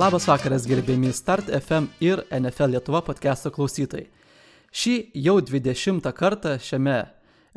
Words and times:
Labas 0.00 0.24
vakaras, 0.24 0.64
gerbėmi 0.64 1.10
Start 1.12 1.50
FM 1.52 1.90
ir 2.00 2.22
NFL 2.32 2.70
Lietuva 2.72 3.02
podcast'o 3.04 3.50
klausytojai. 3.52 4.06
Šį 4.72 4.94
jau 5.26 5.34
20 5.44 6.08
kartą 6.16 6.54
šiame 6.62 6.94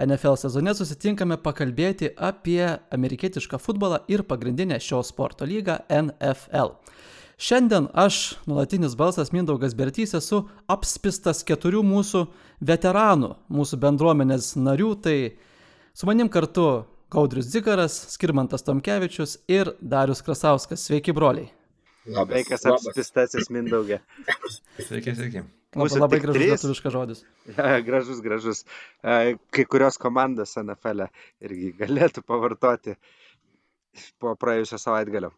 NFL 0.03 0.35
sezone 0.41 0.73
susitinkame 0.75 1.37
pakalbėti 1.45 2.09
apie 2.17 2.65
amerikietišką 2.97 3.61
futbolą 3.63 4.01
ir 4.11 4.25
pagrindinę 4.27 4.81
šio 4.83 4.99
sporto 5.07 5.47
lygą 5.47 5.77
NFL. 5.87 6.73
Šiandien 7.39 7.87
aš, 7.93 8.35
nuolatinis 8.49 8.99
balsas 8.99 9.31
Mindaugas 9.31 9.77
Bertys, 9.79 10.17
esu 10.19 10.43
apspistas 10.67 11.45
keturių 11.47 11.85
mūsų 11.93 12.27
veteranų, 12.59 13.37
mūsų 13.47 13.83
bendruomenės 13.87 14.57
narių, 14.59 14.93
tai 14.99 15.17
su 15.95 16.11
manim 16.11 16.27
kartu 16.27 16.69
Gaudrius 17.13 17.53
Zikaras, 17.55 18.01
Skirmantas 18.17 18.67
Tomkevičius 18.67 19.39
ir 19.47 19.77
Darius 19.79 20.25
Krasauskas. 20.25 20.89
Sveiki, 20.89 21.15
broliai. 21.15 21.53
Labas. 22.03 22.33
Sveikas 22.33 22.65
apspistasis 22.67 23.47
Mindaugė. 23.53 24.01
Sveiki, 24.79 25.13
sveiki. 25.15 25.43
Mūsų 25.79 26.01
labai 26.01 26.19
gražus 26.21 26.43
lietuviškas 26.43 26.93
žodis. 26.93 27.21
Ja, 27.47 27.77
gražus, 27.85 28.19
gražus. 28.25 28.63
Kai 29.01 29.65
kurios 29.71 29.97
komandos 30.01 30.57
NFL 30.59 31.05
e 31.05 31.07
irgi 31.47 31.71
galėtų 31.79 32.25
pavartoti 32.27 32.97
po 34.21 34.35
praėjusio 34.39 34.81
savaitgalio. 34.81 35.31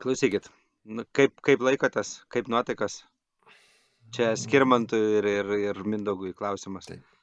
Klausykit, 0.00 0.48
nu, 0.88 1.04
kaip, 1.12 1.36
kaip 1.44 1.62
laikotės, 1.68 2.20
kaip 2.32 2.48
nuotaikas? 2.50 3.02
Čia 4.14 4.32
skirmantų 4.40 5.00
ir, 5.18 5.30
ir, 5.36 5.54
ir 5.68 5.84
Mindaugui 5.84 6.32
klausimas. 6.38 6.88
Taip. 6.88 7.17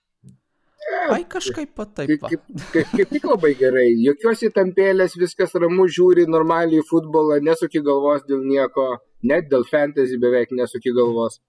Ai, 1.13 1.23
kažkaip 1.29 1.73
pat 1.77 1.91
taip. 1.97 2.11
Kaip, 2.21 2.45
kaip, 2.73 2.93
kaip 2.93 3.11
tik 3.13 3.27
labai 3.29 3.51
gerai. 3.59 3.87
Jokios 4.05 4.43
įtampėlės, 4.49 5.17
viskas 5.21 5.55
ramu, 5.61 5.87
žiūri 5.97 6.25
normaliai 6.31 6.85
futbolą, 6.89 7.39
nesuki 7.45 7.83
galvos 7.85 8.25
dėl 8.29 8.45
nieko, 8.45 8.87
net 9.23 9.49
dėl 9.51 9.67
fantasy 9.69 10.17
beveik 10.21 10.53
nesuki 10.55 10.93
galvos. 10.95 11.41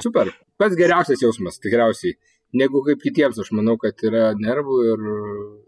Super. 0.00 0.32
Pats 0.60 0.76
geriausias 0.78 1.22
jausmas, 1.24 1.60
tikriausiai. 1.62 2.16
Negu 2.56 2.82
kaip 2.84 3.00
kitiems, 3.00 3.38
aš 3.40 3.52
manau, 3.56 3.78
kad 3.80 3.96
yra 4.04 4.32
nervų 4.36 4.82
ir, 4.90 5.06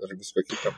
ir 0.05 0.19
visko 0.19 0.45
kito. 0.45 0.73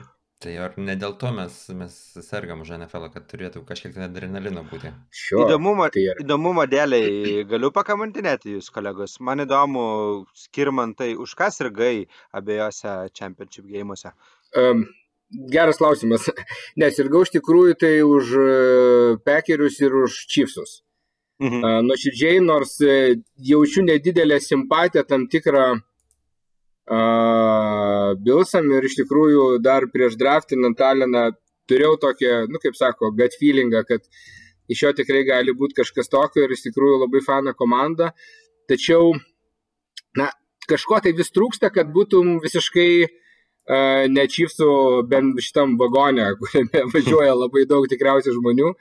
Tai 0.45 0.53
ar 0.61 0.75
ne 0.77 0.93
dėl 1.01 1.15
to 1.17 1.31
mes, 1.33 1.55
mes 1.73 1.95
sergam 2.27 2.61
už 2.61 2.75
NFL, 2.77 3.07
kad 3.15 3.25
turėtų 3.31 3.63
kažkiek 3.65 3.95
tai 3.95 4.05
adrenalino 4.05 4.67
būti? 4.69 4.91
Sure, 5.09 5.47
įdomumo, 5.47 5.87
tai 5.95 6.03
įdomumo 6.13 6.67
dėliai 6.69 7.47
galiu 7.49 7.71
pakamantinėti 7.73 8.53
jūs, 8.59 8.69
kolegos. 8.75 9.17
Man 9.25 9.47
įdomu, 9.47 9.87
skirmantai, 10.37 11.15
už 11.17 11.33
ką 11.41 11.49
sirgai 11.55 12.05
abiejose 12.37 12.99
championship 13.17 13.65
gėjimuose? 13.71 14.13
Um, 14.61 14.85
geras 15.57 15.81
klausimas. 15.81 16.29
Nesirgau 16.85 17.25
iš 17.25 17.33
tikrųjų 17.39 17.81
tai 17.81 17.95
už 18.05 18.37
e, 18.37 18.47
Pekerius 19.25 19.81
ir 19.81 19.97
už 20.05 20.21
Chiefsus. 20.29 20.83
Mhm. 21.41 21.65
Uh, 21.65 21.81
Nuoširdžiai, 21.89 22.45
nors 22.45 22.77
e, 22.85 23.17
jaučiu 23.41 23.89
nedidelę 23.89 24.37
simpatiją, 24.41 25.09
tam 25.09 25.27
tikrą 25.33 25.65
uh, 25.79 25.85
Bilsam 26.87 28.71
ir 28.71 28.87
iš 28.87 28.95
tikrųjų 29.01 29.59
dar 29.63 29.89
prieš 29.91 30.15
draftinant 30.21 30.79
Taliną 30.79 31.31
turėjau 31.67 31.97
tokią, 31.99 32.47
nu 32.47 32.63
kaip 32.63 32.79
sako, 32.79 33.11
gut 33.11 33.35
feelingą, 33.41 33.83
kad 33.89 34.05
iš 34.71 34.83
jo 34.85 34.93
tikrai 34.95 35.25
gali 35.27 35.55
būti 35.55 35.81
kažkas 35.81 36.09
tokio 36.13 36.45
ir 36.47 36.55
iš 36.55 36.63
tikrųjų 36.69 37.01
labai 37.03 37.23
fana 37.27 37.55
komanda. 37.59 38.13
Tačiau, 38.71 39.15
na, 40.19 40.31
kažko 40.71 41.01
tai 41.03 41.13
vis 41.19 41.35
trūksta, 41.35 41.73
kad 41.75 41.91
būtum 41.95 42.39
visiškai 42.43 42.91
uh, 43.03 43.15
ne 43.67 44.25
čipsų 44.31 44.69
bent 45.11 45.41
šitam 45.43 45.75
vagone, 45.81 46.29
kuriame 46.41 46.85
važiuoja 46.93 47.35
labai 47.35 47.65
daug 47.67 47.87
tikriausiai 47.91 48.35
žmonių 48.37 48.73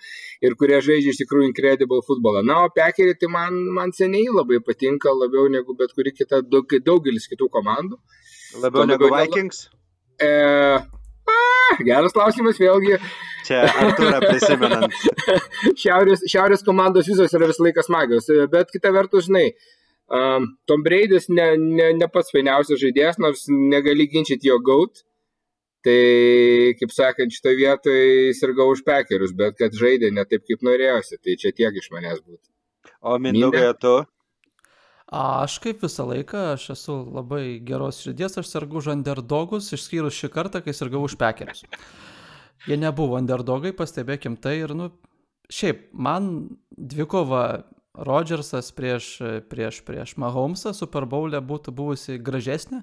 ir 0.45 0.57
kurie 0.59 0.77
žaidžia 0.85 1.13
iš 1.13 1.21
tikrųjų 1.23 1.49
incredible 1.49 2.01
futbolą. 2.05 2.43
Na, 2.45 2.65
o 2.65 2.73
Pekerį 2.73 3.15
tai 3.21 3.31
man, 3.33 3.57
man 3.73 3.95
seniai 3.95 4.29
labai 4.29 4.61
patinka, 4.61 5.13
labiau 5.13 5.49
negu 5.49 5.77
bet 5.79 5.95
kuri 5.97 6.13
kita, 6.13 6.43
daug, 6.45 6.69
daugelis 6.85 7.25
kitų 7.31 7.49
komandų. 7.49 7.97
Labiau 8.61 8.85
negu 8.87 9.09
Vikings? 9.09 9.69
E, 10.21 10.29
a, 10.79 11.39
geras 11.83 12.13
klausimas 12.15 12.61
vėlgi. 12.61 12.99
Čia 13.45 13.63
Arturą 13.69 14.21
prisimenant. 14.23 14.93
šiaurės, 15.81 16.23
šiaurės 16.29 16.65
komandos 16.65 17.09
visos 17.09 17.33
yra 17.37 17.49
visą 17.49 17.65
laiką 17.65 17.83
smagios, 17.85 18.29
bet 18.53 18.71
kita 18.73 18.93
vertus, 18.95 19.27
žinai, 19.27 19.49
um, 20.11 20.47
Tom 20.69 20.85
Braidis 20.85 21.29
ne, 21.29 21.51
ne, 21.57 21.91
ne 21.97 22.07
pats 22.11 22.33
fainiausias 22.33 22.81
žaidėjas, 22.81 23.19
nors 23.21 23.45
negali 23.49 24.07
ginčyti 24.11 24.51
jo 24.51 24.59
gaut. 24.66 25.05
Tai, 25.85 25.99
kaip 26.79 26.89
sakant, 26.89 27.29
šitoje 27.29 27.59
vietoje 27.59 28.33
sirgau 28.33 28.71
už 28.73 28.81
pekerius, 28.88 29.35
bet 29.38 29.53
kad 29.59 29.75
žaidė 29.77 30.09
ne 30.16 30.23
taip, 30.25 30.41
kaip 30.47 30.66
norėjosi, 30.66 31.19
tai 31.21 31.35
čia 31.38 31.51
tiek 31.53 31.77
iš 31.77 31.91
manęs 31.93 32.23
būtų. 32.25 32.49
O 33.05 33.19
Mindaugai, 33.21 33.67
tu? 33.77 33.99
Aš 35.13 35.59
kaip 35.61 35.83
visą 35.85 36.07
laiką, 36.09 36.39
aš 36.55 36.72
esu 36.73 36.95
labai 37.13 37.59
geros 37.66 38.01
širdies, 38.01 38.39
aš 38.41 38.49
sergu 38.49 38.79
už 38.81 38.89
underdogus, 38.95 39.69
išskyrus 39.77 40.17
šį 40.17 40.31
kartą, 40.33 40.63
kai 40.66 40.73
sergau 40.73 41.03
už 41.05 41.13
pekerius. 41.22 41.61
Jie 42.66 42.79
nebuvo 42.81 43.19
underdogai, 43.19 43.75
pastebėkim 43.77 44.39
tai 44.41 44.55
ir, 44.63 44.73
nu, 44.73 44.89
šiaip, 45.53 45.91
man 45.93 46.31
dvikova 46.73 47.43
Rodžersas 47.95 48.72
prieš, 48.75 49.16
prieš, 49.50 49.79
prieš 49.88 50.16
Mahomesą 50.19 50.73
Super 50.75 51.07
Bowl'e 51.09 51.39
būtų 51.39 51.72
buvusi 51.75 52.17
gražesnė. 52.19 52.81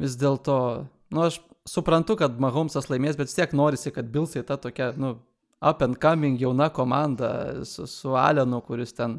Vis 0.00 0.14
dėlto, 0.20 0.86
nu, 1.12 1.24
aš 1.26 1.40
suprantu, 1.68 2.16
kad 2.20 2.38
Mahomesas 2.40 2.88
laimės, 2.92 3.18
bet 3.18 3.28
vis 3.28 3.36
tiek 3.36 3.52
norisi, 3.56 3.92
kad 3.94 4.08
Bilsai 4.12 4.44
ta 4.46 4.56
tokia, 4.60 4.92
nu, 4.96 5.18
up 5.60 5.82
and 5.84 5.98
coming 6.00 6.38
jauna 6.40 6.70
komanda 6.72 7.64
su, 7.68 7.84
su 7.90 8.14
Alenu, 8.16 8.62
kuris 8.64 8.94
ten 8.96 9.18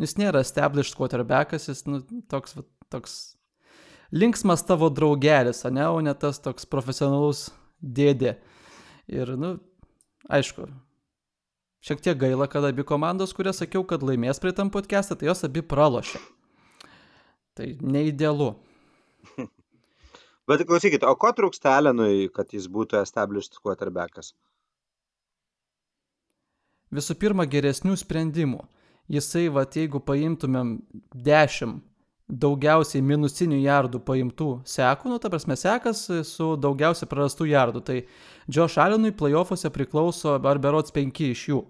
Jis 0.00 0.16
nėra 0.16 0.40
established 0.40 0.96
quarterbackas, 0.96 1.68
jis 1.68 1.82
nu, 1.84 2.00
toks, 2.32 2.56
toks 2.92 3.16
linksmas 4.16 4.64
tavo 4.64 4.88
draugelis, 4.92 5.60
ne, 5.68 5.84
o 5.92 5.98
ne 6.00 6.14
tas 6.16 6.40
toks 6.40 6.68
profesionalus 6.68 7.50
dėdė. 7.80 8.38
Ir, 9.12 9.34
nu, 9.36 9.58
aišku, 10.32 10.70
šiek 11.84 12.02
tiek 12.04 12.18
gaila, 12.20 12.48
kad 12.50 12.64
abi 12.68 12.84
komandos, 12.86 13.34
kurias 13.36 13.62
sakiau, 13.62 13.84
kad 13.88 14.04
laimės 14.06 14.42
prie 14.42 14.52
tam 14.56 14.72
podcast'ą, 14.72 15.18
tai 15.20 15.30
jos 15.30 15.44
abi 15.48 15.62
pralošė. 15.66 16.20
Tai 17.58 17.70
neidealu. 17.82 18.52
Bet 20.50 20.64
klausykit, 20.66 21.04
o 21.06 21.14
ko 21.20 21.30
trūksta 21.36 21.76
Alenui, 21.78 22.30
kad 22.34 22.52
jis 22.56 22.66
būtų 22.72 23.00
established 23.04 23.60
quarterbackas? 23.62 24.32
Visų 26.90 27.14
pirma, 27.22 27.46
geresnių 27.46 27.94
sprendimų 28.00 28.64
jisai, 29.10 29.48
va, 29.52 29.64
jeigu 29.66 30.00
paimtumėm 30.02 30.76
10 31.26 31.78
daugiausiai 32.30 33.02
minusinių 33.04 33.58
jardų 33.64 34.00
paimtų 34.06 34.50
sekų, 34.68 35.10
nu, 35.10 35.18
ta 35.22 35.30
prasme, 35.32 35.56
sekas 35.58 36.04
su 36.28 36.52
daugiausiai 36.60 37.08
prarastų 37.10 37.48
jardų, 37.50 37.82
tai 37.86 37.98
Josh 38.46 38.78
Allenui 38.80 39.12
playoffuose 39.16 39.70
priklauso 39.74 40.36
ar 40.38 40.62
berots 40.62 40.94
5 40.94 41.22
iš 41.30 41.44
jų. 41.50 41.60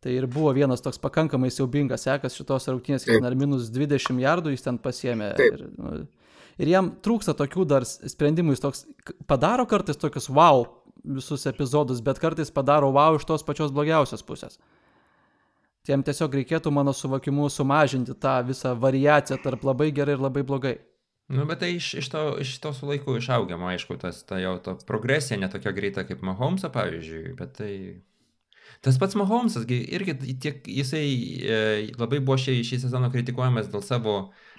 Tai 0.00 0.14
ir 0.16 0.24
buvo 0.32 0.52
vienas 0.56 0.80
toks 0.80 0.96
pakankamai 1.02 1.50
siaubingas 1.52 2.06
sekas 2.06 2.38
šitos 2.38 2.70
rungtynės, 2.70 3.04
kad 3.04 3.26
ar 3.26 3.36
minus 3.36 3.68
20 3.74 4.22
jardų 4.22 4.54
jis 4.54 4.64
ten 4.64 4.78
pasiemė. 4.80 5.34
Ir, 5.44 5.66
nu, 5.76 5.96
ir 6.56 6.70
jam 6.72 6.94
trūksta 7.04 7.34
tokių 7.36 7.66
dar 7.68 7.84
sprendimų, 7.84 8.56
jis 8.56 8.64
toks 8.64 8.86
padaro 9.28 9.66
kartais 9.68 10.00
tokius 10.00 10.30
wow 10.32 10.64
visus 11.04 11.44
epizodus, 11.48 12.00
bet 12.04 12.20
kartais 12.20 12.52
padaro 12.52 12.88
wow 12.96 13.18
iš 13.18 13.28
tos 13.28 13.44
pačios 13.44 13.74
blogiausios 13.76 14.24
pusės. 14.24 14.56
Tiem 15.90 16.04
tiesiog 16.06 16.36
reikėtų, 16.38 16.70
mano 16.70 16.92
suvokimu, 16.94 17.48
sumažinti 17.50 18.14
tą 18.22 18.36
visą 18.46 18.76
variaciją 18.78 19.40
tarp 19.42 19.64
labai 19.66 19.88
gerai 19.90 20.14
ir 20.14 20.22
labai 20.22 20.44
blogai. 20.46 20.76
Nu, 21.30 21.46
bet 21.46 21.60
tai 21.62 21.72
iš, 21.76 21.88
iš, 21.98 22.10
to, 22.10 22.20
iš 22.42 22.52
to 22.62 22.70
su 22.74 22.86
laiku 22.86 23.16
išaugiama, 23.18 23.72
aišku, 23.72 23.96
tas, 24.02 24.20
ta 24.26 24.38
jau 24.38 24.56
to 24.62 24.76
progresija 24.86 25.38
netokia 25.38 25.70
greita 25.74 26.02
kaip 26.06 26.22
Mahomesą, 26.26 26.70
pavyzdžiui, 26.74 27.34
bet 27.38 27.58
tai... 27.58 27.72
Tas 28.86 28.98
pats 29.02 29.18
Mahomesas, 29.18 29.66
irgi 29.66 30.14
tiek 30.42 30.66
jisai 30.70 31.04
e, 31.42 31.60
labai 31.98 32.18
buvo 32.22 32.38
šį, 32.38 32.60
šį 32.66 32.80
sezoną 32.84 33.10
kritikuojamas 33.14 33.70
dėl 33.70 33.82
savo 33.82 34.16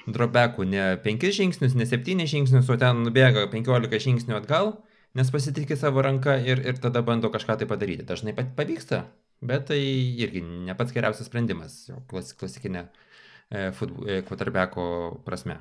dropbackų, 0.07 0.67
ne 0.67 0.85
5 1.03 1.27
žingsnius, 1.39 1.75
ne 1.79 1.87
7 1.87 2.27
žingsnius, 2.27 2.71
o 2.71 2.79
ten 2.79 3.03
nubėga 3.07 3.47
15 3.51 4.03
žingsnių 4.07 4.39
atgal, 4.39 4.73
nes 5.15 5.31
pasitikė 5.31 5.79
savo 5.79 6.03
ranką 6.03 6.37
ir, 6.43 6.63
ir 6.67 6.79
tada 6.83 7.03
bando 7.07 7.31
kažką 7.31 7.59
tai 7.59 7.67
padaryti. 7.67 8.07
Dažnai 8.07 8.35
pavyksta, 8.35 9.05
Bet 9.41 9.65
tai 9.71 9.81
irgi 10.21 10.43
ne 10.45 10.75
pats 10.77 10.93
geriausias 10.93 11.29
sprendimas, 11.29 11.77
jo 11.89 11.97
klas, 12.09 12.33
klasikinė 12.37 12.85
e, 13.49 13.71
quarterbacko 14.27 14.83
prasme. 15.25 15.57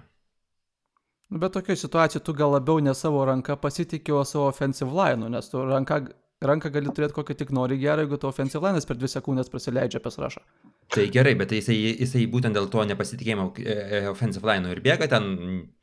Nu, 1.31 1.38
bet 1.38 1.55
tokioje 1.55 1.77
situacijoje 1.77 2.25
tu 2.27 2.35
gal 2.35 2.53
labiau 2.53 2.82
ne 2.82 2.93
savo 2.94 3.23
ranką 3.25 3.56
pasitikė, 3.62 4.12
o 4.19 4.25
savo 4.27 4.49
offensive 4.50 4.91
line, 4.91 5.31
nes 5.32 5.49
tu 5.49 5.62
ranką, 5.62 6.00
ranką 6.43 6.73
gali 6.75 6.93
turėti 6.97 7.17
kokią 7.17 7.37
tik 7.38 7.55
nori 7.56 7.79
gerą, 7.81 8.05
jeigu 8.05 8.19
tu 8.19 8.29
offensive 8.29 8.67
line 8.67 8.82
per 8.88 8.99
dvi 8.99 9.11
sekundės 9.12 9.53
prasileidžia 9.53 10.03
pas 10.05 10.19
rašą. 10.19 10.43
Tai 10.91 11.05
gerai, 11.15 11.37
bet 11.38 11.55
jisai, 11.55 11.76
jisai 12.03 12.25
būtent 12.26 12.56
dėl 12.59 12.67
to 12.73 12.83
nepasitikėjimo 12.91 13.44
e, 13.62 13.75
e, 13.79 14.00
offensive 14.11 14.49
line 14.50 14.75
ir 14.75 14.83
bėga 14.83 15.06
ten 15.12 15.31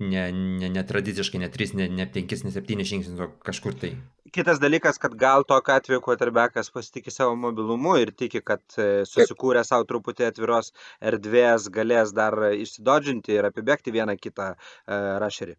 netradiciškai, 0.04 1.40
ne, 1.40 1.48
ne, 1.48 1.54
ne 1.54 1.56
3, 1.56 1.76
ne, 1.80 1.90
ne 2.02 2.08
5, 2.18 2.44
ne 2.44 2.54
7 2.60 2.88
žingsnius, 2.92 3.22
o 3.24 3.32
kažkur 3.48 3.78
tai. 3.80 3.94
Kitas 4.34 4.60
dalykas, 4.60 4.98
kad 5.00 5.14
gal 5.16 5.46
tokiu 5.48 5.76
atveju 5.76 6.02
quarterbackas 6.04 6.72
pasitikė 6.74 7.14
savo 7.14 7.36
mobilumu 7.40 7.96
ir 8.02 8.12
tiki, 8.12 8.42
kad 8.44 8.64
e, 8.76 9.06
susikūrė 9.08 9.64
savo 9.68 9.88
truputį 9.88 10.28
atviros 10.28 10.74
erdvės, 11.00 11.70
galės 11.74 12.12
dar 12.18 12.36
išsidodžinti 12.52 13.38
ir 13.38 13.48
apibėgti 13.48 13.94
vieną 13.96 14.18
kitą 14.20 14.54
uh, 14.56 15.18
rašerį. 15.24 15.56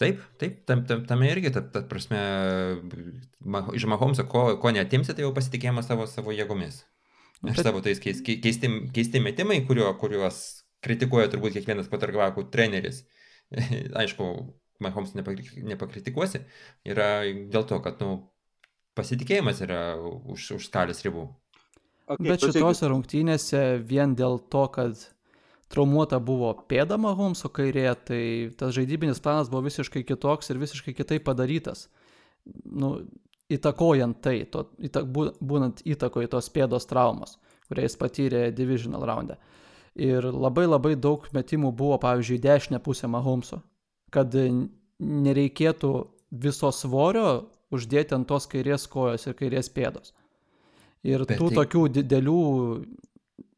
Taip, 0.00 0.22
taip, 0.40 0.62
tam, 0.64 0.86
tam, 0.88 1.02
tame 1.04 1.28
irgi, 1.28 1.50
ta, 1.52 1.60
ta 1.60 1.82
prasme, 1.84 2.20
iš 3.76 3.84
Mahomso, 3.92 4.24
ko, 4.32 4.46
ko 4.62 4.72
netimsi, 4.72 5.12
tai 5.12 5.26
jau 5.26 5.34
pasitikėjimas 5.36 5.90
savo, 5.90 6.06
savo 6.08 6.32
jėgomis. 6.32 6.80
Ir 7.44 7.52
Bet... 7.52 7.60
savo 7.66 7.82
tais 7.84 8.00
keis, 8.00 8.22
keisti, 8.24 8.70
keisti 8.96 9.20
metimai, 9.20 9.60
kurio, 9.68 9.90
kuriuos 10.00 10.40
kritikuoja 10.84 11.28
turbūt 11.32 11.58
kiekvienas 11.58 11.92
patargavakų 11.92 12.46
treneris. 12.52 13.02
Aišku, 14.00 14.30
Mahomes 14.80 15.14
nepakritikuosi, 15.16 16.42
yra 16.88 17.10
dėl 17.52 17.66
to, 17.68 17.80
kad 17.84 18.00
nu, 18.02 18.14
pasitikėjimas 18.98 19.62
yra 19.64 19.80
už, 20.00 20.56
už 20.58 20.68
skalės 20.70 21.04
ribų. 21.06 21.28
Okay, 22.10 22.26
Bet 22.32 22.42
šitose 22.42 22.88
rungtynėse 22.90 23.62
vien 23.86 24.16
dėl 24.18 24.40
to, 24.50 24.64
kad 24.74 25.04
traumuota 25.70 26.18
buvo 26.18 26.50
pėda 26.70 26.98
Mahomeso 26.98 27.50
kairė, 27.54 27.86
tai 28.06 28.22
tas 28.58 28.74
žaidybinis 28.74 29.22
planas 29.22 29.50
buvo 29.52 29.62
visiškai 29.68 30.02
kitoks 30.08 30.50
ir 30.50 30.58
visiškai 30.58 30.96
kitaip 30.98 31.24
padarytas. 31.28 31.86
Nu, 32.64 32.96
įtakojant 33.50 34.18
tai, 34.24 34.40
to, 34.50 34.64
įtak, 34.82 35.06
būnant 35.10 35.84
įtakoje 35.86 36.32
tos 36.34 36.50
pėdos 36.50 36.88
traumos, 36.90 37.36
kurią 37.70 37.86
jis 37.86 37.98
patyrė 38.00 38.42
divisional 38.54 39.06
raunde. 39.06 39.38
Ir 39.98 40.26
labai 40.26 40.66
labai 40.66 40.96
daug 40.98 41.26
metimų 41.34 41.70
buvo, 41.76 41.98
pavyzdžiui, 42.02 42.42
dešinę 42.42 42.82
pusę 42.82 43.10
Mahomeso, 43.10 43.60
kad 44.14 44.34
nereikėtų 45.00 45.92
viso 46.30 46.70
svorio 46.74 47.28
uždėti 47.74 48.16
ant 48.16 48.28
tos 48.28 48.48
kairės 48.50 48.86
kojos 48.90 49.26
ir 49.26 49.36
kairės 49.38 49.70
pėdos. 49.72 50.14
Ir 51.06 51.24
Bet 51.24 51.38
tų 51.40 51.50
tai... 51.50 51.62
tokių 51.62 51.84
didelių 52.00 52.40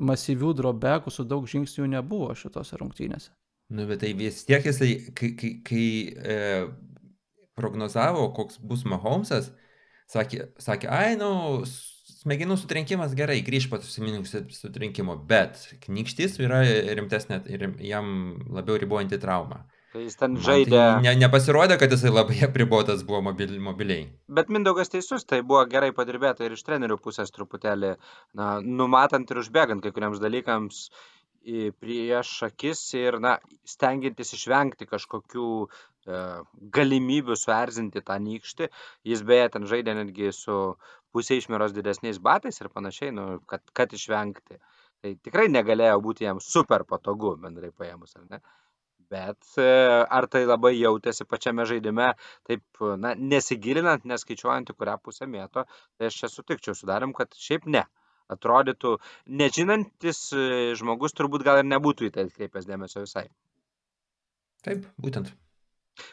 masyvių 0.03 0.53
drobekų 0.59 1.11
su 1.11 1.25
daug 1.27 1.47
žingsnių 1.49 1.89
nebuvo 1.97 2.35
šitose 2.39 2.79
rungtynėse. 2.79 3.33
Nu, 3.73 3.87
bet 3.89 4.03
tai 4.03 4.13
vis 4.19 4.43
tiek 4.45 4.65
jisai, 4.69 4.91
kai, 5.17 5.33
kai, 5.39 5.53
kai 5.65 5.87
e, 6.13 6.39
prognozavo, 7.59 8.29
koks 8.37 8.59
bus 8.61 8.85
Mahomesas, 8.89 9.49
sakė, 10.13 10.51
sakė, 10.61 10.91
ai, 10.93 11.15
nu, 11.21 11.63
smegenų 12.23 12.59
sutrenkimas 12.61 13.15
gerai, 13.19 13.41
grįž 13.47 13.69
po 13.73 13.81
smegenų 13.83 14.27
sutrenkimo, 14.55 15.17
bet 15.29 15.65
knykštis 15.87 16.37
yra 16.43 16.61
rimtesnė 16.99 17.41
ir 17.51 17.71
jam 17.87 18.13
labiau 18.53 18.77
ribojanti 18.83 19.19
trauma. 19.23 19.65
Tai 19.93 20.03
jis 20.03 20.17
ten 20.17 20.37
žaidė. 20.41 20.73
Tai 20.73 21.05
ne, 21.05 21.13
nepasirodė, 21.21 21.77
kad 21.81 21.93
jisai 21.93 22.13
labai 22.13 22.39
apribotas 22.49 23.03
buvo 23.09 23.21
mobil, 23.29 23.55
mobiliai. 23.61 24.07
Bet 24.39 24.53
Mindaugas 24.53 24.93
teisus, 24.93 25.27
tai 25.29 25.43
buvo 25.45 25.65
gerai 25.69 25.93
padirbėta 25.97 26.47
ir 26.47 26.57
iš 26.57 26.65
trenerių 26.65 26.97
pusės 27.05 27.35
truputėlį, 27.35 27.97
na, 28.41 28.53
numatant 28.65 29.29
ir 29.29 29.43
užbėgant 29.43 29.85
kai 29.85 29.93
kuriems 29.93 30.23
dalykams 30.23 30.87
prieš 31.83 32.31
akis 32.47 32.81
ir, 32.95 33.19
na, 33.21 33.37
stengiantis 33.67 34.33
išvengti 34.37 34.87
kažkokių 34.87 35.47
e, 35.67 36.21
galimybių 36.77 37.37
suerzinti 37.37 38.03
tą 38.07 38.19
nykštį. 38.23 38.69
Jis 39.11 39.25
beje 39.27 39.49
ten 39.57 39.67
žaidė 39.67 39.97
netgi 39.99 40.31
su 40.37 40.59
pusė 41.13 41.41
išmeros 41.41 41.75
didesniais 41.77 42.23
batais 42.23 42.63
ir 42.63 42.71
panašiai, 42.73 43.11
nu, 43.13 43.27
kad, 43.51 43.65
kad 43.75 43.93
išvengti. 43.93 44.61
Tai 45.03 45.17
tikrai 45.19 45.49
negalėjo 45.51 45.99
būti 46.01 46.29
jam 46.29 46.39
super 46.41 46.87
patogu, 46.87 47.35
bendrai 47.43 47.73
paėmus, 47.75 48.15
ar 48.17 48.29
ne? 48.31 48.43
Bet 49.13 49.57
e, 49.61 49.67
ar 50.19 50.27
tai 50.33 50.45
labai 50.49 50.73
jautėsi 50.77 51.27
pačiame 51.29 51.67
žaidime, 51.69 52.13
taip, 52.49 52.65
na, 53.03 53.13
nesigilinant, 53.33 54.07
neskaičiuojant, 54.09 54.73
į 54.73 54.79
kurią 54.79 54.97
pusę 55.05 55.29
mėto, 55.31 55.67
tai 55.99 56.09
aš 56.09 56.23
čia 56.23 56.33
sutikčiau 56.33 56.77
su 56.79 56.89
darim, 56.91 57.15
kad 57.17 57.37
šiaip 57.47 57.69
ne. 57.77 57.85
Atrodytų, 58.33 58.95
nežinantis 59.43 60.25
e, 60.33 60.45
žmogus 60.79 61.17
turbūt 61.19 61.45
gal 61.45 61.61
ir 61.61 61.69
nebūtų 61.69 62.09
į 62.09 62.13
tai 62.15 62.27
atkreipęs 62.29 62.69
dėmesio 62.69 63.03
visai. 63.05 63.27
Taip, 64.65 64.87
būtent. 65.05 65.33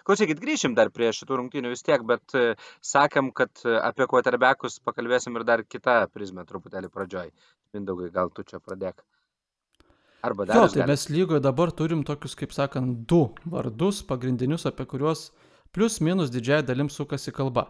Klausykit, 0.03 0.41
grįšim 0.43 0.73
dar 0.75 0.89
prie 0.91 1.13
šitų 1.15 1.37
rungtynių 1.39 1.71
vis 1.71 1.85
tiek, 1.87 2.03
bet 2.09 2.35
e, 2.35 2.57
sakėm, 2.83 3.29
kad 3.37 3.63
apie 3.77 4.09
kuotarbekus 4.11 4.81
pakalbėsim 4.83 5.39
ir 5.39 5.47
dar 5.47 5.63
kitą 5.63 6.01
prizmę 6.11 6.43
truputėlį 6.49 6.91
pradžioj. 6.91 7.31
Mindaugai, 7.77 8.11
gal 8.19 8.33
tu 8.35 8.43
čia 8.43 8.59
pradėk. 8.59 9.05
Arba 10.21 10.45
dar. 10.45 10.55
Jo, 10.55 10.67
tai 10.67 10.81
gali. 10.81 10.91
mes 10.91 11.05
lygoje 11.09 11.43
dabar 11.43 11.71
turim 11.71 12.03
tokius, 12.03 12.35
kaip 12.35 12.51
sakant, 12.55 13.05
du 13.07 13.29
vardus 13.47 14.01
pagrindinius, 14.03 14.65
apie 14.67 14.85
kuriuos 14.89 15.29
plus 15.71 15.99
minus 16.03 16.31
didžiai 16.33 16.65
dalim 16.67 16.89
sukasi 16.89 17.31
kalba. 17.31 17.69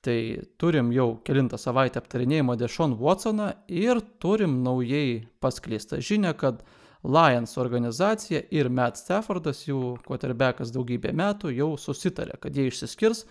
Tai 0.00 0.16
turim 0.56 0.92
jau 0.96 1.18
kilintą 1.26 1.58
savaitę 1.60 2.00
aptarinėjimo 2.00 2.54
Dešon 2.56 2.94
Watsoną 3.00 3.50
ir 3.68 4.00
turim 4.22 4.62
naujai 4.64 5.26
paskleistą 5.44 5.98
žinę, 6.00 6.32
kad 6.40 6.62
Lions 7.04 7.58
organizacija 7.58 8.42
ir 8.52 8.70
Matt 8.72 8.96
Staffordas, 9.00 9.66
jų 9.66 9.98
quarterbackas 10.06 10.72
daugybę 10.72 11.12
metų, 11.16 11.52
jau 11.52 11.74
susitarė, 11.80 12.38
kad 12.40 12.56
jie 12.56 12.68
išsiskirs, 12.70 13.24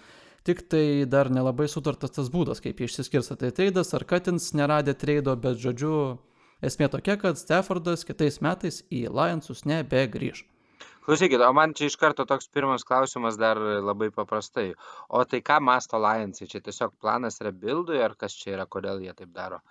tik 0.45 0.65
tai 0.69 1.05
dar 1.09 1.29
nelabai 1.33 1.67
sutartas 1.69 2.13
tas 2.17 2.29
būdas, 2.33 2.61
kaip 2.61 2.81
jie 2.81 2.89
išsiskirs. 2.89 3.31
Tai 3.39 3.51
treidas 3.53 3.93
ar 3.97 4.05
Katins 4.09 4.51
neradė 4.57 4.97
treido, 4.97 5.35
bet 5.41 5.57
žodžiu, 5.61 6.19
Esmė 6.59 6.89
tokia, 6.91 7.15
kad 7.19 7.39
Staffordas 7.39 8.03
kitais 8.07 8.41
metais 8.43 8.81
į 8.91 9.05
Lionsus 9.07 9.63
nebegrįž. 9.69 10.43
Klausykit, 11.07 11.41
o 11.41 11.53
man 11.55 11.71
čia 11.73 11.87
iš 11.89 11.95
karto 11.97 12.25
toks 12.27 12.51
pirmas 12.53 12.83
klausimas 12.85 13.37
dar 13.39 13.57
labai 13.57 14.11
paprastai. 14.13 14.73
O 15.09 15.23
tai 15.25 15.39
ką 15.41 15.61
masto 15.63 15.97
Lionsai? 15.97 16.49
Čia 16.51 16.61
tiesiog 16.65 16.93
planas 17.01 17.39
rebuildui 17.41 18.01
ar 18.03 18.13
kas 18.19 18.35
čia 18.37 18.57
yra, 18.57 18.67
kodėl 18.69 18.99
jie 19.05 19.15
taip 19.15 19.31
daro? 19.33 19.61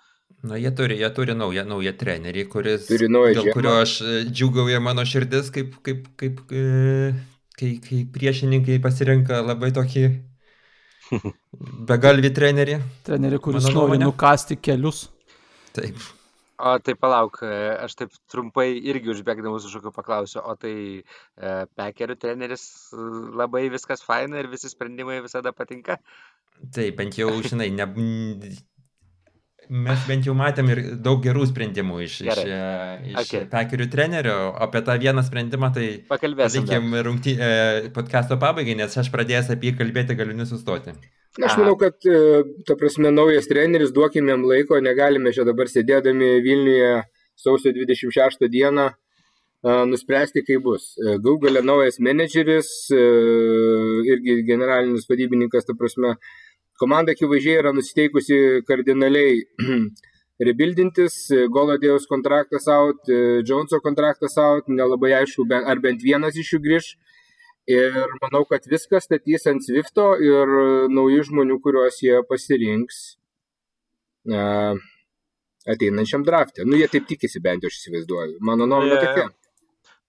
Na, 0.43 0.57
jie 0.59 0.71
turi, 0.75 0.97
jie 0.99 1.09
turi 1.13 1.37
naują, 1.37 1.63
naują 1.69 1.93
trenerį, 2.01 2.45
kuris, 2.51 2.89
dėl 2.89 3.39
žiemą. 3.39 3.53
kurio 3.55 3.77
aš 3.85 3.95
e, 4.01 4.17
džiugauju 4.29 4.81
mano 4.83 5.05
širdis, 5.07 5.49
kaip, 5.53 5.79
kaip, 5.85 6.05
kaip, 6.19 6.43
e, 6.51 7.13
kai, 7.59 7.71
kai 7.87 8.03
priešininkai 8.17 8.77
pasirenka 8.83 9.41
labai 9.45 9.71
tokį 9.79 10.05
begalvį 11.89 12.35
trenerį. 12.35 12.79
Trenerį, 13.07 13.41
kuris 13.47 13.71
nori 13.73 14.01
nukasti 14.03 14.59
kelius. 14.59 15.07
Taip. 15.75 15.97
O 16.59 16.73
tai 16.83 16.95
palauk, 16.99 17.39
e, 17.47 17.51
aš 17.85 17.95
taip 18.01 18.15
trumpai 18.31 18.73
irgi 18.91 19.13
užbėgdamas 19.13 19.67
už 19.67 19.77
šokių 19.77 19.93
paklausiu, 19.95 20.41
o 20.43 20.55
tai 20.59 20.73
e, 20.99 21.53
pekerių 21.79 22.17
treneris 22.19 22.65
labai 23.39 23.69
viskas 23.71 24.03
faina 24.03 24.41
ir 24.41 24.49
visi 24.51 24.71
sprendimai 24.71 25.21
visada 25.23 25.53
patinka? 25.55 25.95
Taip, 26.75 26.97
bent 26.97 27.15
jau, 27.15 27.29
žinai, 27.45 27.69
ne, 27.71 27.87
mes 29.69 30.01
bent 30.09 30.25
jau 30.25 30.33
matėm 30.37 30.71
ir 30.73 30.81
daug 31.05 31.21
gerų 31.23 31.45
sprendimų 31.51 32.01
iš, 32.07 32.17
Gerai. 32.25 32.43
iš, 32.43 32.51
e, 32.57 33.11
iš 33.13 33.19
okay. 33.21 33.47
pekerių 33.51 33.87
trenerio, 33.93 34.37
apie 34.65 34.81
tą 34.85 34.97
vieną 34.99 35.23
sprendimą 35.27 35.71
tai 35.75 35.87
pakalbėsim. 36.09 36.67
Rungty, 37.05 37.35
e, 37.37 37.91
podcast'o 37.95 38.39
pabaigai, 38.41 38.75
nes 38.81 38.97
aš 38.97 39.11
pradėjęs 39.13 39.53
apie 39.53 39.71
jį 39.71 39.79
kalbėti 39.83 40.17
galiu 40.19 40.35
nesustoti. 40.37 40.97
Aš 41.37 41.59
manau, 41.59 41.75
kad, 41.77 41.93
e, 42.09 42.41
ta 42.65 42.73
prasme, 42.75 43.11
naujas 43.13 43.45
treneris, 43.47 43.91
duokime 43.93 44.33
jam 44.33 44.41
laiko, 44.49 44.79
negalime 44.81 45.29
čia 45.35 45.45
dabar 45.45 45.69
sėdėdami 45.69 46.39
Vilniuje 46.41 47.03
sausio 47.37 47.69
26 47.75 48.47
dieną 48.49 48.87
e, 48.89 48.95
nuspręsti, 49.91 50.41
kaip 50.47 50.63
bus. 50.65 50.95
E, 50.97 51.19
galia 51.21 51.61
naujas 51.61 51.99
menedžeris, 52.01 52.71
irgi 52.89 54.39
generalinis 54.47 55.05
vadybininkas, 55.11 55.69
ta 55.69 55.77
prasme, 55.77 56.15
komanda 56.81 57.13
akivaizdžiai 57.13 57.61
yra 57.61 57.75
nusiteikusi 57.77 58.65
kardinaliai 58.65 59.43
rebuildintis, 60.49 61.19
Goladėjus 61.53 62.09
kontraktas 62.09 62.65
out, 62.73 63.05
Joneso 63.45 63.83
kontraktas 63.85 64.39
out, 64.41 64.65
nelabai 64.65 65.13
aišku, 65.21 65.45
ar 65.61 65.85
bent 65.85 66.01
vienas 66.01 66.41
iš 66.41 66.55
jų 66.55 66.63
grįž. 66.65 66.89
Ir 67.69 67.97
manau, 68.23 68.45
kad 68.49 68.63
viskas 68.69 69.05
statys 69.05 69.45
ant 69.49 69.61
Swifto 69.61 70.11
ir 70.25 70.53
naujų 70.89 71.27
žmonių, 71.27 71.59
kuriuos 71.61 71.99
jie 72.01 72.15
pasirinks 72.29 73.01
uh, 74.33 74.79
ateinančiam 75.69 76.25
draftė. 76.25 76.65
Nu, 76.65 76.79
jie 76.79 76.87
taip 76.89 77.05
tikisi, 77.09 77.41
bent 77.43 77.65
jau 77.65 77.69
aš 77.71 77.77
įsivaizduoju. 77.81 78.39
Mano 78.45 78.65
nuomonė 78.69 78.95
yeah. 78.95 79.05
tokia. 79.05 79.27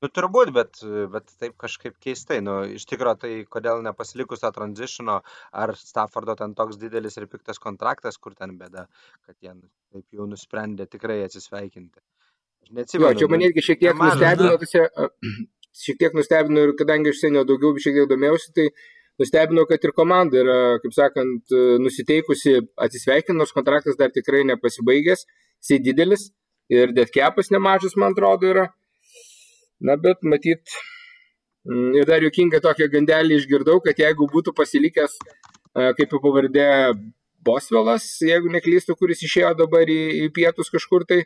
Nu, 0.01 0.09
turbūt, 0.09 0.51
bet, 0.57 0.81
bet 1.13 1.33
taip 1.43 1.59
kažkaip 1.61 1.99
keistai. 2.01 2.39
Nu, 2.45 2.63
iš 2.79 2.87
tikrųjų, 2.89 3.19
tai 3.21 3.33
kodėl 3.57 3.83
nepasilikus 3.85 4.41
tą 4.41 4.49
tranzitiono, 4.57 5.19
ar 5.53 5.75
Staffordo 5.77 6.37
ten 6.39 6.55
toks 6.57 6.81
didelis 6.81 7.21
ir 7.21 7.29
piktas 7.29 7.61
kontraktas, 7.61 8.17
kur 8.17 8.33
ten 8.39 8.57
bėda, 8.61 8.87
kad 9.27 9.37
jie 9.45 9.53
taip 9.93 10.07
jau 10.17 10.29
nusprendė 10.31 10.89
tikrai 10.89 11.21
atsisveikinti. 11.27 12.01
Aš 12.65 12.73
neatsimenu. 12.79 13.11
Jo, 13.11 13.21
čia 13.21 13.29
man 13.35 13.45
irgi 13.45 13.67
šiek 13.67 13.83
tiek 13.83 14.01
nustebino, 14.01 14.57
tose, 14.63 14.87
šiek 15.77 16.01
tiek 16.01 16.17
nustebino 16.17 16.65
ir 16.67 16.75
kadangi 16.79 17.13
iš 17.13 17.23
senio 17.23 17.45
daugiau 17.49 17.77
šiek 17.79 17.99
tiek 17.99 18.11
domėjausi, 18.11 18.53
tai 18.57 18.69
nustebino, 19.21 19.67
kad 19.69 19.85
ir 19.85 19.95
komanda 19.97 20.41
yra, 20.41 20.59
kaip 20.83 20.97
sakant, 20.97 21.57
nusiteikusi 21.85 22.57
atsisveikinti, 22.81 23.39
nors 23.39 23.55
kontraktas 23.57 23.99
dar 24.01 24.13
tikrai 24.15 24.43
nepasibaigęs, 24.49 25.27
jisai 25.61 25.83
didelis 25.85 26.31
ir 26.73 26.95
dead 26.97 27.11
capas 27.15 27.51
nemažas, 27.53 27.99
man 28.01 28.17
atrodo, 28.17 28.49
yra. 28.55 28.71
Na, 29.81 29.97
bet 30.01 30.25
matyt, 30.29 30.65
Mm, 31.69 31.93
ir 31.93 32.07
dar 32.09 32.23
juokinga 32.25 32.61
tokia 32.65 32.89
gandelį 32.89 33.37
išgirdau, 33.37 33.81
kad 33.85 33.99
jeigu 34.01 34.29
būtų 34.33 34.55
pasilikęs, 34.57 35.19
e, 35.21 35.91
kaip 35.99 36.15
jau 36.15 36.21
pavardė, 36.23 36.69
Bosvelas, 37.45 38.05
jeigu 38.21 38.51
neklystu, 38.53 38.93
kuris 38.97 39.23
išėjo 39.25 39.55
dabar 39.57 39.89
į, 39.89 40.01
į 40.25 40.31
pietus 40.37 40.69
kažkur 40.73 41.07
tai, 41.09 41.23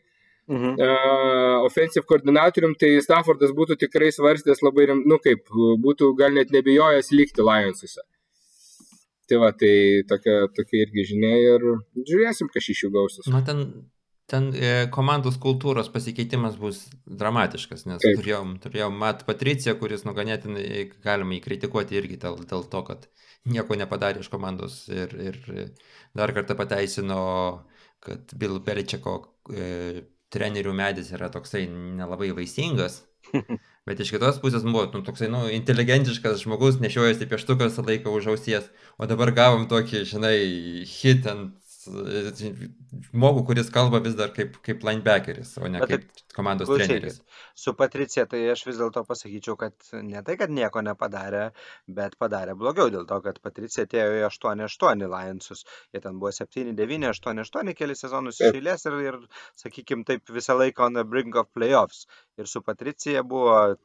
mhm. 0.50 0.74
uh, 0.78 1.62
offensive 1.66 2.06
koordinatorium, 2.10 2.74
tai 2.80 2.96
Staffordas 3.04 3.54
būtų 3.56 3.78
tikrai 3.84 4.10
svarstęs 4.14 4.64
labai, 4.64 4.88
rim, 4.90 5.04
nu 5.10 5.20
kaip, 5.22 5.48
būtų 5.84 6.12
gal 6.18 6.36
net 6.36 6.52
nebijojęs 6.54 7.12
likti 7.14 7.44
Lionsuose. 7.44 8.04
Tai 9.24 9.40
va, 9.40 9.54
tai 9.56 10.04
tokia, 10.08 10.44
tokia 10.52 10.84
irgi 10.84 11.08
žinia 11.14 11.34
ir 11.40 11.62
žiūrėsim, 11.96 12.50
kas 12.52 12.68
iš 12.68 12.84
jų 12.84 12.90
gausis. 12.92 13.28
Na, 13.32 13.40
ten 13.46 13.64
ten 14.30 14.48
e, 14.56 14.70
komandos 14.92 15.36
kultūros 15.40 15.90
pasikeitimas 15.92 16.56
bus 16.60 16.84
dramatiškas, 17.04 17.84
nes 17.88 18.00
Taip. 18.02 18.20
turėjom, 18.20 18.56
turėjom 18.62 18.96
Mat 19.00 19.24
Patriciją, 19.28 19.76
kuris 19.80 20.06
nuganėtinai 20.08 20.86
galima 21.04 21.36
įkritikuoti 21.38 21.98
irgi 22.00 22.18
dėl, 22.22 22.40
dėl 22.48 22.64
to, 22.72 22.82
kad 22.88 23.06
nieko 23.50 23.76
nepadarė 23.76 24.24
iš 24.24 24.30
komandos 24.32 24.84
ir, 24.88 25.12
ir 25.20 25.38
dar 26.16 26.32
kartą 26.36 26.56
pateisino, 26.56 27.20
kad 28.04 28.32
Bill 28.40 28.60
Beličeko 28.64 29.18
e, 29.52 29.68
trenerių 30.34 30.74
medis 30.76 31.12
yra 31.14 31.30
toksai 31.32 31.64
nelabai 31.70 32.32
vaisingas. 32.36 33.02
Bet 33.88 34.00
iš 34.00 34.14
kitos 34.14 34.38
pusės 34.40 34.64
buvo 34.64 34.86
nu, 34.92 35.02
toksai, 35.04 35.28
nu, 35.32 35.44
inteligentiškas 35.52 36.44
žmogus, 36.44 36.78
nešiojasi 36.80 37.28
pieštuką 37.30 37.68
visą 37.68 37.84
laiką 37.84 38.12
už 38.16 38.30
ausies, 38.32 38.68
o 38.96 39.08
dabar 39.10 39.32
gavom 39.36 39.66
tokį, 39.68 40.04
žinai, 40.08 40.36
hit 40.88 41.28
ant 41.28 41.63
žmogų, 41.86 43.44
kuris 43.48 43.70
kalba 43.74 44.00
vis 44.04 44.16
dar 44.18 44.32
kaip, 44.36 44.56
kaip 44.64 44.84
linebackeris, 44.86 45.54
o 45.60 45.70
ne 45.70 45.82
Bet, 45.82 45.92
kaip 45.92 46.34
komandos 46.36 46.68
klausykit, 46.68 46.90
treneris. 46.90 47.20
Su 47.58 47.74
Patricija 47.78 48.26
tai 48.30 48.42
aš 48.52 48.64
vis 48.68 48.80
dėlto 48.80 49.04
pasakyčiau, 49.08 49.56
kad 49.60 49.90
ne 50.06 50.22
tai, 50.26 50.36
kad 50.40 50.52
nieko 50.54 50.82
nepadarė, 50.86 51.44
bet 52.00 52.18
padarė 52.20 52.56
blogiau 52.58 52.92
dėl 52.94 53.06
to, 53.10 53.20
kad 53.24 53.40
Patricija 53.44 53.86
atėjo 53.88 54.20
į 54.20 54.26
8-8 54.28 55.06
Lionsus. 55.14 55.64
Jie 55.94 56.04
ten 56.04 56.20
buvo 56.22 56.34
7-9, 56.34 57.08
8-8 57.12 57.74
keli 57.78 57.98
sezonus 57.98 58.40
iš 58.40 58.60
eilės 58.60 58.88
ir, 58.90 59.00
ir 59.08 59.20
sakykime, 59.60 60.06
taip 60.08 60.34
visą 60.34 60.58
laiką 60.60 60.88
on 60.88 61.00
the 61.00 61.06
brink 61.08 61.36
of 61.40 61.50
playoffs. 61.54 62.06
Ir 62.40 62.50
su 62.50 62.62
Patricija 62.66 63.22
buvo 63.26 63.76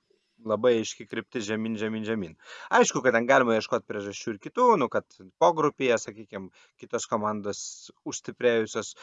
labai 0.47 0.75
aiški 0.79 1.07
kryptis 1.09 1.45
žemyn, 1.47 1.75
žemyn, 1.79 2.05
žemyn. 2.07 2.35
Aišku, 2.79 3.01
kad 3.03 3.15
ten 3.15 3.27
galima 3.29 3.57
ieškoti 3.57 3.87
priežasčių 3.89 4.33
ir 4.33 4.39
kitų, 4.45 4.67
nu, 4.81 4.89
kad 4.91 5.05
pogrupėje, 5.41 5.97
sakykime, 6.05 6.49
kitos 6.81 7.07
komandos 7.11 7.61
užstiprėjusios 8.07 8.95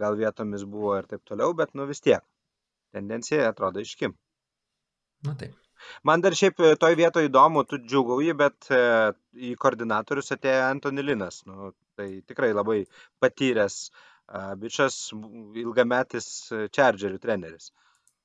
gal 0.00 0.18
vietomis 0.20 0.66
buvo 0.68 0.96
ir 1.00 1.10
taip 1.10 1.24
toliau, 1.26 1.54
bet 1.58 1.74
nu 1.74 1.88
vis 1.90 2.02
tiek. 2.04 2.24
Tendencija 2.96 3.50
atrodo 3.50 3.82
aiški. 3.82 4.12
Na 5.26 5.34
taip. 5.38 5.56
Man 6.08 6.22
dar 6.24 6.34
šiaip 6.38 6.60
e, 6.64 6.74
toj 6.80 6.96
vietoje 6.96 7.28
įdomu, 7.28 7.62
tu 7.68 7.78
džiugauji, 7.82 8.32
bet 8.38 8.70
e, 8.72 8.82
į 9.36 9.52
koordinatorius 9.60 10.32
atėjo 10.32 10.68
Antoni 10.70 11.04
Linas. 11.04 11.42
Nu, 11.48 11.74
tai 11.98 12.08
tikrai 12.28 12.54
labai 12.54 12.84
patyręs 13.22 13.90
bičias, 14.60 14.94
ilgametis 15.62 16.28
Chargerių 16.74 17.20
treneris. 17.22 17.68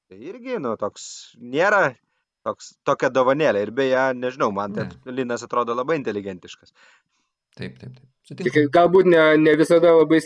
Tai 0.10 0.18
irgi, 0.32 0.58
nu, 0.64 0.74
toks 0.82 1.04
nėra 1.38 1.92
Toks, 2.48 2.72
tokia 2.88 3.12
dovanėlė. 3.14 3.62
Ir 3.68 3.72
beje, 3.78 4.06
nežinau, 4.18 4.50
man 4.56 4.74
ne. 4.78 4.88
Linas 5.20 5.46
atrodo 5.46 5.76
labai 5.78 6.00
inteligentiškas. 6.00 6.74
Taip, 7.58 7.78
taip, 7.78 7.94
taip. 7.94 8.08
Tik 8.32 8.58
galbūt 8.72 9.10
ne, 9.12 9.22
ne 9.42 9.54
visada 9.60 9.92
labai 9.98 10.22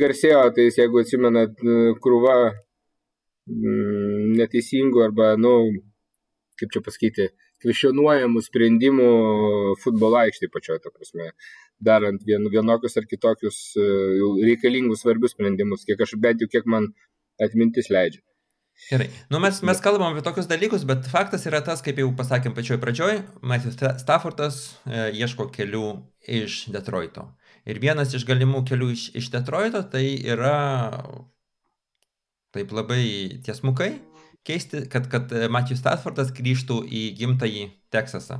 garsėjo, 0.00 0.40
tai 0.56 0.66
jeigu 0.66 1.02
atsimenat 1.02 1.60
krūva 2.02 2.36
mm, 2.50 4.32
neteisingų 4.40 5.04
arba, 5.04 5.34
nu, 5.38 5.52
kaip 6.60 6.72
čia 6.74 6.82
pasakyti, 6.84 7.28
kvešionuojamų 7.64 8.42
sprendimų 8.44 9.10
futbolo 9.82 10.20
aikštėje 10.24 10.52
pačioje, 10.52 10.82
ta 10.84 10.92
prasme, 10.92 11.30
darant 11.88 12.24
vien, 12.26 12.44
vienokius 12.52 12.98
ar 13.00 13.06
kitokius 13.08 13.60
e, 13.80 13.86
reikalingus 14.48 15.04
svarbius 15.04 15.36
sprendimus, 15.36 15.84
kiek 15.88 16.02
aš 16.02 16.16
bent 16.20 16.42
jau 16.42 16.50
kiek 16.52 16.68
man 16.68 16.90
atmintis 17.42 17.92
leidžia. 17.92 18.24
Gerai. 18.76 19.08
Nu, 19.32 19.40
mes, 19.42 19.58
mes 19.64 19.80
kalbam 19.82 20.12
apie 20.12 20.22
tokius 20.22 20.46
dalykus, 20.46 20.84
bet 20.86 21.08
faktas 21.10 21.46
yra 21.48 21.62
tas, 21.64 21.80
kaip 21.82 21.98
jau 21.98 22.10
pasakėm 22.14 22.54
pačioj 22.54 22.78
pradžioj, 22.82 23.22
Matthew 23.42 23.72
Staffordas 23.98 24.60
e, 24.84 25.08
ieško 25.16 25.48
kelių 25.54 25.86
iš 26.40 26.66
Detroito. 26.74 27.24
Ir 27.66 27.80
vienas 27.82 28.12
iš 28.14 28.26
galimų 28.28 28.62
kelių 28.68 28.92
iš, 28.94 29.06
iš 29.18 29.30
Detroito 29.32 29.80
tai 29.90 30.04
yra 30.22 30.58
taip 32.54 32.70
labai 32.76 33.02
tiesmukai 33.44 33.96
keisti, 34.46 34.84
kad, 34.92 35.08
kad 35.10 35.32
Matthew 35.50 35.80
Staffordas 35.80 36.30
grįžtų 36.36 36.84
į 36.86 37.08
gimtąjį 37.18 37.64
Teksasą. 37.90 38.38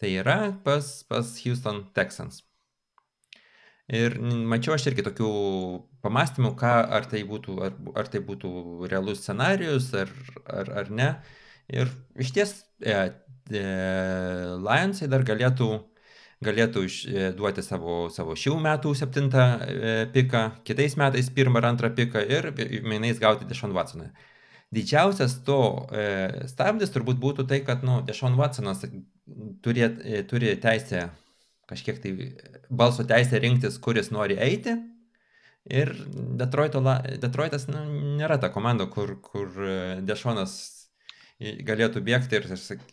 Tai 0.00 0.10
yra 0.10 0.38
pas, 0.66 0.90
pas 1.08 1.30
Houston 1.44 1.86
Texans. 1.96 2.42
Ir 3.88 4.16
mačiau 4.20 4.74
aš 4.76 4.90
irgi 4.90 5.04
tokių 5.06 5.30
pamastymų, 6.04 6.52
ką, 6.60 6.74
ar 6.98 7.08
tai 7.10 7.24
būtų, 7.28 7.56
ar, 7.66 7.74
ar 8.00 8.10
tai 8.12 8.20
būtų 8.24 8.52
realus 8.90 9.24
scenarius, 9.24 9.90
ar, 9.96 10.12
ar, 10.44 10.70
ar 10.82 10.92
ne. 10.92 11.08
Ir 11.72 11.90
iš 12.20 12.34
ties 12.36 12.54
e, 12.84 12.92
e, 12.92 13.64
Lionsai 14.60 15.08
dar 15.08 15.24
galėtų, 15.24 15.70
galėtų 16.44 16.84
duoti 17.38 17.64
savo, 17.64 18.04
savo 18.12 18.36
šių 18.36 18.58
metų 18.66 18.92
septintą 18.98 19.48
e, 19.64 19.96
piką, 20.12 20.44
kitais 20.68 20.98
metais 21.00 21.32
pirmą 21.32 21.62
ar 21.62 21.72
antrą 21.72 21.90
piką 21.96 22.24
ir 22.28 22.52
mainais 22.84 23.22
gauti 23.22 23.48
Dešon 23.48 23.74
Watsoną. 23.76 24.12
Didžiausias 24.74 25.38
to 25.46 25.58
e, 25.94 26.46
stabdis 26.50 26.92
turbūt 26.94 27.20
būtų 27.22 27.46
tai, 27.50 27.60
kad 27.66 27.84
nu, 27.86 28.00
Dešon 28.06 28.34
Watsonas 28.38 28.82
turi, 29.62 29.84
e, 29.84 30.24
turi 30.28 30.56
teisę 30.60 31.08
kažkiek 31.70 32.00
tai 32.02 32.12
balso 32.68 33.04
teisę 33.08 33.40
rinktis, 33.40 33.78
kuris 33.80 34.10
nori 34.14 34.36
eiti. 34.40 34.76
Ir 35.64 35.94
Detroito, 36.36 36.82
Detroitas 37.22 37.68
nu, 37.70 37.80
nėra 38.18 38.36
ta 38.40 38.50
komanda, 38.52 38.84
kur, 38.92 39.14
kur 39.24 39.48
e, 39.64 39.76
Dešonas 40.04 40.56
galėtų 41.40 42.02
bėgti 42.04 42.36
ir, 42.36 42.44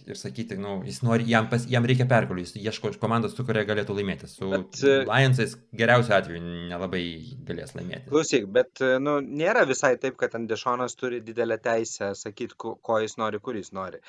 ir 0.08 0.18
sakyti, 0.18 0.56
nu, 0.60 0.78
jis 0.88 1.02
nori, 1.06 1.28
jam, 1.30 1.50
pas, 1.52 1.66
jam 1.70 1.86
reikia 1.88 2.08
pergalių, 2.10 2.46
jis 2.46 2.56
ieško 2.64 2.94
komandos, 3.02 3.36
su 3.36 3.46
kuria 3.46 3.66
galėtų 3.68 3.98
laimėti. 4.00 4.30
Su 4.32 4.50
bet, 4.54 4.80
e, 4.88 4.96
Lionsais 5.04 5.58
geriausiu 5.78 6.16
atveju 6.16 6.42
nelabai 6.72 7.04
galės 7.52 7.76
laimėti. 7.76 8.08
Klausyk, 8.08 8.48
bet 8.56 8.82
e, 8.82 8.96
nu, 9.04 9.20
nėra 9.20 9.68
visai 9.68 9.98
taip, 10.00 10.16
kad 10.24 10.40
Dešonas 10.40 10.96
turi 10.96 11.20
didelę 11.28 11.60
teisę 11.60 12.14
sakyti, 12.16 12.56
ko, 12.56 13.02
jis 13.04 13.20
nori, 13.20 13.44
kur 13.44 13.60
jis 13.60 13.76
nori. 13.76 14.00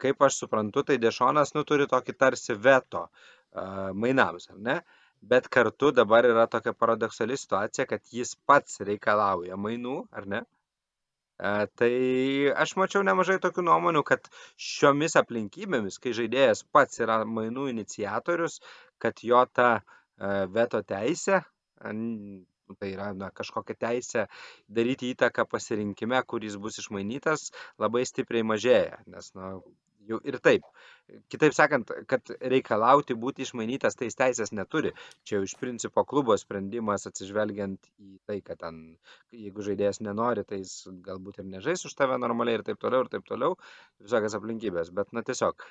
Kaip 0.00 0.24
aš 0.24 0.40
suprantu, 0.40 0.88
tai 0.88 0.96
Dešonas 1.04 1.52
nu, 1.52 1.68
turi 1.68 1.86
tokį 1.90 2.16
tarsi 2.16 2.56
veto. 2.56 3.10
Mainams, 3.94 4.48
ar 4.50 4.56
ne? 4.58 4.80
Bet 5.30 5.48
kartu 5.48 5.90
dabar 5.96 6.26
yra 6.28 6.44
tokia 6.52 6.74
paradoksali 6.76 7.36
situacija, 7.40 7.86
kad 7.88 8.12
jis 8.12 8.34
pats 8.48 8.82
reikalauja 8.84 9.56
mainų, 9.56 9.96
ar 10.12 10.28
ne? 10.34 10.42
Tai 11.80 11.90
aš 12.62 12.76
mačiau 12.78 13.02
nemažai 13.06 13.40
tokių 13.42 13.64
nuomonių, 13.66 14.04
kad 14.06 14.28
šiomis 14.70 15.16
aplinkybėmis, 15.18 15.98
kai 15.98 16.12
žaidėjas 16.18 16.62
pats 16.76 17.00
yra 17.02 17.22
mainų 17.26 17.66
iniciatorius, 17.72 18.60
kad 19.02 19.18
jo 19.26 19.40
ta 19.52 19.70
veto 20.54 20.82
teisė, 20.86 21.40
tai 22.80 22.90
yra 22.92 23.10
na, 23.18 23.32
kažkokia 23.34 23.74
teisė 23.86 24.26
daryti 24.68 25.10
įtaką 25.12 25.44
pasirinkime, 25.50 26.20
kuris 26.30 26.54
bus 26.56 26.78
išmainytas, 26.84 27.50
labai 27.82 28.04
stipriai 28.08 28.46
mažėja. 28.46 29.02
Nes 29.10 29.32
na, 29.34 29.56
jau 30.08 30.18
ir 30.28 30.38
taip. 30.44 30.66
Kitaip 31.32 31.52
sakant, 31.56 31.90
kad 32.08 32.32
reikalauti 32.52 33.16
būti 33.20 33.44
išmainytas, 33.44 33.96
tai 33.98 34.08
jis 34.08 34.18
teisės 34.20 34.52
neturi. 34.56 34.94
Čia 35.28 35.42
iš 35.44 35.56
principo 35.60 36.04
klubo 36.08 36.36
sprendimas 36.40 37.04
atsižvelgiant 37.10 37.90
į 38.00 38.16
tai, 38.28 38.38
kad 38.46 38.62
ten, 38.62 38.80
jeigu 39.34 39.66
žaidėjas 39.66 40.00
nenori, 40.06 40.46
tai 40.48 40.62
jis 40.62 40.88
galbūt 41.04 41.42
ir 41.42 41.50
nežais 41.56 41.84
už 41.84 41.96
tave 41.98 42.16
normaliai 42.20 42.60
ir 42.60 42.64
taip 42.66 42.80
toliau, 42.80 43.04
ir 43.04 43.12
taip 43.12 43.26
toliau, 43.28 43.58
visokias 44.04 44.38
aplinkybės. 44.38 44.94
Bet, 44.96 45.12
na, 45.12 45.24
tiesiog 45.26 45.66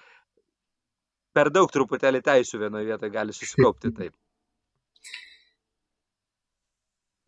per 1.33 1.49
daug 1.49 1.71
truputėlį 1.73 2.21
teisų 2.29 2.61
vienoje 2.67 2.91
vietoje 2.91 3.17
gali 3.17 3.33
susikaupti 3.33 3.93
taip. 3.99 4.13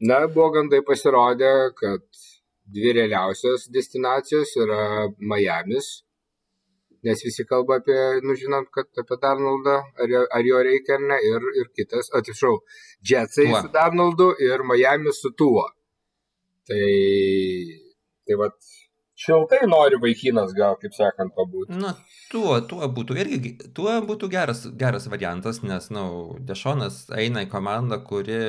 Na, 0.06 0.26
buvo 0.28 0.52
gandai 0.60 0.82
pasirodė, 0.86 1.52
kad 1.80 2.04
dvi 2.76 2.92
realiausios 2.98 3.70
destinacijos 3.72 4.52
yra 4.60 5.08
Miami's 5.18 6.05
nes 7.06 7.22
visi 7.26 7.46
kalba 7.46 7.80
apie, 7.80 7.98
nu 8.26 8.36
žinant, 8.40 8.70
kad 8.74 9.02
apie 9.02 9.18
Darnoldą, 9.22 9.78
ar, 10.02 10.10
jo, 10.10 10.24
ar 10.38 10.48
jo 10.50 10.62
reikia 10.68 10.98
ar 10.98 11.04
ne, 11.12 11.20
ir, 11.32 11.50
ir 11.62 11.72
kitas, 11.78 12.10
atsiprašau, 12.18 12.58
Jetsai 13.06 13.50
su 13.54 13.70
Darnoldu 13.74 14.32
ir 14.42 14.66
Miami 14.66 15.14
su 15.14 15.32
tuo. 15.38 15.68
Tai, 16.66 16.88
tai 18.26 18.40
vad, 18.42 18.58
šiltai 19.26 19.62
nori 19.70 20.00
vaikinas 20.02 20.56
gal, 20.58 20.80
kaip 20.82 20.96
sakant, 20.98 21.36
pabūti. 21.38 21.78
Na, 21.78 21.94
tuo, 22.32 22.58
tuo 22.70 22.90
būtų 22.98 23.20
irgi, 23.22 23.54
tuo 23.78 23.94
būtų 24.10 24.30
geras, 24.34 24.66
geras 24.80 25.06
variantas, 25.12 25.62
nes, 25.64 25.92
na, 25.94 26.08
nu, 26.10 26.40
Dešonas 26.48 27.06
eina 27.22 27.46
į 27.46 27.52
komandą, 27.54 28.02
kuri 28.10 28.42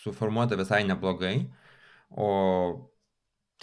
suformuota 0.00 0.58
visai 0.58 0.82
neblogai, 0.88 1.36
o 2.16 2.30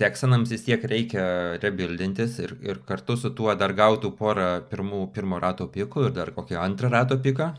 Teksanams 0.01 0.50
vis 0.50 0.63
tiek 0.65 0.81
reikia 0.89 1.23
rebuildintis 1.62 2.39
ir, 2.41 2.55
ir 2.65 2.79
kartu 2.88 3.13
su 3.19 3.29
tuo 3.38 3.53
dar 3.53 3.75
gautų 3.77 4.09
porą 4.17 4.47
pirmų, 4.71 5.03
pirmo 5.13 5.38
rato 5.41 5.67
pikų 5.69 6.07
ir 6.07 6.15
dar 6.15 6.31
kokį 6.33 6.57
antrą 6.57 6.89
rato 6.89 7.19
piką. 7.21 7.51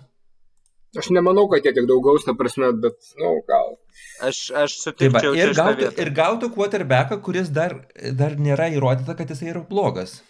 Aš 0.98 1.10
nemanau, 1.14 1.46
kad 1.50 1.64
jie 1.66 1.72
tiek 1.74 1.86
daug 1.90 2.02
gaus, 2.06 2.26
ta 2.26 2.34
prasme, 2.38 2.70
bet, 2.82 2.98
na, 3.18 3.24
nu, 3.26 3.40
gal. 3.48 3.72
Aš, 4.26 4.42
aš 4.64 4.76
sutikčiau. 4.82 5.32
ir, 5.34 5.50
čia 5.50 5.54
šitą 5.54 5.64
gautų, 5.64 5.88
ir 6.02 6.10
gautų 6.18 6.50
quarterbacką, 6.54 7.18
kuris 7.22 7.50
dar, 7.54 7.80
dar 8.18 8.36
nėra 8.38 8.68
įrodyta, 8.74 9.16
kad 9.18 9.30
jisai 9.30 9.50
yra 9.54 9.64
blogas. 9.70 10.20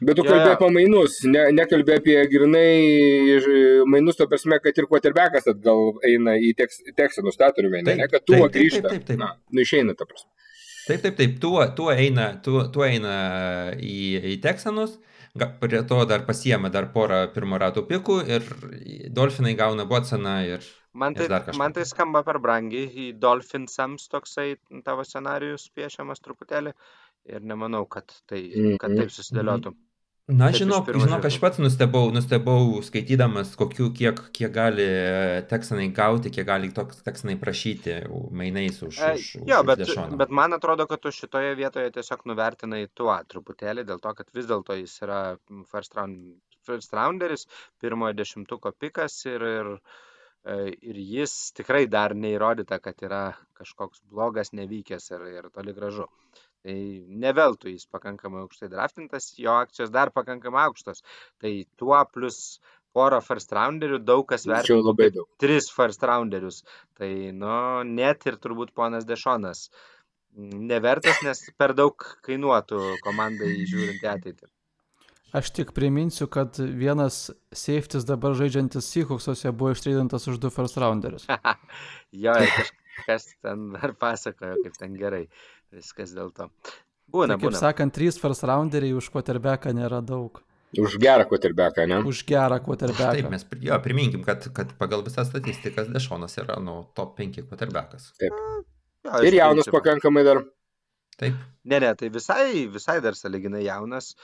Bet 0.00 0.16
tu 0.16 0.24
Jo, 0.24 0.30
kalbėjai 0.32 0.54
apie 0.56 0.68
mainus, 0.72 1.18
ne, 1.28 1.42
nekalbėjai 1.52 2.00
apie 2.00 2.16
grinai 2.32 3.84
mainus, 3.90 4.16
to 4.16 4.26
prasme, 4.30 4.56
kad 4.64 4.78
ir 4.80 4.88
quarterbackas 4.88 5.50
atgal 5.52 5.98
eina 6.08 6.38
į 6.40 6.54
teks, 6.56 6.80
teksinus, 6.96 7.36
tą 7.36 7.50
turime, 7.56 7.82
ne, 7.82 7.90
Taip, 7.90 8.00
ne, 8.00 8.08
kad 8.08 8.24
tuo 8.24 8.38
taip, 8.38 8.46
taip, 8.46 8.54
grįžta. 8.56 8.86
taip, 8.86 8.94
taip, 8.94 9.08
taip. 9.10 9.20
Na, 9.20 9.34
nu 9.52 9.66
išeina, 9.66 9.94
ta 9.98 10.08
prasme. 10.08 10.29
Taip, 10.90 11.04
taip, 11.04 11.16
taip, 11.20 11.38
tuo, 11.42 11.62
tuo 11.78 11.92
eina, 11.94 12.32
tuo, 12.44 12.64
tuo 12.74 12.84
eina 12.86 13.14
į, 13.78 13.98
į 14.34 14.36
Teksanus, 14.42 14.96
prie 15.62 15.84
to 15.86 16.00
dar 16.10 16.24
pasiema 16.26 16.70
dar 16.74 16.88
porą 16.94 17.20
pirmo 17.34 17.58
rato 17.62 17.84
pikų 17.86 18.16
ir 18.26 18.46
Dolfinai 19.14 19.54
gauna 19.58 19.86
Watsoną 19.86 20.36
ir 20.48 20.66
Man 20.92 21.14
ir 21.14 21.28
tai, 21.28 21.38
kažką. 21.46 21.58
man 21.60 21.72
tai 21.76 21.84
skamba 21.86 22.24
per 22.26 22.40
brangiai, 22.42 22.88
į 22.90 23.04
Dolphinsams 23.22 24.08
toksai 24.10 24.56
tavo 24.82 25.04
scenarijus 25.06 25.68
piešiamas 25.76 26.18
truputėlį 26.24 26.72
ir 27.30 27.46
nemanau, 27.46 27.84
kad 27.86 28.10
tai, 28.26 28.40
kad 28.82 28.90
Mhm. 28.90 28.98
taip 28.98 29.12
susidėliotų. 29.14 29.74
Na, 30.30 30.46
Taip 30.50 30.60
žinok, 30.60 30.88
žinok, 30.94 31.24
aš 31.26 31.36
pats 31.42 31.58
nustebau, 31.58 32.10
nustebau 32.14 32.78
skaitydamas, 32.86 33.56
kokiu, 33.58 33.88
kiek, 33.96 34.20
kiek 34.36 34.52
gali 34.54 34.84
e, 34.86 35.40
teksanai 35.50 35.88
gauti, 35.96 36.30
kiek 36.30 36.46
gali 36.46 36.70
toks 36.76 37.00
teksanai 37.06 37.34
prašyti 37.40 37.96
mainais 38.30 38.78
už, 38.86 39.00
E, 39.02 39.14
už, 39.18 39.24
Jo, 39.48 39.60
už 39.64 39.66
bet, 39.72 39.82
Dešoną. 39.82 40.18
bet 40.20 40.30
man 40.30 40.54
atrodo, 40.54 40.86
kad 40.86 41.02
tu 41.02 41.10
šitoje 41.10 41.56
vietoje 41.58 41.90
tiesiog 41.96 42.22
nuvertinai 42.30 42.84
tuo 42.94 43.16
truputėlį, 43.32 43.84
dėl 43.88 43.98
to, 44.04 44.14
kad 44.20 44.30
vis 44.36 44.46
dėlto 44.46 44.76
jis 44.78 44.94
yra 45.02 45.20
first, 45.72 45.98
round, 45.98 46.38
first 46.66 46.94
rounderis, 46.94 47.48
pirmojo 47.82 48.14
dešimtuko 48.20 48.72
pikas 48.78 49.18
ir, 49.26 49.42
ir, 49.42 49.72
e, 50.46 50.60
ir 50.92 51.02
jis 51.16 51.34
tikrai 51.58 51.86
dar 51.90 52.14
neįrodyta, 52.14 52.78
kad 52.78 53.02
yra 53.02 53.24
kažkoks 53.58 54.04
blogas, 54.06 54.54
nevykęs 54.54 55.10
ir, 55.16 55.26
ir 55.40 55.50
toli 55.50 55.74
gražu. 55.74 56.06
Tai 56.66 56.76
neveltui 57.22 57.72
jis 57.76 57.86
pakankamai 57.88 58.42
aukštai 58.44 58.68
draftintas, 58.72 59.30
jo 59.40 59.54
akcijos 59.62 59.92
dar 59.94 60.12
pakankamai 60.12 60.66
aukštos. 60.68 61.00
Tai 61.40 61.52
tuo 61.80 62.00
plus 62.12 62.60
porą 62.96 63.20
first 63.24 63.52
rounderių 63.54 64.00
daug 64.02 64.26
kas 64.28 64.44
vertina 64.50 64.82
labai 64.82 65.08
daug. 65.14 65.28
tris 65.40 65.70
first 65.72 66.02
rounderius. 66.02 66.62
Tai, 66.98 67.10
nu, 67.32 67.56
net 67.86 68.26
ir 68.26 68.36
turbūt 68.42 68.74
ponas 68.76 69.06
Dešonas 69.08 69.68
nevertas, 70.36 71.22
nes 71.26 71.42
per 71.58 71.74
daug 71.74 71.96
kainuotų 72.26 72.80
komandai 73.04 73.54
žiūrint 73.66 74.04
į 74.04 74.10
ateitį. 74.14 74.50
Aš 75.30 75.52
tik 75.54 75.70
priminsiu, 75.74 76.26
kad 76.26 76.58
vienas 76.58 77.28
safetis 77.54 78.06
dabar 78.06 78.34
žaidžiantis 78.38 78.88
Seahawksuose 78.90 79.52
buvo 79.54 79.76
ištreidintas 79.76 80.26
už 80.30 80.40
du 80.42 80.50
first 80.50 80.78
rounderius. 80.82 81.26
Jo, 82.24 82.34
kažkas 82.34 83.28
ten 83.38 83.68
dar 83.76 83.92
pasakojo, 83.94 84.56
kaip 84.64 84.74
ten 84.80 84.96
gerai. 84.98 85.28
Viskas 85.72 86.12
dėl 86.16 86.32
to. 86.34 86.48
Būna, 87.10 87.34
Tai, 87.34 87.40
kaip 87.40 87.48
būna. 87.50 87.58
sakant, 87.60 87.92
trys 87.94 88.18
first 88.18 88.42
rounderiai 88.46 88.94
už 88.94 89.08
quarterbacką 89.10 89.72
nėra 89.74 90.00
daug. 90.04 90.40
Už 90.78 90.96
gerą 91.02 91.24
quarterbacką, 91.26 91.86
ne? 91.90 91.96
Už 92.06 92.22
gerą 92.28 92.58
Taip, 92.60 92.66
quarterbacką. 92.68 93.30
mes 93.30 93.42
pri- 93.44 93.64
jo, 93.66 93.78
priminkim, 93.82 94.22
kad, 94.24 94.44
kad 94.54 94.70
pagal 94.78 95.02
visas 95.02 95.26
statistikas 95.28 95.88
Dešonas 95.90 96.36
yra, 96.38 96.60
nu, 96.62 96.84
top 96.94 97.16
5 97.18 97.42
quarterbackas. 97.48 98.12
Jo, 98.22 98.30
Ir 99.24 99.32
iš 99.32 99.38
jaunas 99.40 99.64
principo. 99.66 99.80
pakankamai 99.80 100.24
dar. 100.24 100.44
Taip, 101.18 101.34
Ne, 101.64 101.80
ne, 101.80 101.94
tai 101.94 102.08
visai, 102.08 102.66
visai 102.70 103.00
dar 103.00 103.12
saliginai 103.18 103.64
jaunas 103.66 104.14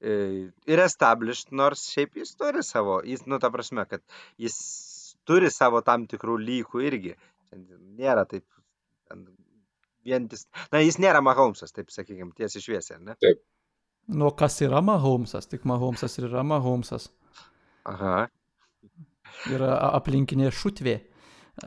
e, 0.00 0.50
ir 0.66 0.78
established, 0.78 1.50
nors 1.52 1.82
šiaip 1.90 2.14
jis 2.20 2.34
turi 2.36 2.62
savo, 2.62 3.00
jis, 3.04 3.26
nu, 3.26 3.38
ta 3.38 3.50
prasme, 3.50 3.84
kad 3.88 4.00
jis 4.38 5.16
turi 5.26 5.50
savo 5.50 5.80
tam 5.82 6.06
tikrų 6.06 6.38
lygų 6.38 6.82
irgi. 6.86 7.14
Nėra 7.98 8.26
taip, 8.28 8.44
ten 10.06 10.12
vientis, 10.12 10.46
na, 10.72 10.80
jis 10.84 10.98
nėra 11.02 11.20
Mahomesas, 11.24 11.72
taip 11.74 11.90
sakykime, 11.90 12.32
tiesiai 12.38 12.62
šviesiai, 12.62 12.96
ar 12.98 13.02
ne? 13.10 13.34
Nu, 14.08 14.30
kas 14.38 14.60
yra 14.62 14.80
Mahomesas? 14.86 15.48
Tik 15.50 15.64
Mahomesas 15.66 16.14
ir 16.20 16.28
yra 16.30 16.44
Mahomesas. 16.46 17.08
Aha. 17.86 18.28
Yra 19.50 19.74
aplinkinė 19.98 20.52
šutvė. 20.54 20.96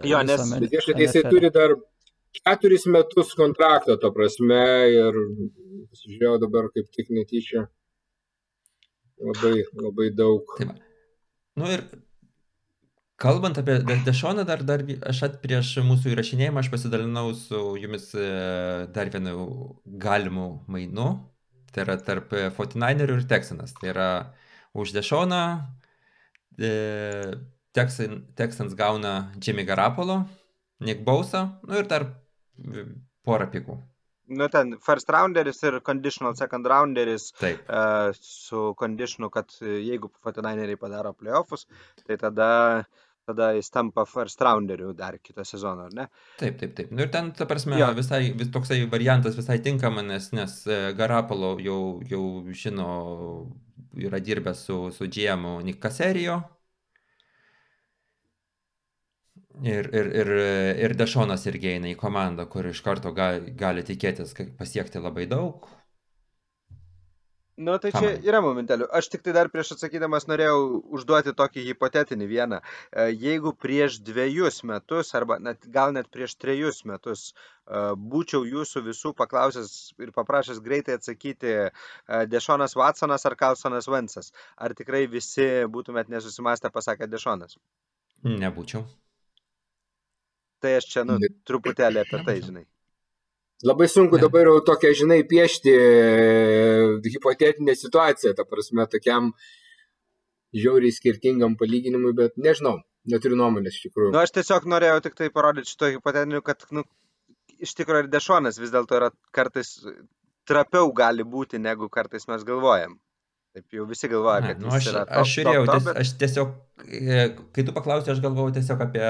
Jo, 0.06 0.22
nes- 0.24 0.42
jisai 0.70 0.96
NFL. 0.96 1.30
turi 1.34 1.50
dar 1.52 1.76
keturis 2.46 2.86
metus 2.88 3.34
kontraktą, 3.36 3.98
to 4.00 4.12
prasme, 4.16 4.62
ir 4.94 5.14
žiūrėjau 6.06 6.40
dabar 6.46 6.70
kaip 6.76 6.90
tik 6.96 7.10
netyčia. 7.10 7.68
Labai, 9.20 9.66
labai 9.76 10.10
daug. 10.16 10.46
tai 10.58 10.66
va. 10.70 10.76
Nu 11.60 11.68
ir 11.68 11.82
kalbant 13.20 13.58
apie 13.60 13.80
De- 13.84 14.00
Dešoną, 14.06 14.46
dar, 14.48 14.64
dar 14.64 14.84
aš 15.12 15.24
at 15.28 15.40
prieš 15.44 15.76
mūsų 15.86 16.14
įrašinėjimą 16.14 16.64
aš 16.64 16.70
pasidalinau 16.74 17.34
su 17.38 17.60
jumis 17.82 18.10
e, 18.16 18.30
dar 18.96 19.12
vienu 19.14 19.76
galimu 19.86 20.48
mainu. 20.72 21.10
Tai 21.74 21.84
yra 21.86 21.98
tarp 22.02 22.34
e, 22.34 22.48
49 22.56 23.06
ir 23.06 23.28
Texanas. 23.30 23.76
Tai 23.78 23.92
yra 23.94 24.10
už 24.74 24.94
Dešoną 24.96 25.44
e, 26.60 26.72
Texan, 27.76 28.24
Texans 28.36 28.74
gauna 28.74 29.32
Jimmy 29.38 29.64
Garapolo, 29.64 30.24
Nick 30.80 31.04
Bausa, 31.06 31.60
nu 31.68 31.78
ir 31.78 31.86
dar 31.92 32.08
porą 33.26 33.46
pikų. 33.54 33.78
Nu, 34.30 34.46
ten 34.54 34.76
first 34.86 35.10
rounderis 35.10 35.64
ir 35.66 35.80
conditional 35.82 36.36
second 36.38 36.68
rounderis 36.70 37.32
Taip. 37.40 37.64
e, 37.66 38.12
su 38.14 38.74
conditionu, 38.78 39.30
kad 39.34 39.54
jeigu 39.62 40.12
49eriai 40.22 40.78
padaro 40.78 41.14
playoffus, 41.18 41.66
tai 42.06 42.18
tada, 42.22 42.50
tada 43.30 43.52
jis 43.58 43.72
tampa 43.74 44.06
first 44.10 44.42
rounderiu 44.46 44.92
dar 44.98 45.18
kitą 45.22 45.46
sezoną, 45.48 45.88
ar 45.90 45.96
ne? 46.02 46.08
Taip, 46.42 46.60
taip, 46.62 46.76
taip. 46.78 46.92
Nu 46.92 47.06
ir 47.06 47.12
ten, 47.14 47.32
ta 47.38 47.48
prasme, 47.50 47.78
Jo. 47.80 47.90
visai, 47.98 48.22
vis 48.42 48.52
toksai 48.54 48.82
variantas 48.92 49.38
visai 49.40 49.60
tinkama, 49.66 50.04
nes, 50.12 50.32
nes 50.36 50.60
e, 50.68 50.80
Garapolo 51.00 51.56
jau, 51.64 51.82
jau 52.10 52.24
žino, 52.64 52.92
yra 54.10 54.20
dirbęs 54.24 54.64
su, 54.70 54.80
su 54.96 55.08
GM 55.10 55.46
Nick 55.68 55.82
Caserijo. 55.84 56.40
Ir, 59.60 59.90
ir, 59.92 60.08
ir, 60.22 60.30
ir 60.86 60.94
Dešonas 60.96 61.44
irgi 61.52 61.74
eina 61.74 61.90
į 61.92 61.98
komandą, 62.00 62.46
kur 62.48 62.70
iš 62.70 62.80
karto 62.86 63.12
gali, 63.18 63.52
gali 63.60 63.84
tikėtis 63.84 64.32
pasiekti 64.60 65.02
labai 65.04 65.26
daug. 65.28 65.68
Nu, 67.60 67.74
tai 67.84 67.90
čia 67.92 68.14
yra 68.24 68.40
momentelių. 68.40 68.86
Aš 68.96 69.10
tik 69.12 69.24
tai 69.26 69.34
dar 69.36 69.50
prieš 69.52 69.74
atsakydamas 69.76 70.30
norėjau 70.30 70.60
užduoti 70.96 71.34
tokį 71.36 71.66
hipotetinį 71.66 72.28
vieną. 72.30 72.60
E, 72.64 73.10
Jeigu 73.20 73.52
prieš 73.52 73.98
dviejus 74.08 74.62
metus, 74.70 75.12
arba 75.20 75.42
net, 75.44 75.68
gal 75.74 75.92
net 75.98 76.08
prieš 76.14 76.38
trejus 76.40 76.86
metus, 76.88 77.26
e, 77.34 77.82
būčiau 78.14 78.48
jūsų 78.48 78.86
visų 78.88 79.12
paklausęs 79.20 79.76
ir 80.00 80.16
paprašęs 80.16 80.64
greitai 80.64 80.96
atsakyti 81.02 81.52
e, 81.66 81.68
Dešonas 82.32 82.78
Watsonas 82.80 83.28
ar 83.28 83.36
Carlsonas 83.44 83.92
Vensas, 83.92 84.32
ar 84.56 84.78
tikrai 84.80 85.04
visi 85.12 85.52
būtumėt 85.68 86.16
nesusimastę 86.16 86.72
pasakę 86.72 87.12
Dešonas? 87.12 87.60
Nebūčiau. 88.24 88.88
Tai 90.64 90.78
aš 90.80 90.94
čia, 90.94 91.08
nu, 91.08 91.20
truputėlį 91.48 92.08
apie 92.08 92.24
tai, 92.24 92.40
žinai. 92.46 92.68
Labai 93.68 93.90
sunku 93.92 94.16
Ne. 94.16 94.22
dabar 94.24 94.48
jau 94.48 94.60
tokią, 94.64 94.94
žinai, 94.96 95.24
piešti 95.28 95.72
e, 95.76 97.10
hipotetinę 97.12 97.76
situaciją, 97.76 98.32
ta 98.38 98.46
prasme, 98.48 98.86
tokiam 98.88 99.34
žiauriai 100.56 100.96
skirtingam 100.96 101.58
palyginimui, 101.60 102.14
bet 102.16 102.40
nežinau, 102.40 102.78
neturiu 103.12 103.36
nuomonės 103.42 103.76
iš 103.76 103.90
tikrųjų. 103.90 104.14
Nu, 104.16 104.22
aš 104.24 104.32
tiesiog 104.38 104.70
norėjau 104.72 105.04
tik 105.04 105.20
tai 105.20 105.28
parodyti 105.36 105.74
šito 105.74 105.92
hipotetiniu, 105.92 106.42
kad, 106.46 106.64
nu, 106.72 106.86
iš 107.60 107.76
tikrųjų 107.76 108.06
ir 108.06 108.10
Dešonas 108.16 108.62
vis 108.64 108.72
dėlto 108.72 108.96
yra 108.96 109.12
kartais 109.36 109.76
trapiau 110.48 110.90
gali 110.96 111.28
būti, 111.28 111.60
negu 111.60 111.92
kartais 111.92 112.32
mes 112.32 112.48
galvojam. 112.48 112.96
Taip 113.58 113.76
jau 113.76 113.84
visi 113.90 114.08
galvoja, 114.08 114.42
kad 114.46 114.60
nu, 114.62 114.72
aš, 114.72 114.92
yra 114.92 115.04
top, 115.04 115.16
aš 115.20 115.32
žiūrėjau, 115.36 115.64
top, 115.66 115.74
top, 115.74 115.88
bet... 115.90 116.00
aš 116.00 116.18
tiesiog, 116.22 116.52
e, 116.88 117.24
kai 117.56 117.66
tu 117.66 117.74
paklausai, 117.76 118.14
aš 118.14 118.22
galvojau 118.24 118.54
tiesiog 118.56 118.84
apie 118.86 119.08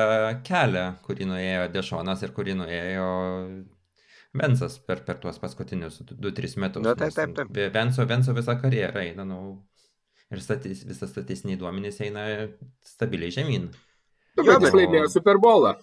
kelią, 0.47 0.85
kurį 1.05 1.27
nuėjo 1.29 1.65
Dešonas 1.75 2.23
ir 2.25 2.33
kurį 2.33 2.55
nuėjo 2.63 3.09
Vensas 4.37 4.77
per, 4.85 4.99
per 5.07 5.17
tuos 5.17 5.39
paskutinius 5.41 6.01
2-3 6.05 6.57
metus. 6.61 6.83
Nu, 6.85 6.93
taip, 6.95 7.13
taip, 7.17 7.31
taip. 7.39 7.55
Venso, 7.73 8.05
Venso 8.05 8.33
visą 8.37 8.53
karjerą 8.61 9.01
eina, 9.01 9.25
nu, 9.25 9.39
ir 10.29 10.41
statis, 10.45 10.83
visas 10.85 11.09
statistiniai 11.09 11.57
duomenys 11.57 11.97
eina 12.05 12.27
stabiliai 12.85 13.31
žemyn. 13.33 13.71
Nu, 14.37 14.43
bet 14.45 14.61
jis 14.67 14.75
laimėjo 14.77 15.07
Super 15.09 15.39
Bowlą. 15.41 15.73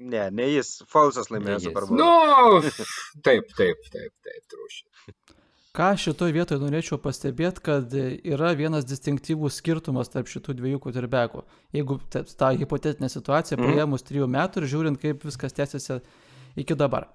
Ne, 0.00 0.26
ne 0.32 0.46
jis, 0.50 0.74
Falsas 0.92 1.30
laimėjo. 1.32 1.58
Super 1.70 1.86
Bowl. 1.88 1.96
Nu, 2.00 2.60
taip, 3.24 3.48
taip, 3.56 3.80
taip, 3.92 4.12
taip, 4.28 4.44
trušiai. 4.52 5.16
Ką 5.76 5.88
šitoje 6.02 6.34
vietoje 6.34 6.58
norėčiau 6.58 6.96
pastebėti, 6.98 7.62
kad 7.62 7.92
yra 7.94 8.48
vienas 8.58 8.84
distinktyvus 8.90 9.60
skirtumas 9.62 10.10
tarp 10.10 10.26
šitų 10.28 10.56
dviejų 10.58 10.80
quarterbackų. 10.82 11.44
Jeigu 11.76 11.96
ta- 12.10 12.24
tą 12.26 12.48
hipotetinę 12.58 13.08
situaciją 13.08 13.56
Mhm. 13.60 13.68
paėmus 13.78 14.02
trijų 14.04 14.26
metų 14.26 14.60
ir 14.64 14.66
žiūrint, 14.72 14.98
kaip 15.00 15.22
viskas 15.24 15.54
tęsiasi 15.54 16.00
iki 16.58 16.74
dabar. 16.74 17.06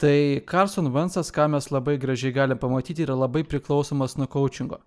Tai 0.00 0.40
Carson 0.50 0.90
Ventsas, 0.90 1.30
ką 1.30 1.46
mes 1.52 1.70
labai 1.70 1.94
gražiai 2.02 2.34
galim 2.34 2.58
pamatyti, 2.58 3.04
yra 3.06 3.14
labai 3.14 3.44
priklausomas 3.46 4.16
nuo 4.18 4.26
coachingo. 4.26 4.80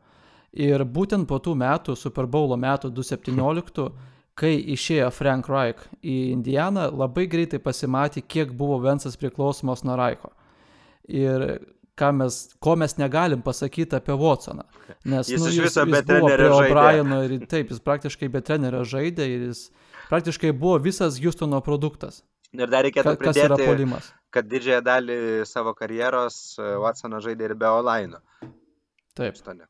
Ir 0.58 0.84
būtent 0.84 1.28
po 1.30 1.39
tų 1.43 1.54
metų, 1.60 1.96
Super 1.96 2.28
Bowlo 2.28 2.58
metų 2.60 2.91
2017, 2.96 3.88
kai 4.38 4.52
išėjo 4.76 5.08
Frank 5.15 5.48
Reich 5.50 5.88
į 6.04 6.17
Indianą, 6.34 6.89
labai 6.91 7.26
greitai 7.32 7.60
pasimatė, 7.63 8.22
kiek 8.22 8.52
buvo 8.58 8.82
Ventsas 8.84 9.17
priklausomas 9.20 9.86
nuo 9.88 9.96
Reicho. 10.00 10.34
Ir 11.08 11.48
mes, 12.20 12.38
ko 12.60 12.76
mes 12.76 12.98
negalim 13.00 13.41
pasakyti 13.41 13.96
apie 13.98 14.13
Watsoną. 14.13 14.67
Nes 15.06 15.32
jis, 15.32 15.41
nu, 15.41 15.50
jis, 15.50 15.72
jis 15.72 15.91
be 15.91 16.04
trenerio 16.04 16.52
žaidė. 16.52 16.76
O'Brieno 16.76 17.24
ir 17.26 17.48
taip, 17.50 17.72
jis 17.72 17.82
praktiškai 17.84 18.30
be 18.34 18.43
trenerio 18.46 18.84
žaidė 18.86 19.26
ir 19.26 19.50
jis 19.50 19.67
praktiškai 20.12 20.52
buvo 20.52 20.78
visas 20.84 21.17
Houstono 21.24 21.63
produktas. 21.65 22.22
Ir 22.54 22.70
dar 22.72 22.86
reikėtų 22.86 23.17
pridėti. 23.20 24.02
Kad 24.34 24.48
didžiąją 24.52 24.84
dalį 24.86 25.18
savo 25.48 25.74
karjeros 25.78 26.58
e, 26.60 26.68
Watsonas 26.84 27.26
žaidė 27.26 27.52
ir 27.52 27.56
be 27.60 27.70
Olaino. 27.72 28.22
Taip. 29.18 29.38
Stone. 29.40 29.66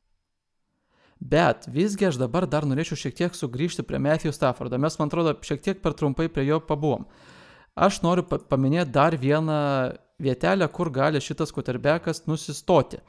Bet 1.20 1.66
visgi 1.74 2.06
aš 2.10 2.20
dabar 2.22 2.46
dar 2.46 2.68
norėčiau 2.70 3.00
šiek 3.00 3.16
tiek 3.18 3.38
sugrįžti 3.38 3.86
prie 3.88 4.00
Matthew 4.02 4.34
Staffordą. 4.36 4.78
Mes, 4.82 4.98
man 5.00 5.10
atrodo, 5.10 5.34
šiek 5.42 5.64
tiek 5.66 5.80
per 5.82 5.96
trumpai 5.98 6.28
prie 6.30 6.46
jo 6.46 6.60
pabuvom. 6.62 7.08
Aš 7.78 8.02
noriu 8.04 8.26
pa 8.26 8.38
paminėti 8.38 8.94
dar 8.94 9.18
vieną 9.18 9.58
vietelę, 10.22 10.68
kur 10.74 10.92
gali 10.94 11.22
šitas 11.22 11.54
quarterbackas 11.54 12.26
nusistoti. 12.30 13.02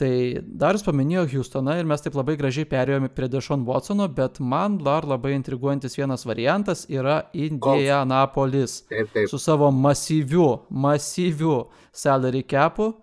Tai 0.00 0.40
dar 0.40 0.72
jūs 0.74 0.84
paminėjo 0.86 1.26
Houstoną 1.34 1.74
ir 1.78 1.86
mes 1.86 2.00
taip 2.00 2.14
labai 2.16 2.34
gražiai 2.40 2.64
perėjome 2.66 3.10
prie 3.12 3.28
Dešon 3.28 3.66
Watsono, 3.68 4.06
bet 4.08 4.40
man 4.40 4.78
dar 4.80 5.04
labai 5.06 5.34
intriguojantis 5.36 5.98
vienas 5.98 6.24
variantas 6.26 6.86
yra 6.88 7.18
Indianapolis. 7.36 8.78
Taip, 8.88 9.12
taip. 9.12 9.28
Su 9.28 9.38
savo 9.38 9.68
masyviu, 9.70 10.62
masyviu 10.70 11.66
salary 11.92 12.42
capu. 12.48 12.94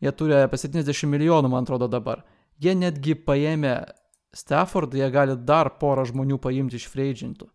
Jie 0.00 0.12
turi 0.16 0.38
apie 0.38 0.56
70 0.62 1.10
milijonų, 1.10 1.50
man 1.52 1.66
atrodo, 1.66 1.88
dabar. 1.90 2.24
Jie 2.62 2.72
netgi 2.78 3.14
paėmė 3.28 3.74
Stafford, 4.34 4.94
jie 4.94 5.08
gali 5.12 5.36
dar 5.36 5.74
porą 5.80 6.04
žmonių 6.08 6.38
paimti 6.42 6.78
iš 6.80 6.88
freidžintų. 6.92 7.48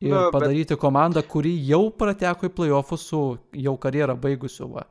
Ir 0.00 0.14
bet- 0.14 0.32
padaryti 0.32 0.76
komandą, 0.78 1.24
kuri 1.26 1.52
jau 1.66 1.90
prateko 1.90 2.46
į 2.46 2.54
playoffus 2.54 3.08
su 3.10 3.22
jau 3.52 3.76
karjerą 3.76 4.14
baigusiu. 4.16 4.70
Va. 4.72 4.86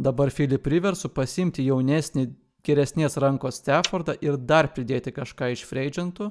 Dabar 0.00 0.30
Philip 0.32 0.64
Riversu 0.72 1.10
pasimti 1.12 1.66
jaunesnį, 1.66 2.24
geresnės 2.64 3.18
rankos 3.20 3.58
Staffordą 3.60 4.14
ir 4.24 4.38
dar 4.40 4.70
pridėti 4.72 5.12
kažką 5.12 5.50
iš 5.52 5.66
freidžintų. 5.68 6.30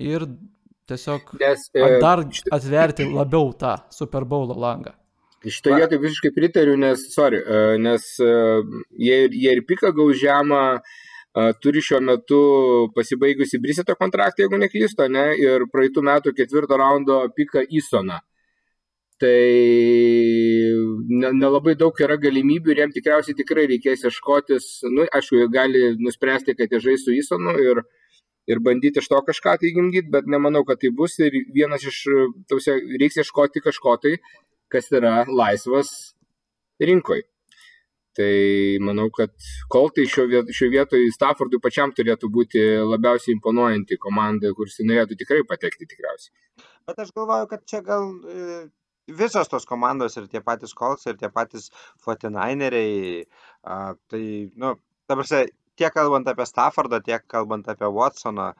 Ir 0.00 0.24
tiesiog 0.88 1.34
Nes 1.40 1.68
e, 1.76 1.88
dar 2.00 2.24
atverti 2.52 3.06
labiau 3.12 3.52
tą 3.60 3.76
Super 3.92 4.24
Bowlo 4.28 4.56
langą. 4.56 4.94
Šitoje 5.44 5.82
vietoje 5.82 6.00
visiškai 6.00 6.30
pritariu, 6.32 6.78
nes, 6.80 7.02
sorry, 7.12 7.42
e, 7.44 7.64
nes 7.84 8.04
jie, 8.16 9.18
jie 9.28 9.52
ir 9.52 9.60
pika 9.68 9.92
gaus 9.92 10.16
žemą, 10.22 10.62
e, 10.80 11.48
turi 11.60 11.84
šiuo 11.84 12.00
metu 12.08 12.38
pasibaigusi 12.96 13.60
Briseto 13.60 13.96
kontraktą, 14.00 14.46
jeigu 14.46 14.62
neklysto, 14.62 15.10
ne, 15.12 15.26
ir 15.40 15.68
praeitų 15.72 16.04
metų 16.08 16.32
ketvirto 16.40 16.80
raundo 16.80 17.20
pika 17.36 17.60
Isoną. 17.68 18.22
Tai 19.22 19.40
ne- 21.08 21.32
nelabai 21.38 21.76
daug 21.78 22.00
yra 22.02 22.16
galimybių 22.18 22.72
ir 22.72 22.80
jiem 22.82 22.94
tikriausiai 22.96 23.36
tikrai 23.38 23.66
reikės 23.70 24.02
ieškotis, 24.08 24.64
nu, 24.90 25.06
aišku, 25.06 25.38
jie 25.38 25.50
gali 25.54 25.82
nuspręsti, 26.02 26.56
kad 26.58 26.72
jie 26.74 26.80
žais 26.88 27.04
su 27.06 27.14
Isonu 27.14 27.54
ir, 27.62 27.84
ir 28.50 28.60
bandyti 28.60 28.98
iš 28.98 29.08
to 29.12 29.20
kažką 29.28 29.54
tai 29.60 29.70
gimdyti, 29.76 30.10
bet 30.10 30.26
nemanau, 30.26 30.64
kad 30.66 30.82
tai 30.82 30.90
bus 30.90 31.18
ir 31.22 31.36
vienas 31.54 31.86
iš, 31.86 32.00
tausia, 32.50 32.74
reiks 33.00 33.20
ieškoti 33.22 33.62
kažko 33.62 33.96
tai, 34.02 34.16
kas 34.68 34.90
yra 34.90 35.22
laisvas 35.30 35.94
rinkoj. 36.82 37.22
Tai 38.14 38.34
manau, 38.86 39.08
kad 39.10 39.32
Koltai 39.70 40.04
šio 40.06 40.28
vietoje 40.70 41.10
Staffordui 41.14 41.58
pačiam 41.62 41.90
turėtų 41.90 42.30
būti 42.30 42.62
labiausiai 42.86 43.34
imponuojanti 43.34 43.98
komanda, 43.98 44.52
kuris 44.54 44.78
norėtų 44.86 45.18
tikrai 45.18 45.40
patekti 45.48 45.88
tikriausiai. 45.90 46.30
Bet 46.86 47.00
aš 47.02 47.10
galvoju, 47.16 47.48
kad 47.50 47.64
čia 47.66 47.80
gal 47.82 48.12
e, 48.30 48.60
visos 49.08 49.50
tos 49.52 49.66
komandos 49.68 50.16
ir 50.16 50.28
tie 50.32 50.40
patys 50.40 50.74
Colts 50.74 51.06
ir 51.06 51.18
tie 51.20 51.30
patys 51.32 51.70
49eriai, 52.06 53.24
a, 53.64 53.94
tai, 54.10 54.24
nu, 54.56 54.74
ta 55.06 55.18
prasme, 55.18 55.44
tiek 55.76 55.92
kalbant 55.94 56.28
apie 56.30 56.46
Staffordą, 56.48 57.02
tiek 57.04 57.26
kalbant 57.28 57.68
apie 57.68 57.90
Watsoną, 57.90 58.52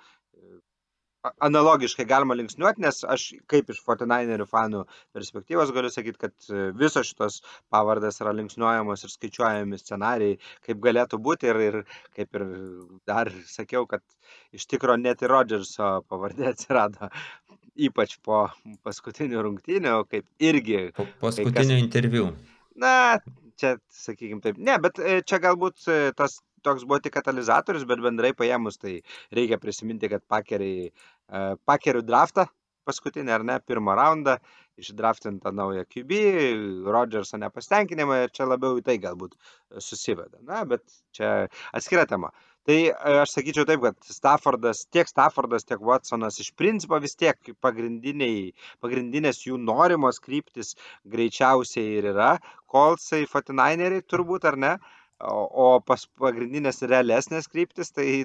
analogiškai 1.40 2.04
galima 2.08 2.36
linksniuoti, 2.36 2.82
nes 2.84 3.00
aš 3.14 3.26
kaip 3.50 3.70
iš 3.72 3.80
49erių 3.86 4.46
fanų 4.50 4.82
perspektyvos 5.16 5.72
galiu 5.76 5.90
sakyti, 5.92 6.20
kad 6.26 6.48
visos 6.80 7.08
šitos 7.10 7.38
pavardės 7.72 8.20
yra 8.20 8.34
linksniuojamos 8.36 9.06
ir 9.06 9.12
skaičiuojami 9.12 9.80
scenarijai, 9.80 10.38
kaip 10.66 10.82
galėtų 10.84 11.20
būti 11.28 11.48
ir, 11.52 11.60
ir 11.68 11.78
kaip 12.16 12.40
ir 12.40 12.46
dar 13.08 13.32
sakiau, 13.48 13.86
kad 13.88 14.04
iš 14.56 14.68
tikro 14.68 14.98
net 15.00 15.24
ir 15.24 15.32
Rodžerso 15.32 15.96
pavardė 16.10 16.50
atsirado 16.52 17.08
ypač 17.74 18.16
po 18.24 18.46
paskutinių 18.86 19.44
rungtynių, 19.46 19.94
kaip 20.10 20.26
irgi, 20.42 20.88
Po 20.96 21.06
paskutinio 21.22 21.78
interviu. 21.80 22.28
na, 22.78 23.18
čia, 23.60 23.76
sakykime 23.90 24.42
taip, 24.44 24.58
ne, 24.58 24.78
bet 24.82 24.98
e, 24.98 25.20
čia 25.26 25.40
galbūt 25.42 25.86
e, 25.90 26.00
tas 26.16 26.40
toks 26.64 26.86
buvo 26.88 27.00
tik 27.04 27.14
katalizatorius, 27.16 27.86
bet 27.88 28.02
bendrai 28.02 28.32
paėmus, 28.36 28.78
tai 28.80 28.98
reikia 29.34 29.58
prisiminti, 29.60 30.10
kad 30.12 30.24
pakeriai, 30.30 30.90
e, 30.90 31.42
pakerių 31.68 32.04
draftą 32.06 32.46
paskutinį 32.84 33.32
ar 33.32 33.44
ne, 33.48 33.58
pirmą 33.64 33.94
raundą, 33.98 34.36
išdraftintą 34.80 35.52
naują 35.54 35.84
QB, 35.88 36.18
Rodžerso 36.94 37.38
nepastenkinimą 37.40 38.24
ir 38.24 38.34
čia 38.34 38.48
labiau 38.48 38.80
į 38.80 38.84
tai 38.86 38.98
galbūt 39.02 39.36
susiveda. 39.78 40.40
Na, 40.44 40.64
bet 40.68 40.84
čia 41.16 41.46
atskira 41.72 42.04
tema. 42.10 42.32
Tai 42.64 42.76
e, 42.88 42.92
aš 43.20 43.34
sakyčiau 43.36 43.66
taip, 43.68 43.82
kad 43.84 44.08
Staffordas, 44.08 44.84
tiek 44.94 45.08
Staffordas, 45.10 45.66
tiek 45.68 45.82
Watsonas 45.84 46.38
iš 46.40 46.50
principo 46.56 46.96
vis 47.02 47.16
tiek 47.20 47.50
pagrindinės 47.64 49.42
jų 49.44 49.58
norimos 49.60 50.20
kryptis 50.24 50.72
greičiausiai 51.14 51.98
ir 51.98 52.08
yra. 52.14 52.30
Kolsai, 52.72 53.24
Fatinaineriai 53.28 54.04
turbūt 54.08 54.48
ar 54.48 54.56
ne. 54.66 54.76
O, 55.24 55.66
pas 55.86 56.02
pagrindinės 56.20 56.82
realesnės 56.90 57.46
kryptis, 57.52 57.92
tai 57.94 58.24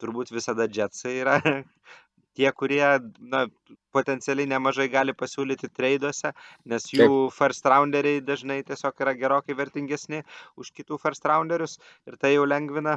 turbūt 0.00 0.30
visada 0.32 0.64
Jetsai 0.78 1.12
yra 1.20 1.34
tie, 2.38 2.48
kurie 2.56 2.84
na, 3.32 3.42
potencialiai 3.94 4.48
nemažai 4.50 4.86
gali 4.92 5.14
pasiūlyti 5.18 5.70
treiduose, 5.74 6.32
nes 6.72 6.86
jų 6.94 7.26
first 7.34 7.66
rounderiai 7.66 8.22
dažnai 8.24 8.60
tiesiog 8.66 9.02
yra 9.04 9.16
gerokai 9.18 9.58
vertingesni 9.58 10.22
už 10.56 10.70
kitų 10.78 10.98
first 11.02 11.26
rounderius 11.26 11.76
ir 12.06 12.16
tai 12.22 12.36
jau 12.36 12.46
lengvina 12.48 12.96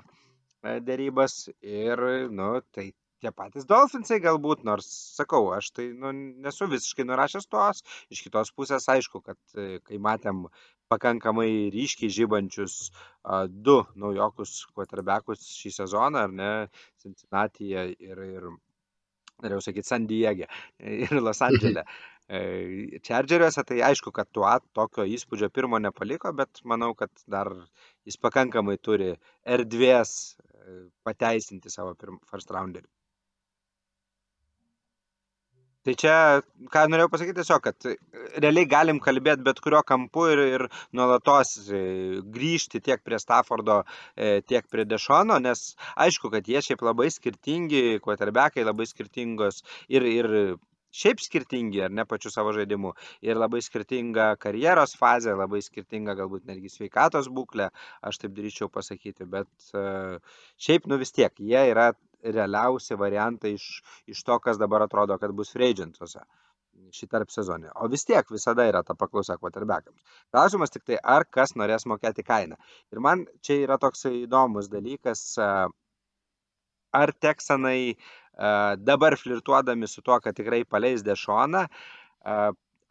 e, 0.63 0.79
dėrybas 0.87 1.37
ir, 1.61 2.03
nu, 2.31 2.49
tai 2.75 2.91
tie 3.23 3.31
patys 3.31 3.67
Dolphinsai 3.69 4.19
galbūt, 4.23 4.65
nors 4.67 4.87
sakau, 5.17 5.47
aš 5.55 5.71
tai 5.77 5.87
nu, 5.95 6.11
nesu 6.43 6.67
visiškai 6.71 7.05
nurašęs 7.07 7.47
tos, 7.51 7.83
iš 8.11 8.23
kitos 8.25 8.51
pusės 8.57 8.89
aišku, 8.91 9.23
kad 9.23 9.39
e, 9.55 9.79
kai 9.87 9.99
matėm 10.07 10.45
pakankamai 10.91 11.71
ryškiai 11.73 12.11
žybančius 12.11 12.75
a, 12.89 13.45
du 13.47 13.79
naujokus 13.95 14.65
quarterbackus 14.75 15.47
šį 15.61 15.73
sezoną, 15.79 16.27
ar 16.27 16.35
ne, 16.41 16.51
Cincinnati'e 17.03 17.87
ir, 17.93 18.23
ir 18.27 18.51
norėjau 19.43 19.63
sakyti, 19.69 19.87
San 19.87 20.07
Diege 20.09 20.49
ir 20.79 21.15
Los 21.21 21.41
Andželė. 21.45 21.85
Čardžeriuose 22.29 23.63
tai 23.67 23.81
aišku, 23.83 24.11
kad 24.15 24.29
tuo 24.31 24.47
tokio 24.73 25.03
įspūdžio 25.03 25.49
pirmo 25.51 25.79
nepaliko, 25.79 26.31
bet 26.31 26.61
manau, 26.63 26.93
kad 26.95 27.11
dar 27.27 27.51
jis 28.07 28.17
pakankamai 28.17 28.77
turi 28.79 29.11
erdvės 29.43 30.13
e, 30.39 30.87
pateisinti 31.03 31.69
savo 31.69 31.93
first 32.31 32.51
rounderį. 32.55 32.87
Tai 35.83 35.97
čia, 35.99 36.15
ką 36.71 36.85
norėjau 36.87 37.11
pasakyti, 37.11 37.41
tiesiog, 37.41 37.61
kad 37.67 37.91
e, 37.91 37.97
realiai 38.39 38.71
galim 38.71 39.03
kalbėti 39.03 39.43
bet 39.43 39.59
kuriuo 39.59 39.83
kampu 39.83 40.29
ir, 40.31 40.45
ir 40.55 40.67
nuolatos 40.95 41.57
e, 41.67 41.85
grįžti 42.23 42.79
tiek 42.79 43.03
prie 43.03 43.19
Staffordo, 43.19 43.81
tiek 44.47 44.71
prie 44.71 44.87
Dešono, 44.87 45.43
nes 45.43 45.73
aišku, 45.99 46.31
kad 46.31 46.47
jie 46.47 46.63
šiaip 46.63 46.87
labai 46.87 47.11
skirtingi, 47.11 47.99
quarterbackai 47.99 48.63
labai 48.63 48.87
skirtingos 48.87 49.59
ir, 49.91 50.07
ir 50.07 50.37
šiaip 50.93 51.21
skirtingi, 51.23 51.81
ar 51.87 51.91
ne 51.91 52.05
pačiu 52.09 52.31
savo 52.33 52.53
žaidimu, 52.55 52.93
ir 53.25 53.39
labai 53.39 53.61
skirtinga 53.65 54.33
karjeros 54.43 54.95
fazė, 54.99 55.33
labai 55.39 55.63
skirtinga 55.65 56.15
galbūt 56.19 56.47
netgi 56.49 56.71
sveikatos 56.71 57.29
būklė, 57.33 57.69
aš 58.05 58.21
taip 58.23 58.35
drįčiau 58.37 58.69
pasakyti, 58.73 59.27
bet 59.35 59.69
e, 59.73 59.85
šiaip 60.67 60.87
nu 60.91 60.99
vis 61.01 61.15
tiek, 61.15 61.33
jie 61.39 61.65
yra 61.73 61.91
realiausi 62.23 62.95
variantai 62.99 63.55
iš, 63.57 63.67
iš 64.07 64.23
to, 64.23 64.39
kas 64.39 64.61
dabar 64.61 64.85
atrodo, 64.85 65.17
kad 65.19 65.33
bus 65.35 65.51
freidžiantuose 65.55 66.23
šį 66.93 67.07
tarp 67.09 67.31
sezonį. 67.33 67.69
O 67.81 67.87
vis 67.89 68.05
tiek 68.05 68.27
visada 68.33 68.65
yra 68.69 68.81
ta 68.85 68.95
paklausa 68.97 69.37
quarterbackams. 69.41 70.01
Klausimas 70.33 70.73
tik 70.73 70.83
tai, 70.89 70.97
ar 71.15 71.25
kas 71.37 71.55
norės 71.59 71.87
mokėti 71.89 72.25
kainą. 72.25 72.57
Ir 72.93 73.01
man 73.03 73.25
čia 73.45 73.59
yra 73.65 73.77
toks 73.81 74.05
įdomus 74.09 74.69
dalykas, 74.73 75.23
e, 75.37 75.49
ar 76.93 77.13
teksanai 77.25 77.79
e, 77.93 77.97
dabar 78.37 79.15
flirtuodami 79.17 79.87
su 79.87 80.01
tuo, 80.01 80.19
kad 80.19 80.35
tikrai 80.35 80.63
paleis 80.65 81.03
dešoną, 81.05 81.65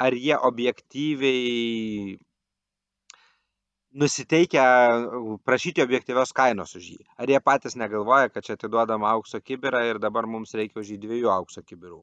ar 0.03 0.13
jie 0.15 0.37
objektyviai 0.39 2.19
nusiteikę 3.93 4.63
prašyti 5.45 5.83
objektyvios 5.85 6.33
kainos 6.33 6.73
už 6.79 6.87
jį. 6.95 7.01
Ar 7.21 7.29
jie 7.29 7.41
patys 7.45 7.75
negalvoja, 7.77 8.31
kad 8.33 8.45
čia 8.47 8.55
atiduodama 8.57 9.11
aukso 9.13 9.41
kibirą 9.41 9.83
ir 9.91 9.99
dabar 10.01 10.25
mums 10.27 10.55
reikia 10.57 10.81
už 10.81 10.95
jį 10.95 10.99
dviejų 11.03 11.29
aukso 11.35 11.61
kibirų. 11.63 12.01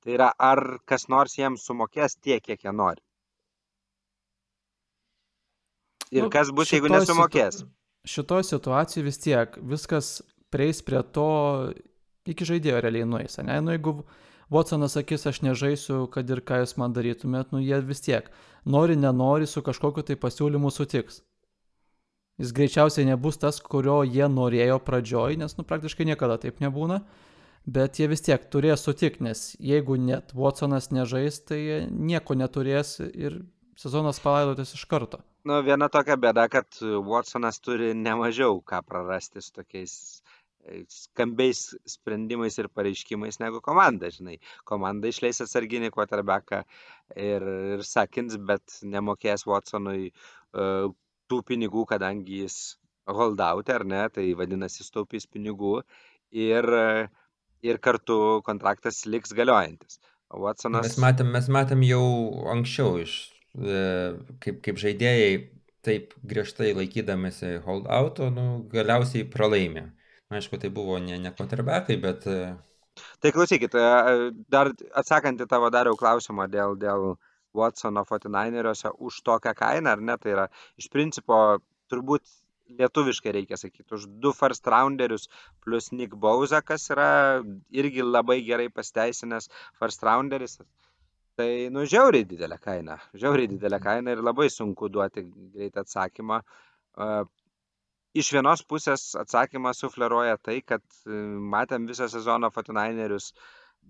Tai 0.00 0.12
yra, 0.14 0.28
ar 0.38 0.78
kas 0.88 1.08
nors 1.12 1.34
jiems 1.36 1.64
sumokės 1.66 2.14
tiek, 2.22 2.40
kiek 2.44 2.62
jie 2.64 2.72
nori. 2.72 3.02
Ir 6.10 6.24
Nu, 6.26 6.30
kas 6.30 6.50
bus, 6.50 6.70
jeigu 6.72 6.88
nesumokės? 6.90 7.60
situ- 7.60 7.70
Šitoj 8.08 8.42
situacijai 8.48 9.04
vis 9.04 9.18
tiek 9.20 9.56
viskas 9.60 10.22
prieis 10.50 10.80
prie 10.82 11.02
to, 11.14 11.26
iki 12.28 12.46
žaidėjo 12.48 12.82
realiai 12.84 13.08
nueis, 13.08 13.38
ne? 13.40 13.60
Nu, 13.64 13.72
jeigu 13.76 14.00
Watsonas 14.50 14.96
sakys, 14.98 15.28
aš 15.30 15.42
nežaisiu, 15.46 16.04
kad 16.10 16.30
ir 16.30 16.42
ką 16.42 16.64
jūs 16.64 16.74
man 16.80 16.94
darytumėt, 16.96 17.52
nu 17.54 17.62
jie 17.62 17.78
vis 17.86 18.02
tiek 18.02 18.30
nori, 18.66 18.96
nenori 18.98 19.46
su 19.46 19.62
kažkokiu 19.62 20.02
tai 20.06 20.18
pasiūlymu 20.18 20.72
sutiks. 20.74 21.22
Jis 22.40 22.54
greičiausiai 22.56 23.06
nebus 23.06 23.36
tas, 23.38 23.60
kurio 23.60 24.00
jie 24.02 24.26
norėjo 24.32 24.80
pradžioj, 24.82 25.36
nes 25.38 25.56
nu 25.58 25.64
praktiškai 25.68 26.06
niekada 26.08 26.38
taip 26.40 26.62
nebūna, 26.64 27.02
bet 27.68 28.00
jie 28.00 28.08
vis 28.10 28.24
tiek 28.24 28.46
turės 28.52 28.86
sutikti, 28.86 29.26
nes 29.28 29.44
jeigu 29.60 29.98
net 30.00 30.32
Watsonas 30.34 30.90
nežais, 30.90 31.42
tai 31.44 31.86
nieko 31.90 32.34
neturės 32.34 32.96
ir 33.12 33.42
sezonas 33.78 34.20
palaidotas 34.24 34.72
iš 34.74 34.86
karto. 34.88 35.20
Nu, 35.44 35.60
viena 35.64 35.88
tokia 35.92 36.16
bėda, 36.20 36.48
kad 36.52 36.80
Watsonas 36.80 37.60
turi 37.64 37.92
nemažiau 37.96 38.58
ką 38.64 38.82
prarasti 38.88 39.44
su 39.44 39.54
tokiais 39.56 39.94
skambiais 40.90 41.62
sprendimais 41.88 42.58
ir 42.60 42.68
pareiškimais 42.74 43.40
negu 43.42 43.60
komanda, 43.64 44.10
žinai. 44.14 44.38
Komanda 44.68 45.10
išleis 45.10 45.42
atsarginį 45.44 45.92
quarterbacką 45.94 46.62
ir, 47.16 47.46
ir 47.76 47.86
sakins, 47.86 48.36
bet 48.50 48.80
nemokės 48.82 49.46
Watsonui 49.50 50.10
uh, 50.10 50.90
tų 51.30 51.40
pinigų, 51.46 51.86
kadangi 51.90 52.44
jis 52.44 52.60
holdout, 53.10 53.70
ar 53.72 53.84
ne, 53.86 54.04
tai 54.14 54.30
vadinasi, 54.38 54.82
jis 54.82 54.94
taupys 54.94 55.26
pinigų 55.30 55.80
ir, 56.36 56.66
ir 57.66 57.82
kartu 57.82 58.40
kontraktas 58.46 59.04
liks 59.06 59.34
galiojantis. 59.36 60.00
Watsonas... 60.30 60.86
Mes 60.86 60.98
matėm, 61.02 61.32
mes 61.34 61.48
matėm 61.50 61.80
jau 61.82 62.04
anksčiau 62.52 63.00
iš, 63.02 63.16
e, 63.58 63.80
kaip, 64.42 64.60
kaip 64.62 64.78
žaidėjai 64.78 65.32
taip 65.86 66.14
griežtai 66.28 66.70
laikydamėsi 66.76 67.56
holdouto, 67.64 68.28
nu, 68.34 68.46
galiausiai 68.70 69.26
pralaimė. 69.32 69.88
Aišku, 70.30 70.60
tai 70.62 70.70
buvo 70.70 70.98
ne, 71.02 71.18
ne 71.18 71.32
quarterbackai, 71.34 71.96
bet 72.02 72.26
e, 72.30 72.40
Tai 73.20 73.32
klausykit, 73.32 73.74
e, 73.74 74.30
dar 74.54 74.72
atsakant 75.00 75.40
į 75.40 75.46
tavo 75.50 75.70
dariau 75.72 75.98
klausimą 76.00 76.46
dėl, 76.52 76.76
dėl 76.80 77.14
Watsono 77.56 78.04
49eriuose 78.08 78.92
už 79.08 79.22
tokią 79.26 79.54
kainą, 79.58 79.96
ar 79.96 80.04
ne, 80.10 80.16
tai 80.22 80.34
yra 80.34 80.46
iš 80.80 80.88
principo 80.92 81.38
turbūt 81.90 82.26
lietuviškai 82.78 83.32
reikia 83.34 83.58
sakyti, 83.58 83.88
už 83.96 84.06
du 84.22 84.30
first 84.36 84.68
rounderius 84.70 85.26
plus 85.64 85.90
Nick 85.92 86.14
Bauza, 86.24 86.60
kas 86.62 86.86
yra 86.94 87.08
irgi 87.82 88.06
labai 88.06 88.38
gerai 88.46 88.68
pasteisinęs 88.70 89.50
first 89.80 90.06
rounderis. 90.06 90.60
Tai, 91.40 91.50
nu, 91.74 91.82
žiauriai 91.88 92.26
didelė 92.30 92.60
kaina. 92.62 92.98
Žiauriai 93.18 93.50
didelė 93.50 93.80
kaina 93.82 94.14
ir 94.14 94.22
labai 94.22 94.46
sunku 94.52 94.90
duoti 94.92 95.24
greitą 95.26 95.82
atsakymą. 95.86 96.40
Iš 98.10 98.32
vienos 98.34 98.64
pusės 98.66 99.12
atsakymas 99.14 99.78
sufleruoja 99.84 100.34
tai, 100.42 100.58
kad 100.66 100.82
e, 101.06 101.14
matėm 101.52 101.86
visą 101.86 102.08
sezoną 102.10 102.50
49erius 102.50 103.30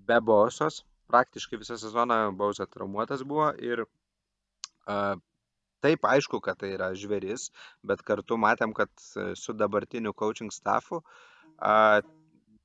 be 0.09 0.19
Bausos. 0.21 0.83
Praktiškai 1.11 1.59
visą 1.63 1.79
sezoną 1.81 2.19
Bausa 2.37 2.67
traumuotas 2.69 3.25
buvo 3.27 3.49
ir 3.59 3.81
uh, 3.83 5.17
taip 5.83 6.05
aišku, 6.07 6.39
kad 6.45 6.61
tai 6.61 6.75
yra 6.77 6.93
žvėris, 6.95 7.49
bet 7.83 8.05
kartu 8.07 8.37
matėm, 8.39 8.77
kad 8.77 8.93
e, 9.17 9.33
su 9.41 9.57
dabartiniu 9.57 10.13
coaching 10.15 10.53
staffu 10.55 11.01
uh, 11.01 11.99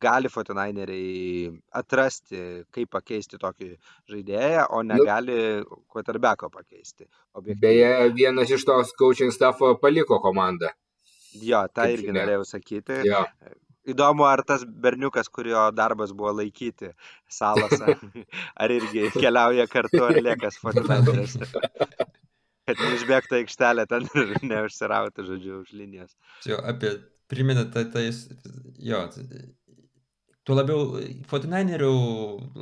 gali 0.06 0.30
49eriai 0.30 1.50
atrasti, 1.80 2.42
kaip 2.76 2.92
pakeisti 3.00 3.40
tokį 3.42 3.72
žaidėją, 4.12 4.68
o 4.76 4.84
negali 4.84 5.38
quarterbacko 5.90 6.52
pakeisti. 6.54 7.08
Objektyviai. 7.34 7.62
Beje, 7.64 8.16
vienas 8.20 8.52
iš 8.52 8.68
tos 8.68 8.92
coaching 9.00 9.34
staffo 9.34 9.78
paliko 9.82 10.20
komandą. 10.22 10.76
Jo, 11.44 11.66
tą 11.74 11.88
irgi 11.92 12.10
žinia. 12.10 12.22
norėjau 12.22 12.46
sakyti. 12.50 13.00
Jo. 13.08 13.24
Įdomu, 13.86 14.26
ar 14.26 14.42
tas 14.48 14.64
berniukas, 14.66 15.30
kurio 15.30 15.68
darbas 15.76 16.14
buvo 16.18 16.32
laikyti 16.34 16.90
salose, 17.30 17.98
ar 18.62 18.74
irgi 18.74 19.12
keliauja 19.14 19.68
kartu, 19.70 20.02
ar 20.08 20.18
liekas 20.18 20.58
fotograferis. 20.62 21.38
Kad 22.66 22.82
neišbėgtų 22.82 23.38
aikštelę 23.44 23.86
ten 23.92 24.08
ir 24.18 24.34
neužsirautų, 24.54 25.28
žodžiu, 25.28 25.60
už 25.62 25.76
linijos. 25.78 26.16
jo, 26.50 26.58
apie 26.66 26.96
priminė 27.30 27.68
tai, 27.74 27.86
tai 27.94 28.08
jo, 28.10 29.04
tuo 30.46 30.58
labiau 30.58 30.98
49erių 31.30 31.94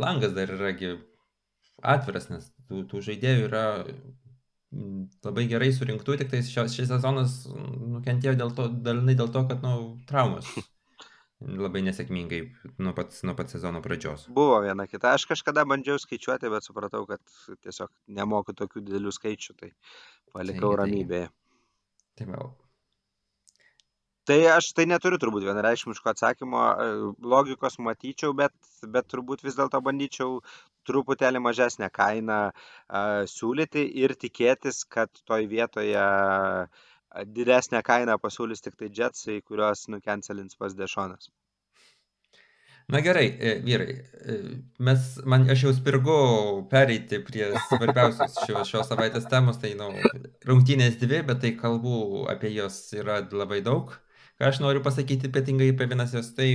langas 0.04 0.36
dar 0.36 0.52
yra 0.58 0.74
atviras, 1.84 2.30
nes 2.32 2.50
tų, 2.68 2.84
tų 2.92 3.04
žaidėjų 3.08 3.48
yra 3.48 3.64
labai 5.24 5.46
gerai 5.52 5.72
surinktų, 5.76 6.18
tik 6.22 6.32
tai 6.32 6.42
šis, 6.46 6.74
šis 6.78 6.90
sezonas 6.92 7.44
nukentėjo 7.54 8.36
dėl 8.40 8.54
to, 8.58 8.68
dalinai 8.86 9.16
dėl 9.20 9.30
to, 9.34 9.44
kad, 9.50 9.62
nu, 9.66 10.00
traumas 10.10 10.50
labai 11.66 11.84
nesėkmingai 11.86 12.42
nuo 12.80 12.94
pat, 12.98 13.16
nuo 13.28 13.36
pat 13.38 13.52
sezono 13.54 13.82
pradžios. 13.84 14.26
Buvo 14.34 14.62
viena 14.64 14.88
kita. 14.90 15.14
Aš 15.18 15.28
kažkada 15.30 15.66
bandžiau 15.70 16.00
skaičiuoti, 16.02 16.50
bet 16.54 16.66
supratau, 16.66 17.04
kad 17.10 17.22
tiesiog 17.66 17.92
nemoku 18.16 18.56
tokių 18.58 18.84
didelių 18.88 19.14
skaičių, 19.14 19.58
tai 19.60 19.72
palikau 20.34 20.72
Tai- 20.74 20.82
ramybėje. 20.84 21.30
Tai 22.18 22.30
va, 22.30 22.44
Tai 24.30 24.38
aš 24.54 24.70
tai 24.78 24.86
neturiu 24.88 25.18
turbūt 25.20 25.44
vienareikšmiško 25.44 26.14
atsakymo, 26.14 26.60
e, 26.64 26.92
logikos 27.34 27.76
matyčiau, 27.84 28.32
bet, 28.40 28.54
bet 28.94 29.10
turbūt 29.12 29.44
vis 29.44 29.58
dėlto 29.58 29.82
bandyčiau 29.84 30.38
truputėlį 30.88 31.42
mažesnę 31.44 31.90
kainą 31.92 32.40
a, 32.48 33.04
siūlyti 33.28 33.84
ir 34.04 34.16
tikėtis, 34.20 34.84
kad 34.96 35.12
toj 35.28 35.48
vietoje 35.52 36.00
a, 36.00 36.68
didesnę 37.38 37.84
kainą 37.84 38.18
pasiūlys 38.24 38.64
tik 38.64 38.80
tai 38.80 38.92
Jetsai, 39.00 39.42
kuriuos 39.44 39.88
nukencelins 39.92 40.56
pas 40.60 40.76
Dešonas. 40.76 41.30
Na 42.88 43.00
gerai, 43.00 43.28
e, 43.40 43.54
vyrai, 43.64 43.94
e, 44.28 44.38
mes, 44.84 45.04
man, 45.26 45.46
aš 45.52 45.68
jau 45.68 45.76
spirgau 45.76 46.64
pereiti 46.72 47.22
prie 47.24 47.48
svarbiausios 47.70 48.36
šio, 48.44 48.64
šios 48.68 48.90
savaitės 48.92 49.28
temos, 49.32 49.60
tai, 49.62 49.72
nu, 49.80 49.88
rungtynės 50.48 50.98
dvi, 51.00 51.22
bet 51.30 51.40
tai 51.46 51.54
kalbų 51.60 52.26
apie 52.34 52.52
jos 52.56 52.82
yra 53.00 53.22
labai 53.32 53.62
daug. 53.64 53.96
Ką 54.44 54.50
aš 54.52 54.58
noriu 54.60 54.82
pasakyti 54.84 55.30
ypatingai 55.30 55.70
apie 55.72 55.86
vienasias, 55.88 56.34
tai 56.36 56.48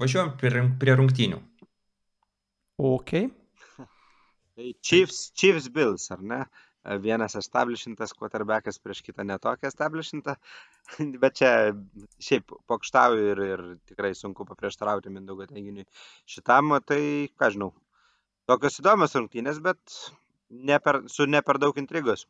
važiuojam 0.00 0.32
prie, 0.40 0.62
prie 0.82 0.94
rungtynių. 0.98 1.36
Ok. 2.88 3.12
Tai 4.56 4.70
Chiefs, 4.82 5.28
Chiefs 5.30 5.68
Bills, 5.70 6.08
ar 6.10 6.24
ne? 6.26 6.40
Vienas 7.04 7.38
establishintas 7.38 8.16
quarterbackas 8.18 8.80
prieš 8.82 9.04
kitą 9.06 9.22
netokią 9.28 9.70
establishintą, 9.70 10.34
bet 11.22 11.38
čia 11.38 11.52
šiaip 12.18 12.50
pokštauju 12.66 13.30
ir, 13.36 13.44
ir 13.52 13.62
tikrai 13.92 14.10
sunku 14.18 14.48
paprieštarauti 14.50 15.14
Mindaugo 15.14 15.46
teiginiui 15.46 15.86
šitam, 16.26 16.74
tai 16.82 17.00
ką 17.38 17.52
žinau, 17.54 17.70
tokios 18.50 18.80
įdomios 18.82 19.14
rungtynės, 19.14 19.62
bet 19.62 20.00
ne 20.50 20.82
per, 20.82 21.04
su 21.14 21.30
ne 21.30 21.46
per 21.46 21.62
daug 21.62 21.78
intrigos. 21.78 22.26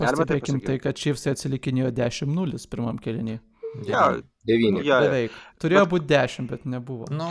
Pastebėkim 0.00 0.64
tai, 0.64 0.80
kad 0.80 0.96
Chiefs 0.96 1.28
atsilikinėjo 1.28 1.92
10-0 2.00 2.66
pirmam 2.72 3.04
keliniui. 3.04 3.42
9. 3.86 4.22
Devyni. 4.48 4.84
Jo, 4.86 5.00
Beveik. 5.04 5.34
Turėjo 5.62 5.84
bet... 5.84 5.92
būti 5.94 6.08
10, 6.12 6.48
bet 6.50 6.68
nebuvo. 6.68 7.08
Nu, 7.14 7.28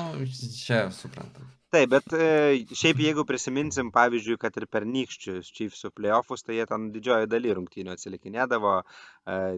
čia 0.55 0.85
suprantam. 0.95 1.47
Taip, 1.69 1.91
bet 1.91 2.13
e, 2.17 2.27
šiaip 2.73 3.01
jeigu 3.03 3.25
prisiminsim, 3.29 3.91
pavyzdžiui, 3.93 4.39
kad 4.41 4.55
ir 4.57 4.65
pernykščius 4.73 5.51
Chiefsų 5.53 5.91
playoffus, 5.93 6.41
tai 6.45 6.57
jie 6.57 6.65
ten 6.69 6.87
didžioji 6.95 7.29
daly 7.29 7.53
rungtynių 7.53 7.93
atsilikinėdavo 7.93 8.71
e, 8.79 8.85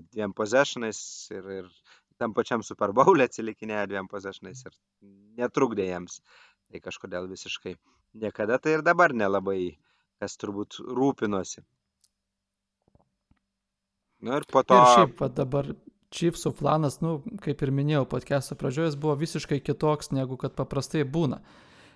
dviem 0.09 0.33
possessionais 0.35 0.99
ir, 1.31 1.47
ir 1.61 1.69
tam 2.19 2.35
pačiam 2.35 2.65
Super 2.67 2.91
Bowl 2.97 3.23
e 3.23 3.29
atsilikinėjo 3.29 3.85
dviem 3.93 4.11
possessionais 4.11 4.65
ir 4.67 4.75
netrukdė 5.39 5.87
jiems. 5.87 6.19
Tai 6.71 6.83
kažkodėl 6.83 7.31
visiškai 7.31 7.77
niekada 8.19 8.59
tai 8.59 8.75
ir 8.77 8.83
dabar 8.83 9.15
nelabai 9.15 9.77
kas 10.19 10.35
turbūt 10.41 10.81
rūpinosi. 10.83 11.63
Na 14.21 14.35
nu, 14.35 14.37
ir 14.37 14.45
po 14.51 14.61
to. 14.67 14.77
Ir 14.77 14.91
šiaip 14.97 15.23
dabar 15.39 15.71
Chiefsų 16.11 16.51
planas, 16.59 16.99
nu, 16.99 17.21
kaip 17.43 17.61
ir 17.63 17.71
minėjau, 17.71 18.03
podcast'o 18.11 18.57
pradžioje 18.59 18.89
jis 18.89 18.97
buvo 18.99 19.15
visiškai 19.19 19.61
kitoks 19.63 20.11
negu 20.11 20.35
kad 20.39 20.57
paprastai 20.57 21.05
būna. 21.07 21.39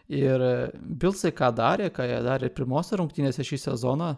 Ir 0.07 0.41
e, 0.45 0.53
Bilsai 0.75 1.33
ką 1.35 1.49
darė, 1.57 1.89
ką 1.91 2.05
jie 2.07 2.21
darė 2.23 2.49
pirmose 2.53 2.95
rungtynėse 2.95 3.43
šį 3.43 3.59
sezoną 3.65 4.13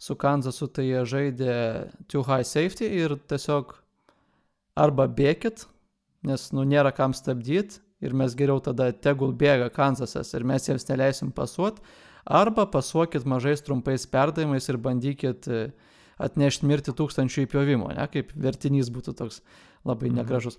su 0.00 0.16
Kanzasu, 0.16 0.68
tai 0.72 0.86
jie 0.88 1.02
žaidė 1.10 1.56
too 2.08 2.24
high 2.24 2.46
safety 2.46 2.88
ir 3.02 3.18
tiesiog 3.28 3.74
arba 4.80 5.06
bėkit, 5.10 5.66
nes 6.24 6.48
nu 6.56 6.64
nėra 6.64 6.94
kam 6.96 7.12
stabdyti 7.12 7.82
ir 8.04 8.16
mes 8.16 8.34
geriau 8.38 8.62
tada 8.64 8.90
tegul 8.92 9.34
bėga 9.36 9.68
Kanzasas 9.74 10.32
ir 10.34 10.46
mes 10.48 10.68
jiems 10.68 10.88
neleisim 10.88 11.32
pasuot, 11.36 11.82
arba 12.24 12.64
pasuokit 12.70 13.26
mažais 13.28 13.62
trumpais 13.62 14.06
perdavimais 14.08 14.68
ir 14.72 14.80
bandykit 14.80 15.48
e, 15.48 15.66
atnešti 16.18 16.66
mirti 16.66 16.92
tūkstančių 16.92 17.46
įpjovimo, 17.46 17.92
ne, 17.94 18.06
kaip 18.12 18.32
vertinys 18.36 18.90
būtų 18.90 19.14
toks 19.18 19.40
labai 19.84 20.10
Mhm. 20.10 20.18
negražus. 20.20 20.58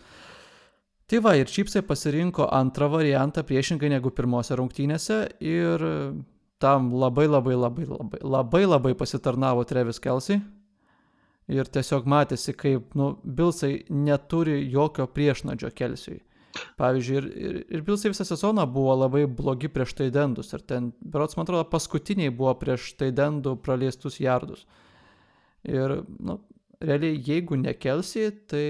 Tai 1.08 1.20
va, 1.22 1.36
ir 1.38 1.46
Čipsai 1.46 1.82
pasirinko 1.86 2.50
antrą 2.52 2.90
variantą 2.90 3.44
priešingai 3.44 3.90
negu 3.90 4.10
pirmose 4.10 4.56
rungtynėse 4.58 5.38
ir 5.40 5.84
tam 6.60 6.94
labai 6.94 7.28
labai 7.28 7.56
labai 7.56 7.86
labai 7.86 8.20
labai 8.24 8.66
labai 8.66 8.94
pasitarnavo 8.96 9.64
Trevis 9.66 10.00
Kelsey. 10.00 10.42
Ir 11.48 11.66
tiesiog 11.70 12.08
matėsi, 12.10 12.56
kaip, 12.58 12.96
nu, 12.98 13.20
Bilsai 13.24 13.86
neturi 13.90 14.64
jokio 14.72 15.06
priešnadžio 15.06 15.70
Kelsiui. 15.78 16.24
Pavyzdžiui, 16.80 17.18
ir, 17.20 17.26
ir, 17.38 17.60
ir 17.70 17.82
Bilsai 17.86 18.10
visą 18.10 18.26
sezoną 18.26 18.66
buvo 18.66 18.96
labai 18.96 19.28
blogi 19.28 19.70
prieš 19.70 19.94
taidendus. 19.94 20.54
Ir 20.54 20.64
ten, 20.66 20.88
berots, 21.02 21.38
man 21.38 21.46
atrodo, 21.46 21.68
paskutiniai 21.70 22.34
buvo 22.34 22.56
prieš 22.58 22.96
taidendų 22.98 23.60
praleistus 23.62 24.18
jardus. 24.24 24.66
Ir, 25.66 26.00
nu, 26.20 26.40
realiai, 26.84 27.20
jeigu 27.26 27.58
nekelsi, 27.60 28.28
tai 28.50 28.66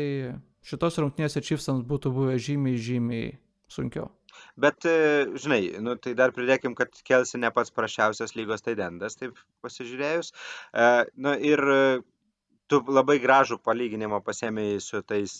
šitos 0.66 1.00
rungtynėse 1.02 1.44
Chiefsams 1.44 1.86
būtų 1.88 2.14
buvę 2.16 2.38
žymiai, 2.42 2.80
žymiai 2.82 3.34
sunkiau. 3.72 4.10
Bet, 4.56 4.86
e, 4.86 5.28
žinai, 5.40 5.62
nu, 5.84 5.96
tai 6.00 6.14
dar 6.16 6.34
pridėkim, 6.36 6.76
kad 6.80 6.96
Kelsi 7.08 7.40
ne 7.40 7.52
pats 7.56 7.74
prašiausias 7.76 8.36
lygos 8.36 8.64
taidendas, 8.66 9.18
taip 9.20 9.40
pasižiūrėjus. 9.64 10.32
E, 10.32 10.88
nu, 11.24 11.36
ir 11.52 11.64
e, 11.76 11.80
tu 12.72 12.80
labai 12.98 13.18
gražų 13.24 13.60
palyginimą 13.66 14.22
pasėmėjai 14.26 14.80
su 14.84 15.02
tais 15.08 15.38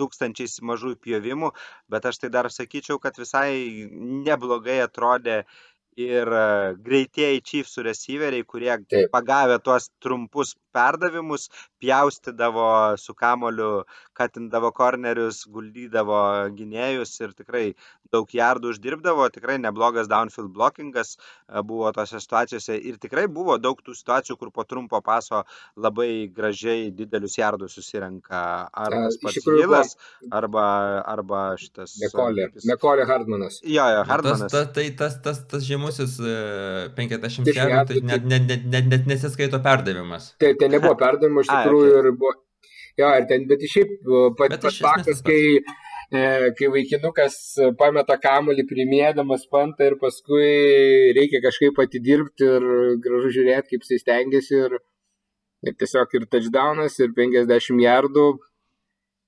tūkstančiais 0.00 0.58
mažų 0.70 0.94
pjovimų, 1.04 1.52
bet 1.92 2.08
aš 2.10 2.22
tai 2.24 2.32
dar 2.34 2.50
sakyčiau, 2.52 2.98
kad 3.02 3.18
visai 3.20 3.88
neblogai 4.26 4.78
atrodė 4.84 5.40
ir 5.98 6.30
e, 6.30 6.42
greitieji 6.86 7.42
Chiefsų 7.50 7.84
receiveriai, 7.88 8.44
kurie 8.46 8.70
Taip. 8.86 9.10
pagavę 9.12 9.58
tuos 9.66 9.88
trumpus 10.04 10.54
perdavimus, 10.78 11.48
pjaustydavo 11.82 12.66
su 13.00 13.14
kamoliu, 13.18 13.82
katindavo 14.14 14.70
kornerius, 14.76 15.40
guldydavo 15.50 16.20
gynėjus 16.54 17.16
ir 17.24 17.32
tikrai 17.38 17.64
daug 18.14 18.30
jardų 18.32 18.70
uždirbdavo, 18.74 19.26
tikrai 19.34 19.56
neblogas 19.60 20.06
downfield 20.08 20.52
blockingas 20.54 21.16
e, 21.18 21.62
buvo 21.66 21.90
tose 21.96 22.20
situacijose 22.22 22.78
ir 22.78 23.00
tikrai 23.02 23.26
buvo 23.28 23.58
daug 23.58 23.80
tų 23.84 23.96
situacijų, 23.98 24.38
kur 24.40 24.52
po 24.54 24.64
trumpo 24.70 25.00
paso 25.04 25.42
labai 25.76 26.28
gražiai 26.30 26.92
didelius 26.94 27.36
jardus 27.40 27.74
susirenka 27.78 28.44
ar 28.70 28.94
tas 29.08 29.18
pats 29.22 29.42
Vilas, 29.48 29.96
arba, 30.30 30.64
arba 31.08 31.42
šitas... 31.58 31.96
jis- 32.54 32.68
Nekolė 32.70 33.06
Hardmanas. 33.08 33.60
Jo, 33.64 33.88
jo, 33.96 33.98
Nu, 33.98 34.06
Tas, 34.08 34.12
Hardmanas. 34.12 34.52
ta, 34.52 34.64
tai 34.78 34.86
tas, 34.96 35.18
tas, 35.24 35.42
tas 35.50 35.62
žymusis 35.66 35.87
e, 35.96 36.34
50 36.96 37.48
Dešim 37.48 37.48
jardų, 37.48 37.96
tai 37.96 38.02
net, 38.04 38.26
net, 38.28 38.46
net, 38.50 38.66
net, 38.72 38.88
net 38.92 39.08
nesiskaito 39.10 39.60
perdavimas. 39.64 40.32
Tai 40.42 40.52
ten 40.60 40.74
nebuvo 40.76 40.94
perdavimo 41.00 41.44
iš 41.44 41.50
tikrųjų 41.54 41.94
ir 42.02 42.10
buvo. 42.12 42.34
Jo, 42.98 43.12
ir 43.14 43.28
ten, 43.30 43.44
bet 43.50 43.62
šiaip 43.62 43.92
pat, 44.38 44.54
Bet 44.54 44.64
pats 44.64 44.80
faktas, 44.82 45.20
tas 45.20 45.22
kai, 45.26 45.60
e, 46.10 46.22
kai 46.58 46.70
vaikinukas 46.74 47.36
pameta 47.78 48.16
kamuolį 48.18 48.64
primėdamas 48.66 49.46
pantą 49.52 49.92
ir 49.92 49.98
paskui 50.00 50.48
reikia 51.18 51.40
kažkaip 51.44 51.78
atidirbti 51.84 52.48
ir 52.56 52.68
gražu 53.04 53.30
žiūrėti, 53.38 53.76
kaip 53.76 53.86
jis 53.86 54.02
stengiasi 54.02 54.58
ir, 54.64 54.76
ir 55.68 55.78
tiesiog 55.78 56.18
ir 56.18 56.26
touchdownas, 56.32 56.98
ir 57.04 57.14
50 57.14 57.84
jardų. 57.86 58.28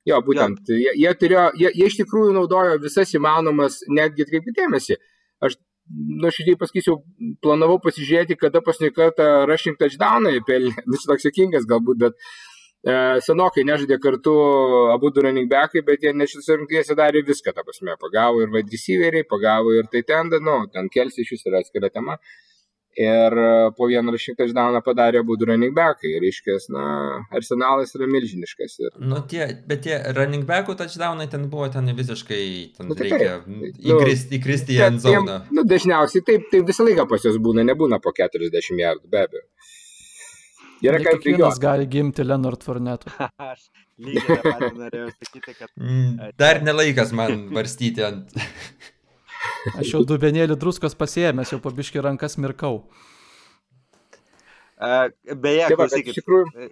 Jo, 0.08 0.18
būtent, 0.24 0.64
jie, 0.72 0.92
jie, 0.96 1.10
turėjo, 1.20 1.46
jie, 1.60 1.70
jie 1.76 1.86
iš 1.90 1.98
tikrųjų 2.00 2.32
naudojo 2.34 2.78
visas 2.82 3.12
įmanomas, 3.14 3.82
netgi 3.92 4.24
atkreipkite 4.24 4.62
dėmesį. 4.62 4.96
Nuoširdžiai 5.90 6.58
pasakysiu, 6.60 7.00
planavau 7.42 7.80
pasižiūrėti, 7.82 8.36
kada 8.38 8.62
paskutinį 8.62 8.94
kartą 8.94 9.26
rushing 9.50 9.78
touchdowną 9.80 10.32
įpelnė. 10.38 10.74
Nu, 10.88 10.98
čia 11.00 11.10
toks 11.10 11.26
jokingas 11.26 11.66
galbūt, 11.70 11.98
bet 12.04 12.14
e, 12.86 12.94
senokai 13.26 13.64
nežaidė 13.66 13.98
kartu 14.02 14.34
abu 14.94 15.10
du 15.14 15.24
running 15.26 15.50
backai, 15.50 15.82
bet 15.86 16.06
jie 16.06 16.14
nešitose 16.14 16.60
rungtynėse 16.60 16.96
darė 16.98 17.24
viską, 17.26 17.54
ta 17.56 17.66
prasme. 17.66 17.96
Pagavo 18.04 18.44
ir 18.44 18.54
wide 18.54 18.70
receiveriai, 18.70 19.26
pagavo 19.34 19.74
ir 19.78 19.90
tai 19.90 20.04
ten, 20.06 20.30
nu, 20.46 20.60
ten 20.74 20.92
kelsi 20.94 21.26
iš 21.26 21.34
vis 21.36 21.50
yra 21.50 21.64
atskira 21.64 21.90
tema. 21.90 22.20
Ir 22.98 23.32
e, 23.38 23.70
po 23.76 23.86
vieną 23.86 24.10
rushing 24.10 24.34
touchdowną 24.36 24.80
padarė 24.82 25.20
du 25.22 25.46
running 25.46 25.74
backai. 25.76 26.10
Ir 26.18 26.24
iškės, 26.26 26.66
na, 26.74 26.82
arsenalas 27.30 27.94
yra 27.94 28.08
milžiniškas. 28.10 28.74
Ir, 28.82 28.90
Nu, 28.98 29.20
tie, 29.30 29.46
bet 29.66 29.84
tie 29.86 30.00
running 30.16 30.42
backų 30.48 30.74
touchdownai 30.80 31.28
ten 31.30 31.46
buvo 31.52 31.68
ten 31.70 31.86
visiškai, 31.96 32.42
ten 32.76 32.88
Nu, 32.90 32.94
tai 32.98 33.06
reikia 33.10 33.36
taip. 33.46 33.78
įkristi, 33.94 34.38
įkristi 34.40 34.74
į 34.74 34.82
end 34.88 35.00
zoną. 35.06 35.38
Nu, 35.54 35.62
dažniausiai 35.64 36.24
taip, 36.26 36.50
tai 36.50 36.64
visą 36.66 36.84
laiką 36.88 37.06
pas 37.08 37.22
juos 37.24 37.38
būna, 37.38 37.62
nebūna 37.70 38.00
po 38.02 38.10
40 38.12 38.82
jardų, 38.82 39.06
be 39.08 39.22
abejo. 39.22 39.46
Yra 40.82 40.96
Ne 40.98 41.04
ką 41.04 41.10
kiekvienas 41.12 41.22
prigios. 41.22 41.58
gali 41.60 41.86
gimti 41.92 42.24
Leonard 42.24 42.62
Fornetu. 42.64 43.10
Aš 43.50 43.66
lygiai 44.00 44.70
norėjau 44.80 45.10
sakyti, 45.12 45.52
kad 45.58 45.68
Mm, 45.76 46.32
Dar 46.40 46.62
nelaikas 46.64 47.12
man 47.12 47.46
varstyti 47.54 48.02
ant... 48.02 48.32
Aš 49.76 49.94
jau 49.94 50.02
dubenėlį 50.08 50.56
druskos 50.60 50.96
pasiemęs, 50.98 51.54
jau 51.54 51.60
pabiški 51.62 52.02
rankas 52.04 52.38
mirkau. 52.40 52.84
Uh, 54.80 55.10
beje, 55.36 55.66
Tai 55.68 55.76
bet 55.76 55.76
klausykit, 55.76 56.14
iš 56.14 56.22
tikrųjų, 56.22 56.70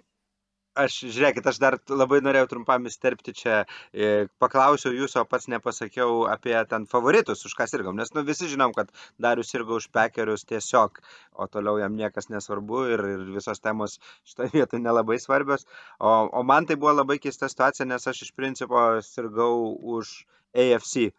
aš, 0.79 0.95
žiūrėkit, 1.13 1.47
aš 1.49 1.59
dar 1.61 1.77
labai 1.91 2.19
norėjau 2.23 2.49
trumpam 2.53 2.87
įsterpti 2.89 3.33
čia, 3.37 3.57
e, 3.93 4.27
paklausiau 4.41 4.93
jūsų, 4.95 5.21
o 5.21 5.29
pats 5.29 5.49
nepasakiau 5.51 6.25
apie 6.31 6.55
ten 6.71 6.85
favoritus, 6.89 7.43
už 7.47 7.55
ką 7.57 7.67
sirgom, 7.69 7.97
nes 7.99 8.13
nu, 8.15 8.23
visi 8.27 8.49
žinom, 8.51 8.73
kad 8.77 8.91
Darius 9.21 9.51
sirgo 9.53 9.79
už 9.79 9.89
pekerius 9.95 10.45
tiesiog, 10.49 11.01
o 11.33 11.47
toliau 11.51 11.79
jam 11.81 11.97
niekas 11.99 12.29
nesvarbu 12.33 12.83
ir, 12.95 13.05
ir 13.15 13.25
visos 13.37 13.63
temos 13.63 13.99
šitoje 14.29 14.53
vietoje 14.57 14.83
nelabai 14.83 15.19
svarbios, 15.21 15.65
o, 15.99 16.11
o 16.29 16.43
man 16.43 16.69
tai 16.69 16.79
buvo 16.79 16.95
labai 17.01 17.19
keista 17.23 17.49
situacija, 17.51 17.89
nes 17.89 18.07
aš 18.09 18.25
iš 18.27 18.35
principo 18.37 18.91
sirgau 19.05 19.73
už 19.97 20.21
AFC. 20.55 21.11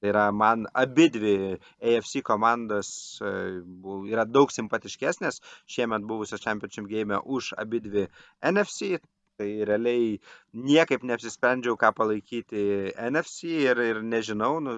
Tai 0.00 0.10
yra 0.12 0.24
man 0.30 0.66
abi 0.82 1.08
dvi 1.10 1.34
AFC 1.90 2.20
komandos 2.26 2.88
e, 3.18 3.30
yra 4.12 4.24
daug 4.30 4.52
simpatiškesnės 4.54 5.40
šiemet 5.74 6.04
buvusios 6.10 6.44
Championship 6.44 6.86
game 6.92 7.18
už 7.36 7.52
abi 7.62 7.80
dvi 7.86 8.04
NFC. 8.52 9.00
Tai 9.38 9.48
realiai 9.70 10.18
niekaip 10.68 11.04
neapsisprendžiau, 11.06 11.76
ką 11.78 11.92
palaikyti 11.94 12.62
NFC 13.10 13.52
ir, 13.66 13.82
ir 13.90 14.00
nežinau, 14.02 14.56
nu, 14.62 14.72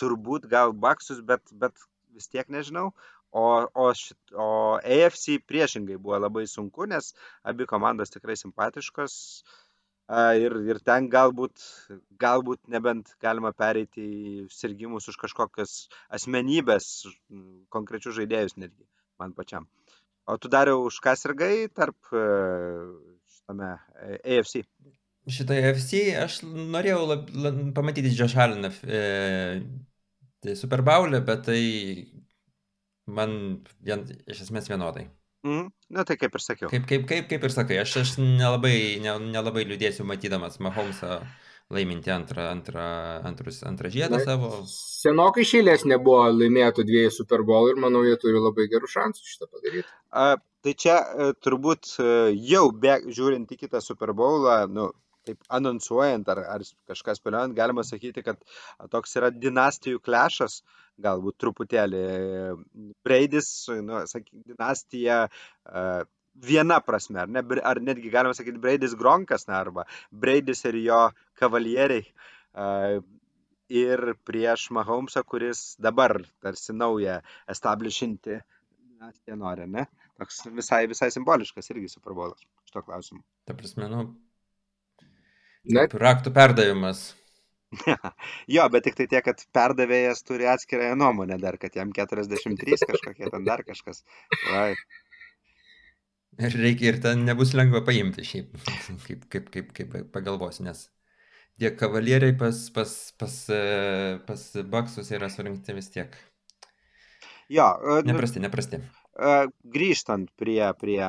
turbūt 0.00 0.46
gal 0.52 0.72
Baksus, 0.84 1.20
bet, 1.32 1.44
bet 1.64 1.76
vis 2.16 2.28
tiek 2.32 2.48
nežinau. 2.48 2.86
O, 3.30 3.44
o, 3.62 3.90
šit, 3.94 4.16
o 4.32 4.48
AFC 4.80 5.36
priešingai 5.48 6.00
buvo 6.00 6.18
labai 6.18 6.46
sunku, 6.50 6.88
nes 6.92 7.12
abi 7.52 7.68
komandos 7.72 8.16
tikrai 8.16 8.36
simpatiškos. 8.40 9.18
a, 9.44 9.60
Ir, 10.10 10.56
ir 10.66 10.80
ten 10.82 11.06
galbūt, 11.10 11.62
galbūt 12.18 12.64
nebent 12.72 13.12
galima 13.22 13.52
pereiti 13.54 14.02
į 14.02 14.32
sirgimus 14.50 15.06
už 15.12 15.18
kažkokias 15.20 15.74
asmenybės, 16.10 16.88
konkrečius 17.70 18.16
žaidėjus 18.18 18.56
netgi, 18.58 18.88
man 19.22 19.36
pačiam. 19.36 19.68
O 20.26 20.36
tu 20.38 20.50
dariau 20.50 20.82
už 20.86 20.98
ką 21.04 21.14
sirgai 21.18 21.68
tarp 21.74 22.10
e, 22.10 22.24
šitame 23.34 23.70
e, 24.02 24.18
AFC? 24.34 24.64
Šitą 25.30 25.56
FC 25.70 26.02
aš 26.18 26.40
norėjau 26.46 27.06
lab, 27.06 27.30
lab, 27.46 27.62
pamatyti 27.76 28.12
Josh 28.14 28.38
Allen 28.38 28.66
e, 28.66 29.00
tai 30.42 30.58
Super 30.58 30.82
Bowl'e, 30.86 31.22
bet 31.26 31.46
tai 31.48 31.62
man 33.10 33.62
vien, 33.78 34.06
iš 34.30 34.46
esmės 34.46 34.70
vienodai. 34.70 35.06
Mhm. 35.46 35.70
Na 35.96 36.04
tai 36.04 36.16
kaip 36.20 36.34
ir 36.36 36.42
sakiau. 36.44 36.70
Kaip, 36.72 36.86
kaip, 36.88 37.06
kaip, 37.08 37.28
kaip 37.30 37.44
ir 37.46 37.54
sakai, 37.54 37.78
aš, 37.82 37.96
aš 38.02 38.16
nelabai, 38.20 39.00
ne, 39.02 39.16
nelabai 39.32 39.64
liūdėsiu 39.68 40.04
matydamas 40.08 40.60
Mahomesą 40.60 41.20
laiminti 41.70 42.10
antrą, 42.10 42.48
antrą, 42.50 42.84
antrus, 43.26 43.62
antrą 43.66 43.90
žiedą 43.94 44.18
Na, 44.18 44.24
savo. 44.26 44.50
Senokai 44.68 45.46
šėlės 45.46 45.86
nebuvo 45.88 46.26
laimėtų 46.34 46.84
dviejų 46.88 47.12
Super 47.14 47.44
Bowl 47.46 47.70
ir 47.70 47.78
manau, 47.80 48.02
jie 48.06 48.16
turi 48.20 48.42
labai 48.42 48.66
gerų 48.72 48.90
šansų 48.90 49.28
šitą 49.32 49.48
padaryti. 49.48 49.86
A, 50.10 50.34
tai 50.64 50.74
čia 50.74 50.98
e, 50.98 51.30
turbūt 51.38 51.94
e, 52.02 52.08
jau 52.50 52.66
be, 52.74 52.98
žiūrint 53.06 53.54
į 53.54 53.60
kitą 53.62 53.82
Super 53.84 54.12
Bowlą, 54.18 54.64
nu, 54.74 54.90
taip 55.28 55.42
anonsuojant 55.52 56.28
ar, 56.32 56.42
ar 56.56 56.64
kažkas 56.90 57.20
spėliojant, 57.20 57.56
galima 57.56 57.84
sakyti, 57.86 58.24
kad 58.26 58.40
toks 58.92 59.16
yra 59.20 59.30
dinastijų 59.34 60.00
klešas, 60.04 60.60
galbūt 61.00 61.38
truputėlį. 61.40 62.04
Braidis, 63.04 63.50
nu, 63.84 64.02
sakyk, 64.10 64.32
dinastija 64.52 65.24
viena 66.40 66.80
prasme, 66.84 67.20
ar, 67.24 67.30
ne, 67.32 67.44
ar 67.72 67.80
netgi 67.84 68.12
galima 68.12 68.36
sakyti 68.36 68.60
Braidis 68.62 68.96
Gronkas, 68.98 69.46
na, 69.48 69.60
arba 69.64 69.86
Braidis 70.10 70.64
ir 70.68 70.78
jo 70.84 71.00
kavalieriai. 71.40 72.06
Ir 73.70 74.00
prieš 74.26 74.70
Mahomesą, 74.74 75.22
kuris 75.22 75.76
dabar 75.78 76.16
tarsi 76.42 76.74
naują 76.74 77.20
establishinti 77.52 78.40
dinastiją 79.00 79.36
nori, 79.38 79.68
ne? 79.70 79.86
Toks 80.18 80.42
visai, 80.56 80.82
visai 80.90 81.08
simboliškas 81.14 81.70
irgi 81.72 81.88
Super 81.92 82.16
Bowlas 82.18 82.42
šito 82.66 82.82
klausimu. 82.88 83.22
Ta 83.46 83.54
prasme, 83.56 83.86
nu, 83.92 84.02
Na, 85.64 85.86
raktų 85.92 86.32
perdavimas. 86.36 87.02
jo, 88.56 88.64
bet 88.74 88.84
tik 88.86 88.96
tai 88.98 89.06
tiek, 89.10 89.24
kad 89.24 89.42
perdavėjas 89.54 90.24
turi 90.26 90.48
atskirąją 90.50 90.96
nuomonę 90.98 91.38
dar, 91.42 91.58
kad 91.62 91.76
jam 91.78 91.92
43 91.94 92.80
kažkokie 92.90 93.28
ten 93.30 93.44
dar 93.46 93.62
kažkas. 93.66 94.02
Vai. 94.50 94.72
Ir 96.40 96.54
reikia 96.56 96.92
ir 96.94 96.98
ten 97.04 97.24
nebus 97.26 97.52
lengva 97.58 97.82
paimti 97.84 98.24
šiaip, 98.24 98.56
kaip, 99.06 99.26
kaip, 99.32 99.50
kaip, 99.54 99.72
kaip 99.76 99.94
pagalvosi, 100.14 100.64
nes 100.66 100.86
tie 101.60 101.70
kavalieriai 101.76 102.32
pas, 102.40 102.56
pas, 102.74 102.92
pas, 103.20 103.34
e, 103.52 103.62
pas 104.26 104.44
baksus 104.72 105.10
yra 105.12 105.28
surinkti 105.28 105.76
vis 105.76 105.90
tiek. 105.92 106.16
Jo, 107.52 107.66
e, 107.82 108.02
Neprasti, 108.08 108.40
neprasti. 108.40 108.80
e, 109.20 109.34
grįžtant 109.76 110.30
prie, 110.40 110.62
prie 110.80 111.02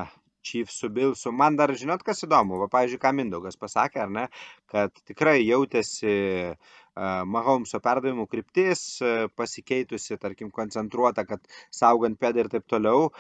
Chiefsų 0.45 0.89
Bilsų, 0.95 1.33
man 1.37 1.57
dar 1.59 1.73
žinot, 1.77 2.03
kas 2.07 2.23
įdomu, 2.25 2.59
va, 2.63 2.69
pavyzdžiui, 2.71 3.01
ką 3.01 3.13
Mindaugas 3.17 3.59
pasakė, 3.61 4.05
ar 4.05 4.13
ne, 4.13 4.27
kad 4.71 4.95
tikrai 5.05 5.39
jautėsi 5.43 6.13
uh, 6.51 6.71
Mahomso 7.25 7.79
perdavimų 7.79 8.25
kryptis, 8.27 8.99
pasikeitusi, 9.39 10.17
tarkim, 10.19 10.49
koncentruota, 10.51 11.23
kad 11.25 11.39
saugant 11.71 12.19
pėdą 12.19 12.43
ir 12.43 12.49
taip 12.51 12.67
toliau. 12.67 13.11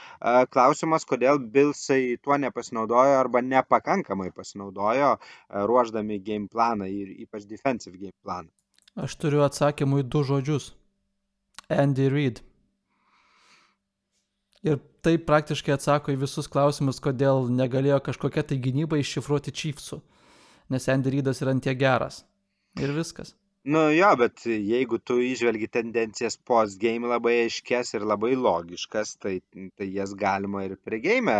Klausimas, 0.51 1.07
kodėl 1.07 1.39
Bilsai 1.39 2.17
tuo 2.21 2.35
nepasinaudojo 2.35 3.15
arba 3.21 3.41
nepakankamai 3.41 4.31
pasinaudojo, 4.35 5.15
ruoždami 5.71 6.19
game 6.19 6.51
planą 6.51 6.89
ir 6.91 7.15
ypač 7.23 7.47
defensive 7.47 7.95
game 7.95 8.17
planą. 8.23 8.51
Aš 8.99 9.15
turiu 9.15 9.45
atsakymų 9.47 10.03
į 10.03 10.07
du 10.11 10.25
žodžius. 10.27 10.73
Andy 11.71 12.09
Reid. 12.11 12.43
Ir 14.67 14.77
tai 15.01 15.15
praktiškai 15.17 15.73
atsako 15.73 16.13
į 16.13 16.19
visus 16.21 16.49
klausimus, 16.51 17.01
kodėl 17.01 17.47
negalėjo 17.49 17.99
kažkokia 18.05 18.43
tai 18.45 18.59
gynyba 18.61 18.99
iššifruoti 19.01 19.53
Chiefsų. 19.57 20.01
Nes 20.71 20.85
Andy 20.91 21.15
Reidas 21.15 21.41
yra 21.41 21.55
antie 21.55 21.73
geras. 21.75 22.21
Ir 22.79 22.93
viskas. 22.95 23.33
Nu 23.63 23.81
jo, 23.93 24.09
bet 24.17 24.45
jeigu 24.45 24.97
tu 25.05 25.19
išvelgi 25.21 25.67
tendencijas 25.69 26.37
post-game 26.49 27.09
labai 27.09 27.43
aiškes 27.43 27.93
ir 27.97 28.05
labai 28.09 28.31
logiškas, 28.33 29.17
tai, 29.21 29.35
tai 29.77 29.89
jas 29.93 30.15
galima 30.17 30.63
ir 30.65 30.79
prie 30.81 31.01
game 31.03 31.35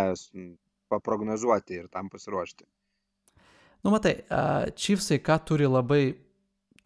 paprognozuoti 0.92 1.80
ir 1.80 1.88
tam 1.90 2.10
pasiruošti. 2.12 2.66
Nu 3.82 3.90
matai, 3.90 4.20
Chiefsai 4.78 5.18
ką 5.18 5.40
turi 5.48 5.66
labai 5.66 6.04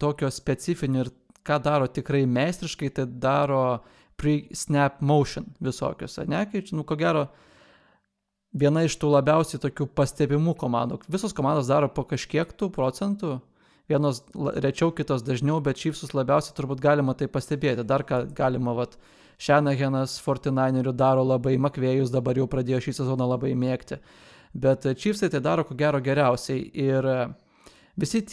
tokio 0.01 0.29
specifinio 0.33 1.05
ir 1.05 1.11
ką 1.45 1.59
daro 1.61 1.89
tikrai 1.89 2.25
meistriškai, 2.25 2.89
tai 2.97 3.05
daro 3.05 3.61
pre-snap 4.17 5.01
motion 5.01 5.45
visokius, 5.63 6.17
ne? 6.27 6.45
Kai, 6.51 6.63
nu, 6.73 6.85
ko 6.87 6.97
gero, 6.99 7.27
viena 8.57 8.83
iš 8.87 8.97
tų 9.01 9.11
labiausiai 9.13 9.61
tokių 9.61 9.89
pastebimų 9.97 10.55
komandų. 10.57 11.01
Visos 11.11 11.35
komandos 11.37 11.69
daro 11.69 11.89
po 11.93 12.05
kažkiek 12.07 12.51
tų 12.57 12.71
procentų, 12.73 13.37
vienos 13.91 14.23
rečiau, 14.35 14.91
kitos 14.95 15.23
dažniau, 15.25 15.59
bet 15.63 15.79
Chiefsus 15.79 16.15
labiausiai 16.17 16.55
turbūt 16.57 16.81
galima 16.83 17.15
tai 17.17 17.29
pastebėti. 17.31 17.85
Dar 17.87 18.03
ką 18.07 18.25
galima, 18.35 18.75
vat, 18.77 18.97
Šenahenas 19.37 20.15
49erių 20.17 20.95
daro 20.97 21.21
labai, 21.21 21.59
Makvėjus 21.61 22.09
dabar 22.09 22.39
jau 22.39 22.47
pradėjo 22.49 22.81
šį 22.87 22.95
sezoną 22.97 23.27
labai 23.29 23.51
mėgti. 23.53 23.99
Bet 24.57 24.87
Chiefsai 24.97 25.29
tai 25.29 25.43
daro 25.45 25.65
ko 25.67 25.77
gero 25.77 26.01
geriausiai 26.01 26.63
ir 26.73 27.05
visi 27.99 28.23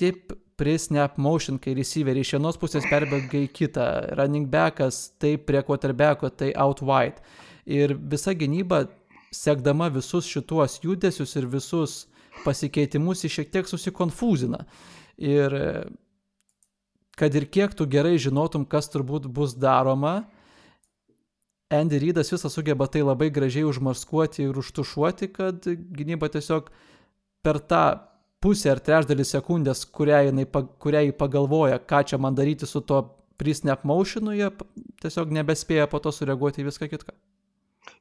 tie 0.55 0.64
pre-snap 0.64 1.18
motion, 1.18 1.59
kai 1.59 1.74
receiveriai 1.74 2.22
iš 2.22 2.34
vienos 2.36 2.59
pusės 2.59 2.86
perbėga 2.90 3.44
į 3.44 3.48
kitą, 3.52 4.16
running 4.18 4.48
backas 4.50 5.12
tai 5.18 5.36
prie 5.36 5.62
quarterbacko, 5.62 6.30
tai 6.30 6.52
out 6.55 6.82
wide. 6.82 7.22
Ir 7.66 7.94
visa 7.94 8.34
gynyba, 8.34 8.88
sekdama 9.32 9.88
visus 9.90 10.26
šituos 10.26 10.80
judesius 10.82 11.34
ir 11.36 11.46
visus 11.46 12.07
pasikeitimus, 12.44 13.24
šiek 13.26 13.50
tiek 13.50 13.66
susikonfūzina. 13.66 14.64
Ir 15.18 15.59
kad 17.16 17.34
ir 17.34 17.46
kiek 17.46 17.74
tu 17.74 17.86
gerai 17.86 18.18
žinotum, 18.18 18.64
kas 18.66 18.90
turbūt 18.90 19.26
bus 19.26 19.55
daroma, 19.55 20.24
Andy 21.70 21.98
Reidas 21.98 22.30
visą 22.30 22.50
sugeba 22.52 22.86
tai 22.86 23.02
labai 23.02 23.30
gražiai 23.34 23.64
užmaskuoti 23.66 24.44
ir 24.44 24.59
užtušuoti, 24.61 25.32
kad 25.32 25.64
gynyba 25.66 26.28
tiesiog 26.30 26.68
per 27.42 27.59
tą 27.59 28.13
pusę 28.45 28.72
ar 28.74 28.80
trečdalį 28.84 29.24
sekundės, 29.28 29.84
kurią, 29.99 30.20
jinai, 30.28 30.47
kurią 30.84 31.07
jį 31.09 31.14
pagalvoja, 31.20 31.80
ką 31.80 32.03
čia 32.11 32.20
man 32.20 32.36
daryti 32.36 32.68
su 32.68 32.82
to 32.84 33.01
pre-snap 33.40 33.86
motionu, 33.88 34.34
jie 34.36 34.51
tiesiog 35.03 35.32
nebespėja 35.34 35.88
po 35.90 36.01
to 36.05 36.12
sureaguoti 36.14 36.62
į 36.62 36.68
viską 36.68 36.90
kitką. 36.92 37.16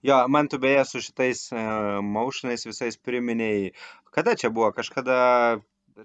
Jo, 0.03 0.19
man 0.27 0.49
tu 0.51 0.59
beje 0.59 0.83
su 0.87 1.01
šitais 1.03 1.45
uh, 1.55 1.99
motionais 2.03 2.65
visais 2.67 2.99
priminėjai, 2.99 3.71
kada 4.15 4.35
čia 4.39 4.51
buvo, 4.51 4.71
kažkada 4.75 5.17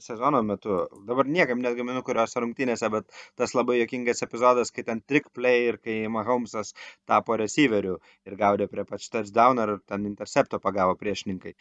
sezono 0.04 0.42
metu, 0.42 0.78
dabar 1.06 1.26
niekam 1.26 1.62
net 1.62 1.76
gaminu 1.78 2.02
kurios 2.06 2.36
rungtynėse, 2.38 2.90
bet 2.92 3.08
tas 3.38 3.54
labai 3.56 3.78
jokingas 3.80 4.22
epizodas, 4.26 4.72
kai 4.74 4.84
ten 4.86 5.00
trick 5.00 5.30
play 5.34 5.68
ir 5.70 5.78
kai 5.82 5.98
Mahomesas 6.12 6.74
tapo 7.08 7.36
receiveriu 7.40 7.98
ir 8.28 8.38
gaudė 8.40 8.68
prie 8.70 8.84
pačių 8.88 9.12
touchdown 9.18 9.62
ar 9.64 9.76
ten 9.88 10.06
intercepto 10.10 10.60
pagavo 10.62 10.96
priešininkai. 11.00 11.54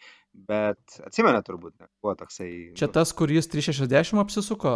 Bet 0.47 0.99
atsimena 1.01 1.39
turbūt, 1.41 1.73
ne, 1.81 1.87
buvo 2.03 2.13
toksai. 2.19 2.49
Čia 2.77 2.89
tas, 2.93 3.13
kur 3.17 3.31
jis 3.33 3.49
360 3.49 4.21
apsisuko? 4.21 4.73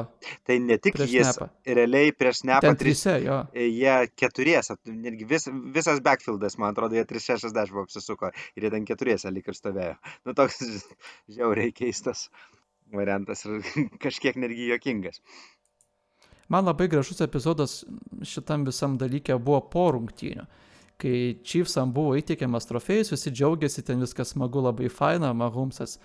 Tai 0.47 0.58
ne 0.64 0.78
tik 0.82 0.95
prieš 0.97 1.14
jis, 1.14 1.34
snapą. 1.36 1.49
realiai 1.68 2.16
prieš. 2.18 2.41
Ten 2.64 2.80
trise, 2.80 3.20
jo. 3.22 3.38
Jie 3.54 3.97
keturiese, 4.18 4.80
netgi 4.89 5.28
vis, 5.30 5.45
visas 5.76 6.02
backfieldas, 6.02 6.58
man 6.58 6.74
atrodo, 6.74 6.97
jie 6.97 7.06
360 7.06 7.84
apsisuko 7.84 8.32
ir 8.58 8.66
jie 8.66 8.74
ten 8.74 8.88
keturiese 8.89 9.30
lik 9.34 9.52
ir 9.52 9.60
stovėjo. 9.60 9.99
Nu 10.26 10.34
toks 10.38 10.64
žiauriai 11.36 11.76
keistas 11.78 12.30
variantas 12.96 13.46
ir 13.46 13.62
kažkiek 14.04 14.39
netgi 14.39 14.70
jokingas. 14.72 15.22
Man 16.52 16.68
labai 16.68 16.89
gražus 16.92 17.22
epizodas 17.24 17.78
šitam 18.28 18.66
visam 18.68 18.98
dalykė 19.00 19.38
buvo 19.39 19.62
po 19.72 19.86
rungtynių. 19.96 20.44
Kai 21.02 21.38
Chiefsam 21.48 21.94
buvo 21.96 22.18
įteikiamas 22.20 22.68
trofėjus, 22.70 23.14
visi 23.16 23.32
džiaugiasi, 23.34 23.82
ten 23.88 24.04
viskas 24.04 24.36
smagu, 24.36 24.62
labai 24.62 24.89
faina, 24.92 25.32
Mahumsas 25.34 25.96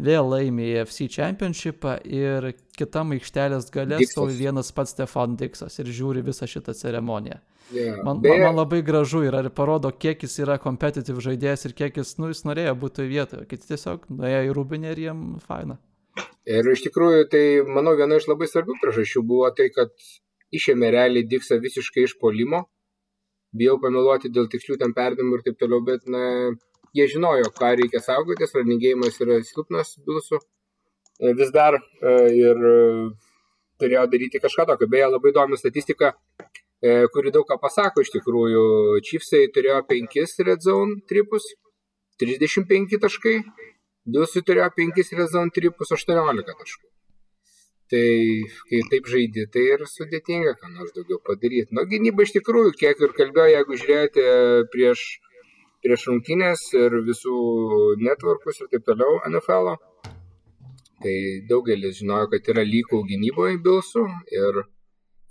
vėl 0.00 0.26
laimė 0.32 0.70
FC 0.86 1.06
Championshipą 1.12 1.98
ir 2.08 2.48
kitam 2.78 3.12
aikštelės 3.14 3.68
gale 3.74 4.00
stovi 4.08 4.38
vienas 4.38 4.72
pats 4.74 4.96
Stefan 4.96 5.36
Dixas 5.38 5.76
ir 5.82 5.92
žiūri 5.92 6.24
visą 6.26 6.48
šitą 6.50 6.74
ceremoniją. 6.74 7.38
Yeah. 7.70 8.00
Man, 8.02 8.18
man, 8.24 8.40
man 8.42 8.56
labai 8.56 8.80
gražu 8.82 9.22
yra 9.28 9.44
ir 9.44 9.52
parodo, 9.54 9.92
kiek 9.92 10.24
jis 10.24 10.40
yra 10.42 10.56
competitive 10.58 11.22
žaidėjas 11.22 11.68
ir 11.68 11.76
kiek 11.78 12.00
jis, 12.00 12.16
nu, 12.18 12.32
jis 12.32 12.42
norėjo 12.48 12.74
būti 12.80 13.06
vietoje. 13.06 13.46
Kiti 13.52 13.70
tiesiog 13.74 14.08
nuėjo 14.10 14.42
į 14.48 14.56
rūbinę 14.56 14.90
ir 14.96 15.04
jiem 15.04 15.22
faina. 15.44 15.78
Ir 16.50 16.66
iš 16.72 16.82
tikrųjų, 16.86 17.28
tai 17.30 17.44
manau, 17.66 17.94
viena 17.98 18.18
iš 18.18 18.26
labai 18.30 18.48
svarbių 18.50 18.78
priežasčių 18.80 19.22
buvo 19.26 19.50
tai, 19.56 19.68
kad 19.74 19.92
išėmė 20.56 20.90
realiai 20.94 21.28
Diksą 21.30 21.60
visiškai 21.62 22.06
iš 22.08 22.16
polimo. 22.22 22.64
Bijau 23.56 23.76
pameluoti 23.82 24.30
dėl 24.30 24.48
tikslių 24.50 24.78
ten 24.80 24.94
perdimų 24.94 25.38
ir 25.38 25.46
taip 25.46 25.58
toliau, 25.58 25.82
bet 25.86 26.06
na, 26.10 26.22
jie 26.94 27.06
žinojo, 27.10 27.50
ką 27.56 27.74
reikia 27.78 28.02
saugotis, 28.02 28.54
ranigėjimas 28.56 29.18
yra 29.22 29.40
silpnas 29.46 29.96
bilsų 30.06 30.38
e, 30.40 31.32
vis 31.38 31.50
dar 31.54 31.78
e, 31.78 32.14
ir 32.38 32.66
e, 32.70 32.76
turėjo 33.82 34.04
daryti 34.12 34.42
kažką 34.42 34.66
tokio. 34.70 34.90
Beje, 34.90 35.08
labai 35.14 35.32
įdomi 35.32 35.58
statistika, 35.58 36.14
kuri 37.14 37.28
daug 37.32 37.44
ką 37.48 37.58
pasako 37.60 38.00
iš 38.00 38.10
tikrųjų. 38.14 38.62
Chiefsai 39.04 39.46
turėjo 39.52 39.82
5 39.88 40.44
red 40.48 40.62
zone 40.64 41.00
tripus, 41.08 41.46
35 42.20 42.96
taškai, 43.00 43.34
Bilsui 44.14 44.42
turėjo 44.46 44.70
5 44.76 45.12
red 45.18 45.32
zone 45.34 45.54
tripus, 45.56 45.92
18 45.96 46.46
taškų. 46.50 46.86
Tai 47.90 48.08
kai 48.70 48.80
taip 48.90 49.08
žaidži, 49.10 49.46
tai 49.54 49.62
ir 49.74 49.82
sudėtinga, 49.92 50.54
ką 50.60 50.68
nors 50.76 50.92
daugiau 50.94 51.18
padaryti. 51.26 51.74
Nu, 51.74 51.82
gynyba 51.90 52.22
iš 52.22 52.36
tikrųjų, 52.36 52.76
kiek 52.78 53.02
ir 53.02 53.16
kalbėjau, 53.16 53.54
jeigu 53.56 53.78
žiūrėjote 53.80 54.26
prieš, 54.74 55.02
prieš 55.82 56.04
rungtynės 56.10 56.68
ir 56.78 57.00
visų 57.08 57.38
networkus 58.04 58.62
ir 58.62 58.70
taip 58.70 58.86
toliau 58.86 59.18
NFL, 59.32 59.72
-o, 59.72 59.78
tai 61.02 61.16
daugelis 61.50 61.98
žinojo, 61.98 62.28
kad 62.34 62.52
yra 62.52 62.62
lygų 62.68 63.00
gynyboje 63.10 63.58
Bilsų 63.64 64.04
ir, 64.38 64.62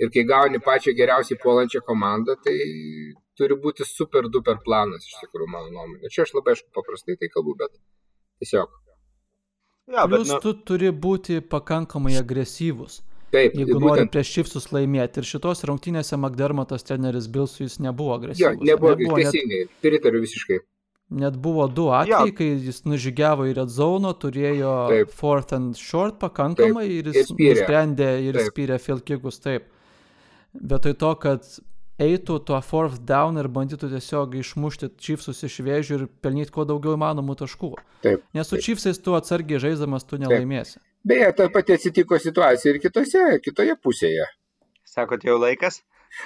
ir 0.03 0.11
kai 0.15 0.25
gauni 0.33 0.59
pačią 0.67 0.95
geriausiai 0.99 1.39
puolančią 1.43 1.83
komandą, 1.85 2.35
tai 2.43 2.57
turi 3.39 3.55
būti 3.65 3.87
super 3.87 4.27
duper 4.33 4.59
planas, 4.65 5.05
iš 5.07 5.21
tikrųjų, 5.23 5.49
mano 5.53 5.71
nuomonė. 5.75 6.11
Čia 6.11 6.25
aš 6.25 6.35
labai 6.35 6.57
aišku 6.57 6.73
paprastai 6.75 7.15
tai 7.21 7.31
kalbu, 7.31 7.55
bet 7.61 7.71
tiesiog. 8.41 8.69
Ja, 9.89 10.05
bet, 10.07 10.19
Plus 10.19 10.29
nu, 10.35 10.39
tu 10.43 10.53
turi 10.53 10.91
būti 10.93 11.39
pakankamai 11.41 12.15
agresyvus. 12.19 12.99
Taip, 13.33 13.53
Jeigu 13.57 13.77
nori 13.77 13.85
būtent, 13.85 14.11
prieš 14.13 14.31
Čipsus 14.35 14.67
laimėti. 14.73 15.21
Ir 15.21 15.27
šitos 15.29 15.61
rungtynėse 15.69 16.17
McDermottas 16.17 16.85
treneris 16.85 17.27
Bilsų 17.29 17.65
jis 17.67 17.79
nebuvo 17.81 18.13
jo, 18.15 18.19
agresyvus. 18.21 18.63
nebuvo 18.65 18.95
net, 18.97 19.15
teisingai, 19.21 19.63
pritariu 19.85 20.21
visiškai. 20.23 20.59
net 21.09 21.37
buvo 21.41 21.67
du 21.67 21.87
atvejai, 21.93 22.33
kai 22.37 22.47
jis 22.67 22.83
nužygiavo 22.85 23.47
į 23.49 23.55
red 23.57 23.69
zone, 23.73 24.13
turėjo 24.21 24.73
Taip. 24.93 25.13
fourth 25.21 25.53
and 25.57 25.77
short 25.77 26.19
pakankamai 26.21 26.85
ir 26.85 27.07
ir 27.09 27.13
jis 27.13 27.29
spyrė. 27.31 27.55
nusprendė 27.57 28.09
ir 28.27 28.37
Taip. 28.37 28.51
spyrė 28.53 28.79
field 28.81 29.05
kickus 29.05 29.39
taip. 29.41 29.65
Vietoj 30.53 30.93
to, 30.97 31.15
kad 31.21 31.45
eitų 31.99 32.39
tuo 32.47 32.59
fourth 32.63 33.01
down 33.07 33.39
ir 33.41 33.49
bandytų 33.51 33.91
tiesiog 33.91 34.37
išmušti 34.39 34.91
Chiefsus 35.01 35.43
iš 35.47 35.59
vėžių 35.65 35.97
ir 35.97 36.05
pelnyti 36.23 36.53
kuo 36.55 36.65
daugiau 36.67 36.95
įmanomų 36.97 37.35
taškų. 37.43 37.73
Taip. 38.05 38.23
Nes 38.35 38.49
su 38.49 38.59
Chiefsais 38.61 39.01
tu 39.03 39.15
atsargiai 39.17 39.61
žaiddamas 39.61 40.07
tu 40.07 40.19
nelaimėsi. 40.21 40.79
Beje, 41.07 41.29
ta 41.35 41.47
pati 41.53 41.75
atsitiko 41.75 42.19
situacija 42.19 42.73
ir 42.73 42.81
kitose, 42.83 43.23
kitoje 43.43 43.75
pusėje. 43.79 44.27
sakot, 44.87 45.23
jau 45.23 45.37
laikas? 45.39 45.81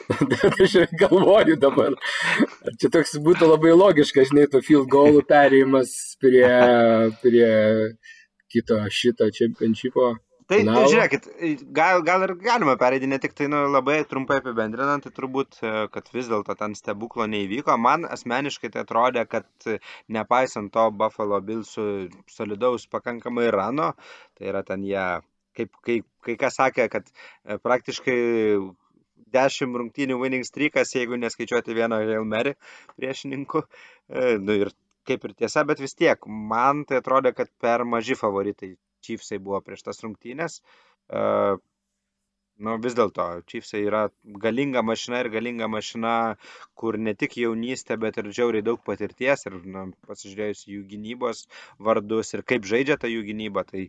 aš 0.64 0.76
galvoju 1.00 1.58
dabar. 1.60 1.96
Čia 2.80 2.90
toks 2.94 3.18
būtų 3.26 3.50
labai 3.52 3.74
logiškas, 3.76 4.32
žinai, 4.32 4.48
to 4.52 4.62
field 4.66 4.88
goalų 4.92 5.26
perėjimas 5.30 5.92
prie, 6.22 6.48
prie 7.22 7.50
kito 8.54 8.80
šito 8.90 9.30
čempionšypo. 9.34 10.14
Tai, 10.50 10.58
tai 10.68 10.84
žiūrėkit, 10.92 11.28
gal, 11.76 12.02
gal 12.04 12.26
ir 12.26 12.34
galima 12.42 12.74
pereiti, 12.80 13.08
ne 13.08 13.20
tik 13.22 13.36
tai 13.38 13.48
nu, 13.52 13.62
labai 13.72 14.02
trumpai 14.10 14.42
apibendrinant, 14.42 15.06
tai 15.06 15.12
turbūt, 15.16 15.60
e, 15.64 15.72
kad 15.94 16.10
vis 16.12 16.28
dėlto 16.32 16.56
ten 16.60 16.76
stebuklo 16.76 17.28
neįvyko. 17.32 17.76
Man 17.80 18.08
asmeniškai 18.10 18.72
tai 18.74 18.84
atrodė, 18.84 19.24
kad 19.30 19.70
nepaisant 20.18 20.74
to 20.76 20.88
Buffalo 21.00 21.40
Billsų 21.48 21.88
solidaus 22.36 22.90
pakankamai 22.92 23.48
rano, 23.56 23.94
tai 24.38 24.52
yra 24.52 24.66
ten 24.68 24.84
jie, 24.88 25.08
kaip 25.56 25.82
kai, 25.86 26.00
kai 26.28 26.38
kas 26.46 26.60
sakė, 26.60 26.90
kad 26.92 27.08
e, 27.08 27.60
praktiškai 27.64 28.20
10 29.34 29.78
rungtynių 29.82 30.20
winning 30.22 30.48
streakas, 30.48 30.94
jeigu 30.98 31.18
neskaičiuoti 31.22 31.78
vieno 31.78 32.02
Hail 32.04 32.28
Mary 32.28 32.58
priešininkų. 32.98 33.64
E, 33.64 34.34
nu, 34.44 34.60
ir 34.66 34.74
kaip 35.08 35.24
ir 35.28 35.38
tiesa, 35.44 35.64
bet 35.68 35.80
vis 35.84 35.96
tiek, 36.00 36.28
man 36.54 36.84
tai 36.90 37.00
atrodė, 37.00 37.34
kad 37.38 37.52
per 37.64 37.88
maži 37.88 38.20
favoritai 38.20 38.76
Chiefsai 39.04 39.40
buvo 39.44 39.62
prieš 39.66 39.88
tas 39.90 40.04
rungtynės. 40.06 40.62
Uh, 41.12 41.60
nu, 42.66 42.76
vis 42.84 42.96
dėlto, 42.98 43.26
Chiefsai 43.50 43.82
yra 43.88 44.04
galinga 44.46 44.84
mašina 44.86 45.22
ir 45.24 45.30
galinga 45.34 45.70
mašina, 45.72 46.14
kur 46.80 46.98
ne 47.08 47.14
tik 47.18 47.38
jaunystė, 47.42 47.98
bet 48.04 48.20
ir 48.22 48.30
džiauriai 48.32 48.66
daug 48.66 48.84
patirties 48.90 49.48
ir 49.50 49.58
nu, 49.76 49.88
pasižiūrėjus 50.10 50.68
jų 50.74 50.84
gynybos 50.92 51.48
vardus 51.88 52.34
ir 52.38 52.46
kaip 52.54 52.68
žaidžia 52.70 53.00
ta 53.02 53.12
jų 53.12 53.26
gynyba, 53.30 53.66
tai, 53.70 53.88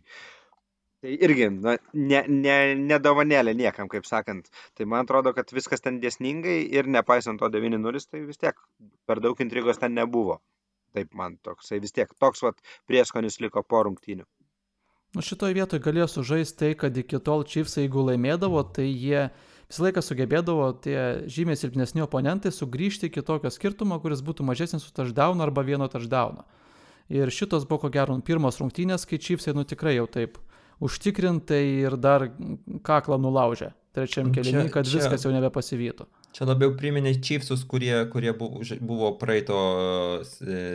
tai 1.03 1.15
irgi 1.27 1.51
na, 1.53 1.77
ne, 1.93 2.23
ne, 2.39 2.57
nedovanėlė 2.93 3.55
niekam, 3.61 3.91
kaip 3.91 4.09
sakant. 4.09 4.49
Tai 4.75 4.89
man 4.89 5.05
atrodo, 5.05 5.35
kad 5.37 5.53
viskas 5.55 5.85
ten 5.85 6.01
dėsningai 6.03 6.59
ir 6.79 6.89
nepaisant 6.97 7.41
to 7.41 7.51
9-0, 7.59 8.09
tai 8.09 8.25
vis 8.25 8.41
tiek 8.41 8.59
per 9.05 9.23
daug 9.23 9.45
intrigos 9.45 9.81
ten 9.81 9.97
nebuvo. 10.01 10.41
Taip 10.95 11.13
man 11.19 11.35
toksai 11.43 11.81
vis 11.83 11.91
tiek 11.91 12.11
toks 12.23 12.41
vat 12.45 12.61
prieskonis 12.87 13.41
liko 13.43 13.63
po 13.67 13.83
rungtynių. 13.83 14.23
Nu 15.15 15.23
šitoje 15.23 15.55
vietoje 15.55 15.79
galėjo 15.79 16.09
sužaisti 16.11 16.57
tai, 16.59 16.71
kad 16.75 16.97
iki 16.99 17.21
tol 17.23 17.45
Chiefs, 17.47 17.77
jeigu 17.79 18.03
laimėdavo, 18.03 18.65
tai 18.75 18.89
jie 18.89 19.29
visą 19.69 19.85
laiką 19.85 20.03
sugebėdavo 20.03 20.65
tie 20.83 20.97
žymiai 21.31 21.55
silpnesni 21.55 22.03
oponentai 22.03 22.51
sugrįžti 22.51 23.07
iki 23.07 23.23
tokio 23.23 23.51
skirtumo, 23.53 23.95
kuris 24.03 24.23
būtų 24.25 24.43
mažesnis 24.43 24.83
su 24.83 24.91
touchdown 24.95 25.39
arba 25.45 25.63
vieno 25.63 25.87
touchdown. 25.91 26.43
Ir 27.07 27.31
šitos 27.31 27.63
buvo 27.69 27.85
ko 27.85 27.93
gero 27.93 28.17
pirmos 28.27 28.59
rungtynės, 28.59 29.07
kai 29.07 29.21
Chiefsai 29.21 29.55
nu 29.55 29.63
tikrai 29.63 29.95
jau 29.95 30.09
taip 30.11 30.35
užtikrintai 30.83 31.63
ir 31.85 31.95
dar 31.95 32.27
kaklą 32.83 33.15
nulaužė 33.21 33.71
trečiam 33.95 34.31
keliui, 34.35 34.67
kad 34.73 34.87
čia, 34.87 34.99
viskas 34.99 35.25
jau 35.25 35.31
nebepasivytų. 35.33 36.07
Čia 36.35 36.47
labiau 36.49 36.73
priminė 36.75 37.15
Chiefsus, 37.23 37.63
kurie, 37.69 37.93
kurie 38.11 38.33
buvo, 38.35 39.13
praeito 39.19 39.57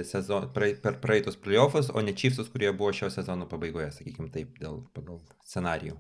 sezono, 0.09 0.49
prae, 0.55 0.73
per 0.81 0.97
praeitus 1.03 1.37
playoffus, 1.41 1.93
o 1.93 2.03
ne 2.05 2.15
Chiefsus, 2.17 2.49
kurie 2.53 2.73
buvo 2.73 2.95
šio 2.97 3.11
sezono 3.13 3.49
pabaigoje, 3.51 3.91
sakykime 3.99 4.33
taip, 4.33 4.57
dėl, 4.63 4.81
pagal 4.97 5.21
scenarijų 5.47 5.99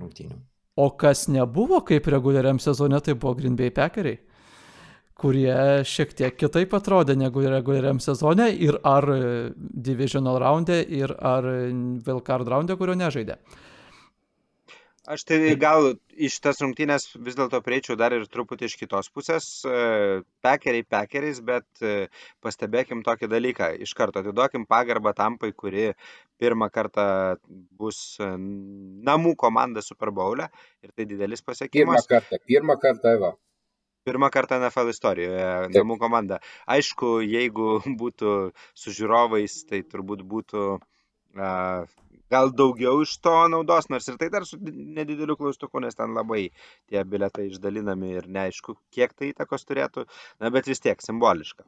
rungtynių. 0.00 0.40
O 0.80 0.88
kas 0.96 1.26
nebuvo 1.28 1.82
kaip 1.84 2.08
reguliariam 2.08 2.60
sezone, 2.62 3.00
tai 3.04 3.14
buvo 3.14 3.36
Green 3.36 3.56
Bay 3.58 3.72
Packeriai, 3.74 4.20
kurie 5.20 5.54
šiek 5.84 6.14
tiek 6.16 6.36
kitaip 6.40 6.72
atrodė 6.78 7.18
negu 7.20 7.42
reguliariam 7.44 8.00
sezone 8.00 8.48
ir 8.56 8.80
ar 8.88 9.04
divisional 9.58 10.40
raunde, 10.40 10.80
ir 10.88 11.12
ar 11.20 11.44
Vilkard 12.06 12.48
raunde, 12.48 12.80
kurio 12.80 12.96
nežaidė. 12.96 13.36
Uh, 13.36 13.66
Aš 15.10 15.24
tai 15.26 15.38
gal 15.58 15.88
iš 16.22 16.36
tas 16.44 16.60
rungtynės 16.62 17.08
vis 17.26 17.34
dėlto 17.38 17.58
prieičiau 17.66 17.96
dar 17.98 18.14
ir 18.14 18.28
truputį 18.30 18.68
iš 18.68 18.76
kitos 18.78 19.08
pusės. 19.10 19.46
Pekeriai 20.44 20.84
pekeriais, 20.86 21.40
bet 21.42 21.82
e, 21.82 22.06
pastebėkim 22.44 23.02
tokį 23.06 23.30
dalyką. 23.32 23.72
Iš 23.82 23.94
karto 23.98 24.22
atiduokim 24.22 24.68
pagarbą 24.70 25.10
tampai, 25.18 25.50
kuri 25.50 25.88
pirmą 26.38 26.68
kartą 26.70 27.06
bus 27.80 28.20
e, 28.22 28.28
namų 29.10 29.34
komanda 29.40 29.82
Super 29.82 30.12
Bowl. 30.14 30.44
E 30.44 30.86
ir 30.86 30.94
tai 30.94 31.08
didelis 31.10 31.42
pasiekimas. 31.42 32.06
Pirmą 32.06 32.12
kartą, 32.14 32.40
pirmą 32.52 32.76
kartą, 32.84 33.14
Eva. 33.18 33.32
Pirmą 34.06 34.30
kartą 34.32 34.60
NFL 34.62 34.92
istorijoje 34.94 35.48
Taip. 35.48 35.74
namų 35.74 35.98
komanda. 36.00 36.38
Aišku, 36.70 37.18
jeigu 37.26 37.80
būtų 38.04 38.36
su 38.78 38.94
žiūrovais, 38.94 39.58
tai 39.68 39.82
turbūt 39.82 40.22
būtų 40.22 40.68
uh, 40.78 41.98
gal 42.30 42.52
daugiau 42.60 43.02
iš 43.04 43.16
to 43.24 43.34
naudos, 43.52 43.90
nors 43.92 44.08
ir 44.08 44.16
tai 44.20 44.30
dar 44.34 44.46
su 44.48 44.58
nedideliu 44.60 45.36
klaustuku, 45.40 45.82
nes 45.84 45.98
ten 45.98 46.14
labai 46.16 46.46
tie 46.88 47.04
biletai 47.04 47.48
išdalinami 47.50 48.14
ir 48.20 48.30
neaišku, 48.38 48.76
kiek 48.94 49.14
tai 49.18 49.32
įtakos 49.34 49.66
turėtų, 49.68 50.06
na 50.40 50.52
bet 50.54 50.70
vis 50.70 50.82
tiek 50.86 51.02
simboliška. 51.02 51.66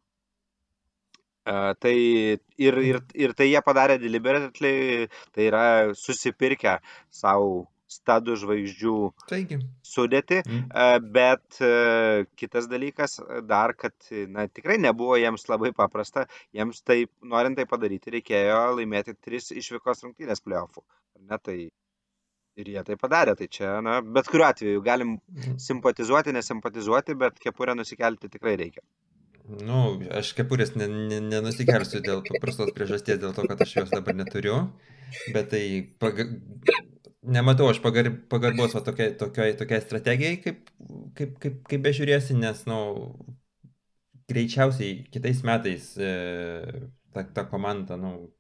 Uh, 1.43 1.73
tai 1.83 1.95
ir, 1.99 2.77
ir, 2.87 3.01
ir 3.19 3.33
tai 3.35 3.49
jie 3.49 3.59
padarė 3.67 3.97
deliberately, 3.99 5.09
tai 5.35 5.49
yra 5.49 5.65
susipirkę 5.99 6.77
savo 7.11 7.65
stadų 7.93 8.37
žvaigždžių 8.43 8.95
Taigi. 9.31 9.59
sudėti, 9.87 10.41
mm. 10.45 10.65
bet 11.15 11.61
kitas 12.41 12.69
dalykas 12.71 13.19
dar, 13.49 13.77
kad 13.79 13.95
na, 14.33 14.49
tikrai 14.49 14.79
nebuvo 14.83 15.19
jiems 15.21 15.49
labai 15.51 15.73
paprasta, 15.77 16.27
jiems 16.57 16.83
taip, 16.87 17.13
norint 17.35 17.61
tai 17.61 17.69
padaryti, 17.69 18.15
reikėjo 18.17 18.65
laimėti 18.79 19.17
tris 19.21 19.53
išvykos 19.55 20.05
rungtynės 20.07 20.45
playoffų. 20.45 20.85
Ne, 21.23 21.39
tai 21.39 21.57
ir 22.61 22.69
jie 22.75 22.83
tai 22.87 22.97
padarė, 23.01 23.37
tai 23.39 23.49
čia, 23.53 23.77
na, 23.85 24.01
bet 24.17 24.29
kuriuo 24.31 24.49
atveju 24.49 24.83
galim 24.85 25.17
mm. 25.17 25.57
simpatizuoti, 25.63 26.35
nesimpatizuoti, 26.37 27.17
bet 27.19 27.41
kepurę 27.43 27.77
nusikelti 27.79 28.31
tikrai 28.33 28.59
reikia. 28.61 28.85
Nu, 29.43 29.79
aš 30.15 30.33
kepurės 30.39 30.77
nenusikelsiu 30.79 32.01
dėl 32.05 32.23
paprastos 32.29 32.71
priežasties, 32.77 33.19
dėl 33.23 33.35
to, 33.35 33.45
kad 33.51 33.63
aš 33.65 33.75
jos 33.81 33.91
dabar 33.91 34.15
neturiu, 34.15 34.59
bet 35.35 35.51
tai 35.51 35.65
paga 36.03 36.29
nematau 37.23 37.69
aš 37.71 37.81
pagar, 37.85 38.11
pagarbos 38.31 38.75
tokiai, 38.75 39.15
tokiai, 39.19 39.55
tokiai 39.59 39.85
strategijai, 39.85 40.37
kaip, 40.43 40.69
kaip, 41.19 41.39
kaip, 41.43 41.63
kaip 41.71 41.87
bežiūrėsi, 41.87 42.37
nes, 42.39 42.65
na, 42.67 42.79
nu, 42.79 43.37
greičiausiai 44.33 45.03
kitais 45.13 45.43
metais 45.47 45.93
e, 46.01 46.13
ta, 47.15 47.25
ta 47.25 47.47
komanda, 47.51 47.99
na, 48.01 48.15
nu, 48.17 48.31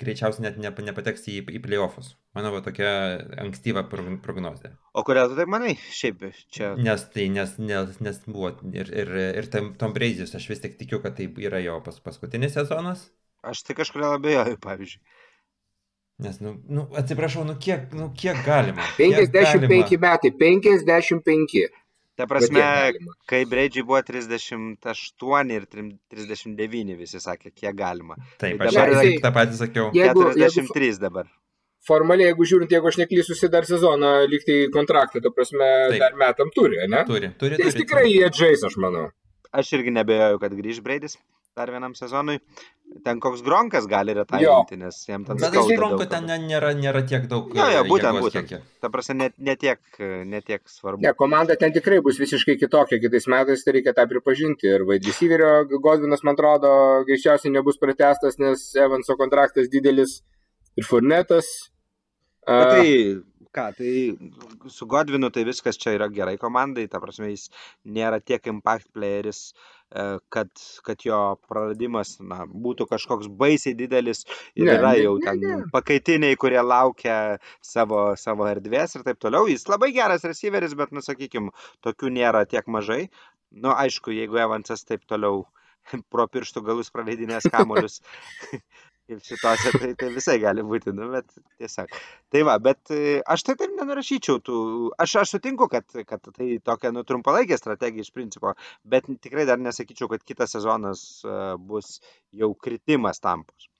greičiausiai 0.00 0.46
net 0.46 0.58
ne, 0.60 0.72
nepateks 0.90 1.26
į, 1.28 1.36
į 1.58 1.60
playoffus. 1.64 2.14
Manau, 2.36 2.54
va, 2.54 2.62
tokia 2.64 2.90
ankstyva 3.42 3.82
prognozė. 3.90 4.72
O 4.96 5.04
kodėl 5.06 5.32
tu 5.32 5.36
taip 5.36 5.50
manai? 5.50 5.74
Šiaip 5.92 6.22
čia. 6.54 6.72
Nes 6.80 7.04
tai, 7.12 7.26
nes, 7.32 7.56
nes, 7.60 7.96
nes 8.00 8.20
buvo 8.28 8.54
ir, 8.70 8.92
ir, 9.02 9.16
ir 9.42 9.50
Tom 9.50 9.96
Brady's, 9.96 10.32
aš 10.38 10.46
vis 10.52 10.62
tik 10.62 10.78
tikiu, 10.80 11.02
kad 11.04 11.18
tai 11.18 11.28
yra 11.42 11.60
jo 11.64 11.80
pas, 11.84 11.98
paskutinis 12.04 12.56
sezonas. 12.56 13.08
Aš 13.44 13.64
tai 13.66 13.76
kažkuria 13.76 14.14
labai, 14.14 14.56
pavyzdžiui. 14.62 15.02
Nes, 16.20 16.38
nu, 16.44 16.54
nu, 16.68 16.86
atsiprašau, 17.00 17.44
nu 17.48 17.54
kiek, 17.56 17.92
nu 17.96 18.10
kiek 18.16 18.42
galima? 18.44 18.84
55 18.96 19.96
galima? 19.96 20.06
metai, 20.06 20.30
55. 20.30 21.68
Ta 22.20 22.26
prasme, 22.28 22.64
kai 23.24 23.44
Breidžiai 23.48 23.84
buvo 23.88 24.00
38 24.04 25.54
ir 25.54 25.64
39, 25.70 26.96
visi 26.98 27.20
sakė, 27.22 27.54
kiek 27.56 27.72
galima. 27.78 28.18
Taip, 28.36 28.60
tai 28.60 28.68
dabar 28.68 28.92
aš 29.00 29.14
tą 29.24 29.30
patį 29.38 29.60
sakiau. 29.62 29.86
Jeigu, 29.96 30.26
43 30.36 30.90
jeigu, 30.90 31.00
dabar. 31.00 31.30
Formaliai, 31.88 32.28
jeigu 32.28 32.44
žiūrint, 32.50 32.74
jeigu 32.76 32.90
aš 32.90 33.00
neklysiu, 33.00 33.38
dar 33.48 33.64
sezoną 33.64 34.12
liktai 34.28 34.58
kontraktą, 34.74 35.24
to 35.24 35.32
prasme, 35.32 35.64
Taip. 35.94 36.02
dar 36.04 36.20
metam 36.20 36.52
turi, 36.52 36.82
ne? 36.84 37.06
Turi, 37.08 37.32
turi. 37.40 37.56
Tai 37.56 37.70
jis 37.70 37.80
tikrai 37.80 38.04
jie 38.10 38.26
atžais, 38.28 38.68
aš 38.68 38.76
manau. 38.84 39.08
Aš 39.56 39.72
irgi 39.78 39.96
nebejoju, 39.96 40.42
kad 40.44 40.52
grįž 40.60 40.84
Breidis 40.84 41.16
dar 41.56 41.70
vienam 41.70 41.94
sezonui. 41.94 42.38
Ten 43.04 43.20
koks 43.22 43.44
Gronkas 43.46 43.84
gali 43.86 44.14
retailinti, 44.16 44.74
nes 44.80 44.96
jam 45.06 45.22
ten 45.26 45.38
Bet 45.38 45.52
tai 45.54 45.76
Gronko 45.78 46.06
ten 46.10 46.26
nėra, 46.26 46.72
nėra 46.74 47.04
tiek 47.06 47.28
daug. 47.30 47.52
Jo, 47.54 47.68
jo, 47.70 47.84
būtent, 47.86 48.18
būtent. 48.24 48.48
Kiekį. 48.48 48.80
Ta 48.82 48.90
prasme, 48.90 49.14
net 49.20 49.36
ne 49.38 49.54
tiek, 49.60 49.78
ne 50.26 50.40
tiek 50.42 50.64
svarbu. 50.66 51.04
Ne, 51.04 51.12
komanda 51.14 51.54
ten 51.60 51.70
tikrai 51.76 52.00
bus 52.02 52.18
visiškai 52.18 52.58
kitokia 52.58 52.98
kitais 53.02 53.28
metais, 53.30 53.62
tai 53.62 53.76
reikia 53.78 53.94
tą 53.94 54.08
pripažinti. 54.10 54.66
Ir 54.74 54.86
Vaidžysyverio 54.90 55.52
Godvinas, 55.78 56.26
man 56.26 56.34
atrodo, 56.34 56.72
greičiausiai 57.06 57.54
nebus 57.54 57.78
pratestas, 57.78 58.40
nes 58.42 58.66
Evanso 58.74 59.14
kontraktas 59.20 59.70
didelis 59.70 60.18
ir 60.74 60.90
Furnetas. 60.90 61.46
Bet 62.42 62.74
tai 62.74 62.90
ką, 63.54 63.66
tai 63.76 64.70
su 64.70 64.86
Godvinu 64.90 65.30
tai 65.30 65.44
viskas 65.46 65.78
čia 65.78 65.94
yra 65.96 66.08
gerai 66.10 66.36
komandai, 66.42 66.88
ta 66.90 67.00
prasme, 67.02 67.30
jis 67.30 67.50
nėra 67.86 68.18
tiek 68.22 68.46
impact 68.50 68.90
playeris. 68.94 69.52
E, 69.90 70.02
kad, 70.28 70.50
kad 70.86 71.02
jo 71.02 71.18
praradimas 71.50 72.12
na, 72.22 72.44
būtų 72.46 72.86
kažkoks 72.92 73.26
baisiai 73.40 73.74
didelis 73.74 74.22
ir 74.54 74.68
ne, 74.68 74.76
yra 74.76 74.92
jau 74.94 75.16
ten 75.24 75.40
ne, 75.42 75.54
ne. 75.62 75.70
pakaitiniai, 75.74 76.36
kurie 76.38 76.60
laukia 76.62 77.16
savo, 77.66 78.04
savo 78.20 78.46
erdvės 78.46 78.94
ir 78.94 79.06
taip 79.08 79.18
toliau. 79.22 79.48
Jis 79.50 79.66
labai 79.70 79.90
geras 79.96 80.26
receiveris, 80.28 80.76
bet, 80.78 80.94
nu, 80.94 81.02
sakykime, 81.02 81.50
tokių 81.82 82.12
nėra 82.20 82.44
tiek 82.46 82.70
mažai. 82.70 83.08
Nu, 83.50 83.72
aišku, 83.74 84.14
jeigu 84.14 84.38
Evansas 84.38 84.86
taip 84.86 85.02
toliau 85.10 85.42
pro 86.12 86.28
pirštų 86.30 86.62
galus 86.70 86.92
praleidinės 86.94 87.50
kamolius, 87.50 87.98
kaip 89.10 89.24
šitose, 89.26 89.72
tai, 89.76 89.90
tai 89.98 90.10
visai 90.14 90.36
gali 90.42 90.64
būti, 90.66 90.94
nu, 90.96 91.08
bet 91.14 91.28
tiesiog. 91.60 91.96
Tai 92.32 92.44
va, 92.48 92.56
bet 92.62 92.92
e, 92.94 93.18
aš 93.34 93.44
tai 93.48 93.56
taip 93.60 93.74
nenurašyčiau 93.78 94.40
tų, 94.46 94.60
aš, 95.04 95.16
aš 95.24 95.34
sutinku, 95.36 95.68
kad, 95.72 95.86
kad 96.08 96.30
tai 96.30 96.52
tokia, 96.64 96.94
nu, 96.94 97.04
trumpalaikė 97.08 97.58
strategija 97.58 98.06
iš 98.06 98.14
principo, 98.14 98.54
bet 98.94 99.10
tikrai 99.24 99.48
dar 99.50 99.60
nesakyčiau, 99.62 100.10
kad 100.12 100.24
kitas 100.26 100.54
sezonas 100.56 101.04
uh, 101.26 101.54
bus 101.58 101.98
jau 102.36 102.52
kritimas 102.54 103.22
tampos. 103.22 103.70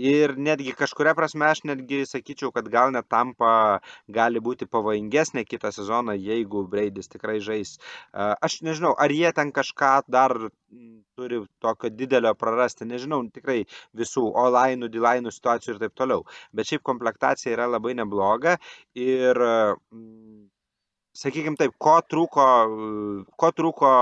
Ir 0.00 0.32
netgi 0.40 0.72
kažkuria 0.76 1.12
prasme 1.18 1.44
aš 1.50 1.62
netgi 1.68 2.04
sakyčiau, 2.08 2.52
kad 2.54 2.68
gal 2.72 2.92
net 2.94 3.08
tampa 3.12 3.80
gali 4.08 4.40
būti 4.40 4.68
pavojingesnė 4.70 5.44
kitą 5.44 5.72
sezoną, 5.76 6.14
jeigu 6.16 6.62
Braidis 6.72 7.10
tikrai 7.12 7.36
žais. 7.44 7.74
Aš 8.14 8.60
nežinau, 8.64 8.94
ar 8.96 9.12
jie 9.12 9.32
ten 9.36 9.52
kažką 9.52 9.92
dar 10.08 10.36
turi 11.18 11.42
tokio 11.60 11.90
didelio 11.92 12.32
prarasti, 12.38 12.88
nežinau, 12.88 13.20
tikrai 13.34 13.64
visų 13.96 14.24
O-lainų, 14.44 14.88
D-lainų 14.94 15.34
situacijų 15.36 15.74
ir 15.74 15.82
taip 15.84 15.96
toliau. 16.00 16.24
Bet 16.56 16.70
šiaip 16.70 16.86
komplektacija 16.86 17.52
yra 17.58 17.68
labai 17.68 17.92
nebloga 17.98 18.56
ir, 18.96 19.42
sakykime 21.24 21.60
taip, 21.60 21.76
ko 21.78 21.98
trūko, 22.08 22.46
ko 23.36 23.52
trūko 23.58 23.92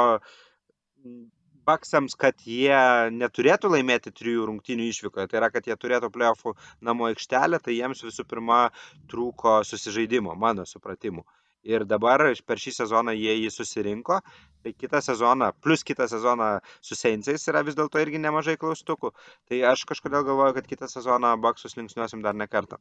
Baksams, 1.69 2.17
kad 2.19 2.41
jie 2.47 2.79
neturėtų 3.15 3.73
laimėti 3.75 4.13
trijų 4.15 4.47
rungtynių 4.49 4.89
išvykoje, 4.93 5.29
tai 5.31 5.41
yra, 5.43 5.51
kad 5.55 5.69
jie 5.69 5.77
turėtų 5.77 6.11
playoffų 6.15 6.55
namo 6.85 7.09
aikštelę, 7.11 7.61
tai 7.65 7.77
jiems 7.77 8.05
visų 8.07 8.25
pirma 8.29 8.69
trūko 9.13 9.61
susižaidimo, 9.69 10.37
mano 10.39 10.65
supratimu. 10.69 11.27
Ir 11.69 11.85
dabar 11.85 12.23
per 12.47 12.61
šį 12.63 12.73
sezoną 12.77 13.13
jie 13.19 13.35
jį 13.35 13.51
susirinko, 13.53 14.21
tai 14.63 14.73
kitą 14.73 15.03
sezoną, 15.05 15.51
plus 15.61 15.83
kitą 15.85 16.07
sezoną 16.09 16.59
su 16.81 16.97
Seinsais 16.97 17.45
yra 17.51 17.65
vis 17.67 17.77
dėlto 17.77 18.01
irgi 18.01 18.21
nemažai 18.23 18.57
klaustukų. 18.61 19.11
Tai 19.51 19.61
aš 19.73 19.85
kažkodėl 19.91 20.25
galvoju, 20.31 20.55
kad 20.57 20.71
kitą 20.71 20.89
sezoną 20.89 21.35
Baksus 21.43 21.77
linksniuosim 21.77 22.23
dar 22.25 22.39
ne 22.39 22.47
kartą. 22.49 22.79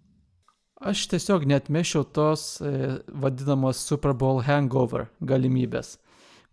Aš 0.77 1.07
tiesiog 1.09 1.47
netmešiau 1.49 2.05
tos 2.13 2.61
e, 2.61 2.99
vadinamos 3.09 3.81
Super 3.81 4.13
Bowl 4.13 4.43
hangover 4.45 5.07
galimybės 5.25 5.95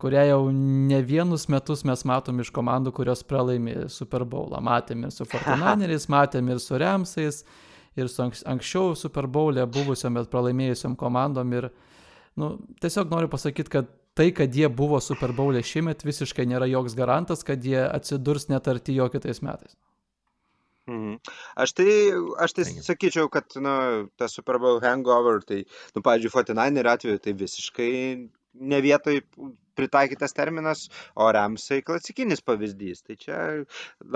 kurią 0.01 0.25
jau 0.29 0.41
ne 0.53 1.01
vienus 1.07 1.47
metus 1.53 1.85
mes 1.89 2.05
matom 2.09 2.41
iš 2.43 2.51
komandų, 2.55 2.93
kurios 2.97 3.23
pralaimi 3.27 3.77
Super 3.93 4.27
Bowlą. 4.29 4.61
Matėm 4.65 5.07
ir 5.07 5.15
su 5.15 5.27
Fortinaneriais, 5.31 6.09
matėm 6.13 6.51
ir 6.53 6.63
su 6.63 6.79
Remsais, 6.81 7.43
ir 7.97 8.11
su 8.11 8.25
anksčiau 8.25 8.95
Super 8.99 9.29
Bowl'e 9.31 9.67
buvusiom, 9.71 10.19
bet 10.19 10.31
pralaimėjusiom 10.33 10.99
komandom. 11.01 11.55
Ir 11.61 11.71
nu, 12.41 12.57
tiesiog 12.83 13.13
noriu 13.15 13.31
pasakyti, 13.33 13.73
kad 13.77 13.91
tai, 14.19 14.31
kad 14.35 14.55
jie 14.55 14.69
buvo 14.71 15.01
Super 15.03 15.35
Bowl'e 15.37 15.63
šiemet, 15.67 16.07
visiškai 16.07 16.47
nėra 16.51 16.69
joks 16.71 16.95
garantas, 16.99 17.47
kad 17.47 17.65
jie 17.65 17.83
atsidurs 17.87 18.49
net 18.51 18.71
arti 18.71 18.99
jo 18.99 19.09
kitais 19.13 19.43
metais. 19.47 19.75
Mhm. 20.91 21.17
Aš 21.57 21.73
tai, 21.79 21.91
aš 22.45 22.53
tai 22.59 22.65
sakyčiau, 22.69 23.31
kad, 23.33 23.55
na, 23.57 24.05
ta 24.21 24.29
Super 24.29 24.59
Bowl 24.61 24.83
hangover, 24.85 25.41
tai, 25.47 25.63
nu, 25.97 26.03
pavyzdžiui, 26.05 26.35
49 26.35 26.91
atveju, 26.93 27.23
tai 27.25 27.33
visiškai 27.41 27.93
ne 28.55 28.81
vietoj 28.85 29.21
pritaikytas 29.75 30.33
terminas, 30.33 30.85
o 31.19 31.27
Ramsai 31.33 31.81
klasikinis 31.83 32.43
pavyzdys. 32.47 33.03
Tai 33.07 33.17
čia 33.19 33.39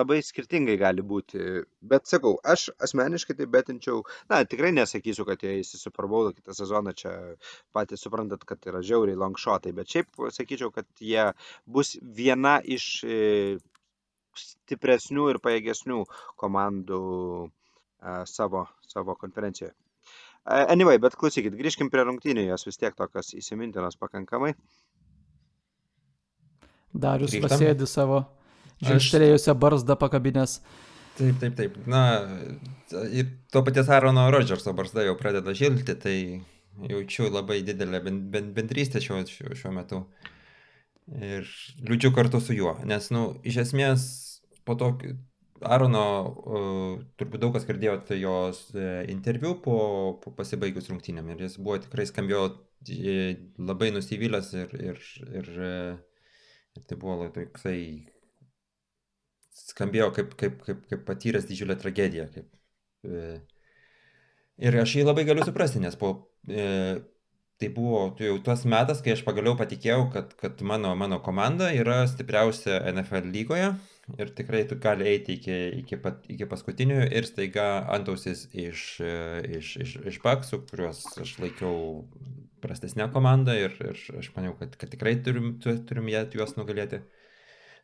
labai 0.00 0.20
skirtingai 0.22 0.76
gali 0.80 1.02
būti. 1.12 1.64
Bet 1.92 2.06
sakau, 2.10 2.36
aš 2.54 2.68
asmeniškai 2.86 3.36
tai 3.38 3.48
betinčiau, 3.50 4.04
na, 4.30 4.42
tikrai 4.46 4.70
nesakysiu, 4.76 5.26
kad 5.28 5.42
jie 5.42 5.58
įsi 5.62 5.80
Super 5.80 6.06
Bowl 6.10 6.30
kitą 6.36 6.54
sezoną, 6.56 6.94
čia 7.02 7.14
patys 7.74 8.06
suprantat, 8.06 8.46
kad 8.48 8.70
yra 8.70 8.84
žiauriai 8.86 9.18
long 9.18 9.38
shotai, 9.38 9.74
bet 9.74 9.90
šiaip 9.90 10.30
sakyčiau, 10.38 10.70
kad 10.74 10.86
jie 11.02 11.30
bus 11.66 11.96
viena 12.20 12.58
iš 12.62 12.88
e, 13.04 13.18
stipresnių 14.38 15.32
ir 15.32 15.42
pajėgesnių 15.42 16.04
komandų 16.38 17.02
savo, 18.30 18.68
savo 18.86 19.18
konferencijoje. 19.18 19.74
Anyway, 20.48 20.96
bet 21.02 21.16
klausykit, 21.20 21.52
grįžkim 21.58 21.90
prie 21.92 22.06
rungtynių, 22.08 22.46
jos 22.48 22.64
vis 22.64 22.80
tiek 22.80 22.94
tokios 22.96 23.34
įsimintinos 23.36 23.98
pakankamai. 24.00 24.54
Darius 26.96 27.34
pasėdi 27.44 27.86
savo 27.88 28.22
žinštelėjusią 28.80 29.54
barzdą 29.60 29.98
pakabinės. 30.00 30.60
Taip, 31.18 31.36
taip, 31.42 31.56
taip. 31.58 31.76
Na, 31.90 32.02
ir 33.10 33.28
to 33.52 33.60
paties 33.66 33.90
Arono 33.92 34.28
Rodžerso 34.32 34.72
barzda 34.76 35.04
jau 35.04 35.16
pradeda 35.18 35.52
žilti, 35.56 35.96
tai 35.98 36.16
jaučiu 36.88 37.28
labai 37.34 37.60
didelę 37.66 38.00
bendrystę 38.54 39.02
šiuo, 39.02 39.24
šiuo, 39.28 39.56
šiuo 39.58 39.72
metu. 39.74 40.04
Ir 41.08 41.48
liūdžiu 41.88 42.12
kartu 42.14 42.40
su 42.44 42.54
juo, 42.56 42.76
nes, 42.86 43.10
na, 43.10 43.18
nu, 43.18 43.40
iš 43.44 43.62
esmės 43.64 44.04
po 44.68 44.76
to 44.78 44.92
Arono, 45.66 46.04
uh, 46.28 46.92
turbūt 47.18 47.42
daug 47.42 47.54
kas 47.56 47.66
girdėjote 47.66 48.18
jos 48.20 48.60
uh, 48.76 49.02
interviu 49.10 49.56
po, 49.62 49.78
po 50.22 50.32
pasibaigus 50.36 50.90
rungtynėm 50.90 51.32
ir 51.34 51.44
jis 51.46 51.56
buvo 51.58 51.78
tikrai 51.82 52.06
skambėjo 52.06 52.44
uh, 52.46 53.40
labai 53.70 53.90
nusivylęs 53.94 54.52
ir, 54.54 54.76
ir, 54.90 55.02
ir, 55.40 55.50
ir 56.78 56.86
tai 56.86 56.98
buvo 57.00 57.26
toksai, 57.34 57.80
skambėjo 59.72 60.12
kaip, 60.14 60.38
kaip, 60.38 60.62
kaip, 60.66 60.86
kaip 60.92 61.04
patyręs 61.08 61.48
didžiulę 61.48 61.78
tragediją. 61.80 62.28
Kaip, 62.36 62.52
ir 64.62 64.80
aš 64.84 64.94
jį 65.00 65.08
labai 65.08 65.26
galiu 65.26 65.46
suprasti, 65.46 65.82
nes 65.82 65.98
po 65.98 66.14
tai 66.46 67.68
buvo 67.74 68.14
tai 68.14 68.30
jau 68.30 68.38
tas 68.46 68.62
metas, 68.62 69.02
kai 69.02 69.16
aš 69.16 69.24
pagaliau 69.26 69.58
patikėjau, 69.58 70.06
kad, 70.14 70.34
kad 70.38 70.62
mano, 70.62 70.94
mano 70.94 71.18
komanda 71.24 71.72
yra 71.74 72.04
stipriausia 72.06 72.78
NFL 72.94 73.32
lygoje 73.34 73.72
ir 74.16 74.30
tikrai 74.36 74.62
gali 74.80 75.06
eiti 75.10 75.36
iki, 75.36 75.56
iki, 75.82 75.98
pat, 76.00 76.24
iki 76.32 76.46
paskutinių 76.48 77.02
ir 77.12 77.26
staiga 77.28 77.68
antausis 77.92 78.46
iš, 78.52 78.84
iš, 79.58 79.74
iš, 79.84 79.94
iš 80.08 80.20
Baksų, 80.24 80.62
kuriuos 80.70 81.04
aš 81.20 81.34
laikiau 81.42 82.06
prastesnė 82.62 83.08
komanda 83.12 83.54
ir, 83.58 83.74
ir 83.84 84.00
aš 84.18 84.30
maniau, 84.36 84.54
kad, 84.58 84.74
kad 84.80 84.90
tikrai 84.92 85.18
turim, 85.24 85.56
turim 85.60 86.08
juos 86.08 86.56
nugalėti. 86.56 87.02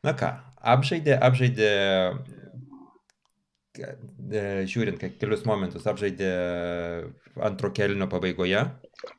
Na 0.05 0.13
ką, 0.17 0.31
apžaidė, 0.75 1.15
apžaidė, 1.25 1.69
e, 3.81 4.43
žiūrint, 4.69 5.01
kelius 5.21 5.47
momentus 5.49 5.87
apžaidė 5.89 6.33
antro 7.49 7.71
kelnio 7.73 8.09
pabaigoje, 8.13 8.67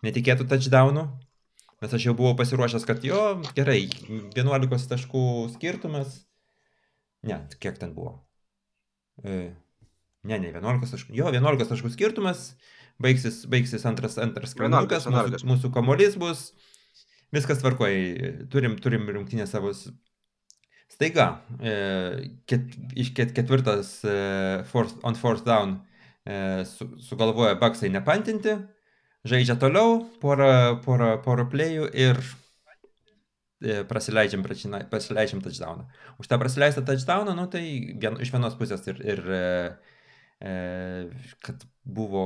netikėtų 0.06 0.46
touchdownų, 0.52 1.08
nes 1.82 1.98
aš 1.98 2.10
jau 2.10 2.14
buvau 2.18 2.36
pasiruošęs, 2.38 2.86
kad 2.86 3.04
jo, 3.08 3.24
gerai, 3.58 3.82
11 4.38 4.92
taškų 4.94 5.26
skirtumas, 5.56 6.25
Ne, 7.26 7.42
kiek 7.62 7.78
ten 7.82 7.94
buvo? 7.96 8.20
E, 9.24 9.56
ne, 10.28 10.40
ne, 10.40 10.52
11 10.54 10.94
taškų. 10.94 11.16
Jo, 11.18 11.32
11 11.34 11.70
taškų 11.72 11.92
skirtumas, 11.94 12.48
baigsis, 13.02 13.44
baigsis 13.50 13.86
antras, 13.90 14.20
antras 14.22 14.54
skrandukas, 14.56 15.08
mūsų, 15.10 15.42
mūsų 15.50 15.72
kamolys 15.76 16.18
bus, 16.22 16.50
viskas 17.36 17.64
tvarkoja, 17.64 18.36
turim, 18.54 18.78
turim 18.82 19.08
rungtynę 19.10 19.48
savo. 19.50 19.74
Staiga, 20.92 21.42
e, 21.66 21.74
ket, 22.48 22.76
iš 22.96 23.10
ket, 23.18 23.34
ketvirtas 23.36 23.98
e, 24.06 24.16
force, 24.70 24.96
on 25.04 25.18
fourth 25.18 25.44
down 25.48 25.80
e, 26.24 26.62
su, 26.70 26.88
sugalvoja 27.02 27.58
baksai 27.60 27.90
nepantinti, 27.92 28.54
žaidžia 29.26 29.58
toliau, 29.60 30.04
porą, 30.22 30.78
porą, 30.86 31.16
porą 31.26 31.48
plėjų 31.52 31.90
ir 31.90 32.22
prasileidžiam, 33.90 34.44
prasileidžiam 34.92 35.42
touchdowną. 35.42 35.88
Už 36.20 36.28
tą 36.28 36.40
prasileistą 36.40 36.86
touchdowną, 36.86 37.36
nu 37.36 37.48
tai 37.48 37.96
vien, 37.96 38.18
iš 38.22 38.32
vienos 38.34 38.58
pusės 38.60 38.84
ir, 38.92 39.00
ir 39.06 39.22
e, 39.32 39.46
e, 40.42 40.56
kad 41.46 41.64
buvo 41.84 42.26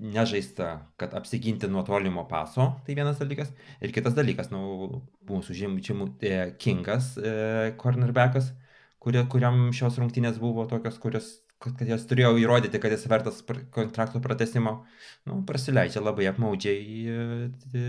nežaista, 0.00 0.86
kad 0.96 1.14
apsiginti 1.14 1.68
nuo 1.68 1.82
tolimo 1.84 2.24
paso, 2.28 2.70
tai 2.86 2.96
vienas 2.96 3.20
dalykas. 3.20 3.52
Ir 3.84 3.92
kitas 3.92 4.16
dalykas, 4.16 4.48
nu, 4.54 5.02
mūsų 5.28 5.56
žymų 5.58 6.08
e, 6.24 6.34
Kingas, 6.58 7.12
e, 7.18 7.74
cornerbackas, 7.80 8.54
kurie, 9.02 9.22
kuriam 9.28 9.68
šios 9.76 10.00
rungtynės 10.00 10.40
buvo 10.40 10.64
tokios, 10.70 10.96
kurios 11.02 11.40
kad, 11.60 11.76
kad 11.76 11.88
jas 11.92 12.06
turėjo 12.08 12.34
įrodyti, 12.40 12.80
kad 12.80 12.94
jis 12.94 13.04
vertas 13.10 13.42
kontrakto 13.74 14.22
pratesimo, 14.24 14.80
nu, 15.28 15.42
prasileidžia 15.48 16.00
labai 16.04 16.30
apmaudžiai 16.30 17.04
e, 17.04 17.82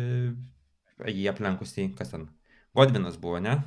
jį 1.10 1.30
aplenkusi, 1.32 1.90
kas 1.98 2.14
ten, 2.14 2.28
Godvinas 2.78 3.18
buvo, 3.22 3.40
ne? 3.44 3.60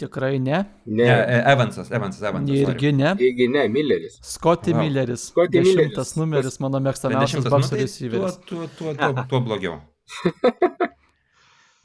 Tikrai 0.00 0.38
ne. 0.40 0.62
Ne, 0.86 1.04
ne 1.04 1.08
e, 1.12 1.40
Evansas, 1.52 1.90
Evansas, 1.92 2.22
Evansas. 2.24 2.56
Irgi 2.56 2.92
ne. 2.96 3.12
Irgi 3.20 3.48
ne, 3.52 3.66
Milleris. 3.68 4.16
Scotty 4.24 4.72
wow. 4.72 4.80
Milleris. 4.80 5.26
Scotty 5.28 5.60
Milleris. 5.60 5.76
Dešimtas 5.76 6.14
numeris, 6.16 6.56
mano 6.64 6.80
mėgstamiausias 6.86 7.50
Bucks 7.52 7.74
tai 7.74 7.82
receiveris. 7.82 8.38
Tuo, 8.48 8.64
tuo, 8.78 8.94
tuo, 8.96 9.12
tuo, 9.12 9.26
tuo 9.28 9.42
blogiau. 9.44 9.76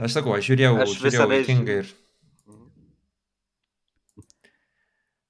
Aš 0.03 0.15
sakau, 0.17 0.33
aš 0.35 0.47
žiūrėjau, 0.49 0.71
aš 0.83 0.95
žiūrėjau 0.97 1.27
Vikingą 1.29 1.75
ir... 1.83 1.91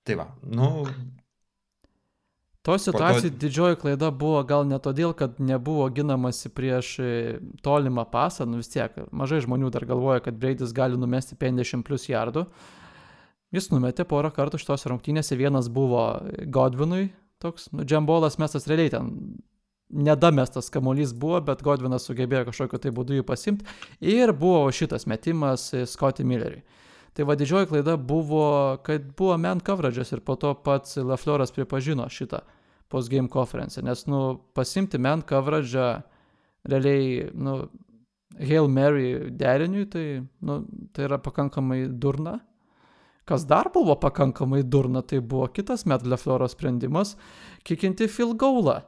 Tai 0.08 0.16
va, 0.20 0.26
nu, 0.56 0.70
To 2.64 2.78
situacijų 2.80 3.34
to... 3.34 3.40
didžioji 3.42 3.78
klaida 3.82 4.08
buvo 4.16 4.40
gal 4.48 4.64
ne 4.68 4.78
todėl, 4.80 5.12
kad 5.20 5.40
nebuvo 5.44 5.90
ginamasi 5.92 6.48
prieš 6.48 6.94
e, 7.04 7.10
tolimą 7.66 8.06
pasą, 8.12 8.48
nu 8.48 8.62
vis 8.62 8.72
tiek, 8.72 8.96
mažai 9.12 9.42
žmonių 9.44 9.72
dar 9.74 9.84
galvoja, 9.90 10.24
kad 10.24 10.38
Breidis 10.40 10.72
gali 10.76 11.00
numesti 11.00 11.36
50 11.40 11.84
plus 11.84 12.08
jardų. 12.08 12.46
Jis 13.54 13.68
numetė 13.70 14.08
porą 14.08 14.32
kartų 14.34 14.62
šitos 14.62 14.88
rungtynėse, 14.90 15.36
vienas 15.38 15.68
buvo 15.70 16.06
Godvinui, 16.48 17.10
toks, 17.44 17.68
nu, 17.76 17.84
džembolas 17.84 18.40
mestas 18.40 18.70
realiai 18.72 18.94
ten 18.96 19.12
nedamestas 19.94 20.72
kamuolys 20.74 21.12
buvo, 21.14 21.42
bet 21.46 21.62
Godvinas 21.66 22.08
sugebėjo 22.08 22.48
kažkokiu 22.48 22.80
tai 22.82 22.94
būdu 22.96 23.20
jį 23.20 23.26
pasimti. 23.28 23.68
Ir 24.00 24.32
buvo 24.34 24.66
šitas 24.74 25.06
metimas 25.10 25.68
Scotty 25.92 26.26
Milleriui. 26.26 26.64
Tai 27.14 27.26
va 27.30 27.36
didžioji 27.38 27.70
klaida 27.70 27.94
buvo, 27.98 28.78
kad 28.86 29.06
buvo 29.18 29.38
man 29.38 29.62
coverage'as 29.62 30.16
ir 30.16 30.24
po 30.26 30.36
to 30.36 30.54
pats 30.66 30.98
Lafloras 30.98 31.54
pripažino 31.54 32.08
šitą 32.10 32.42
post-game 32.90 33.30
conference, 33.30 33.82
nes, 33.82 34.06
nu, 34.10 34.40
pasimti 34.54 34.98
man 35.02 35.22
coverage'ą 35.22 35.88
realiai, 36.70 37.30
nu, 37.34 37.58
Hail 38.40 38.68
Mary 38.68 39.30
deriniui, 39.30 39.86
tai, 39.94 40.06
nu, 40.42 40.64
tai 40.94 41.06
yra 41.06 41.20
pakankamai 41.22 41.86
durna. 41.88 42.40
Kas 43.30 43.46
dar 43.48 43.70
buvo 43.74 43.96
pakankamai 44.02 44.64
durna, 44.66 45.04
tai 45.06 45.22
buvo 45.22 45.48
kitas 45.54 45.86
Met 45.86 46.06
Lefloro 46.06 46.48
sprendimas- 46.50 47.16
kikinti 47.68 48.08
Phil 48.08 48.34
Gaulą, 48.34 48.82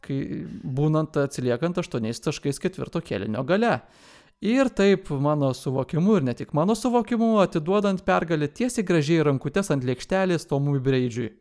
kai 0.00 0.18
būnant 0.64 1.16
atsiliekant 1.16 1.78
8 1.78 2.20
taškais 2.26 2.58
ketvirto 2.58 3.00
kelinio 3.00 3.44
gale. 3.46 3.80
Ir 4.40 4.68
taip 4.70 5.08
mano 5.10 5.50
suvokimu 5.54 6.16
ir 6.16 6.22
ne 6.22 6.34
tik 6.38 6.52
mano 6.54 6.74
suvokimu, 6.78 7.40
atiduodant 7.42 8.04
pergalę 8.06 8.46
tiesiai 8.46 8.84
gražiai 8.86 9.24
rankutės 9.26 9.72
ant 9.74 9.82
lėkštelės 9.82 10.46
Tomui 10.46 10.78
Breidžiui. 10.78 11.32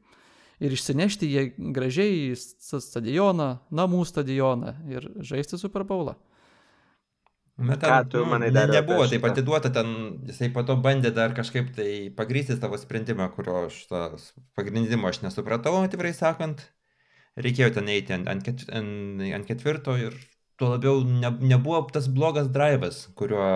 Ir 0.58 0.74
išsinešti 0.74 1.28
jie 1.30 1.44
gražiai 1.76 2.32
į 2.32 2.38
stadioną, 2.82 3.52
namų 3.70 4.02
stadioną 4.10 4.74
ir 4.90 5.06
žaisti 5.22 5.60
Super 5.62 5.86
Bowlą. 5.86 6.16
Bet 7.58 7.82
ten, 7.82 7.90
Ką 7.90 8.10
tu 8.10 8.18
nu, 8.22 8.26
manai 8.30 8.50
dar 8.54 8.70
nebuvo 8.70 9.06
taip 9.10 9.22
šitą? 9.22 9.32
atiduota, 9.34 9.70
ten 9.74 9.94
jisai 10.30 10.50
po 10.54 10.64
to 10.66 10.76
bandė 10.82 11.10
dar 11.14 11.34
kažkaip 11.38 11.70
tai 11.78 12.10
pagrysti 12.18 12.58
savo 12.58 12.78
sprendimą, 12.78 13.30
kurio 13.34 13.64
aš 13.68 13.78
tas 13.90 14.28
pagrindimo 14.58 15.10
aš 15.10 15.22
nesupratau, 15.26 15.76
atvirai 15.86 16.14
sakant. 16.18 16.66
Reikėjo 17.38 17.72
ten 17.78 17.90
eiti 17.94 18.14
ant, 18.18 18.30
ant, 18.30 18.66
ant 18.74 19.46
ketvirto 19.50 19.94
ir 20.02 20.18
tuo 20.58 20.72
labiau 20.74 21.04
ne, 21.06 21.32
nebuvo 21.54 21.84
tas 21.94 22.08
blogas 22.10 22.50
drivas, 22.54 23.06
kuriuo 23.18 23.48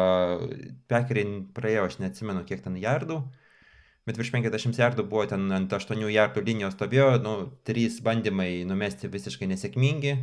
pekeriai 0.91 1.41
praėjo, 1.55 1.87
aš 1.89 1.97
neatsimenu 2.03 2.43
kiek 2.47 2.61
ten 2.65 2.77
jardų, 2.77 3.17
bet 4.05 4.19
virš 4.21 4.33
50 4.35 4.77
jardų 4.81 5.07
buvo 5.09 5.25
ten 5.29 5.47
ant 5.55 5.73
8 5.73 6.05
jardų 6.13 6.43
linijos 6.45 6.77
stovėjo, 6.77 7.15
nu, 7.25 7.35
trys 7.67 7.99
bandymai 8.05 8.51
numesti 8.69 9.09
visiškai 9.11 9.49
nesėkmingi 9.49 10.15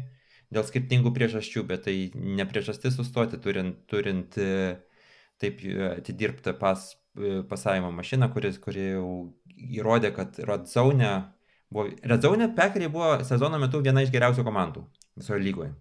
dėl 0.55 0.65
skirtingų 0.65 1.13
priežasčių, 1.17 1.65
bet 1.69 1.85
tai 1.89 1.97
ne 2.15 2.47
priežastis 2.49 2.97
sustoti, 2.97 3.41
turint, 3.43 3.83
turint 3.91 4.39
e, 4.41 4.79
taip 5.43 5.61
e, 5.67 5.75
atidirbtą 5.99 6.55
pas, 6.61 6.93
e, 7.19 7.43
pasavimo 7.49 7.91
mašiną, 7.95 8.31
kuris, 8.33 8.61
kuri 8.63 8.87
jau 8.95 9.11
įrodė, 9.59 10.15
kad 10.17 10.39
Redzone 10.49 11.13
buvo... 11.69 11.91
Redzone 12.15 12.49
Pekeriai 12.57 12.93
buvo 12.93 13.13
sezono 13.29 13.61
metu 13.61 13.83
viena 13.85 14.05
iš 14.05 14.15
geriausių 14.15 14.47
komandų 14.47 14.87
visoje 15.19 15.43
lygoje. 15.45 15.75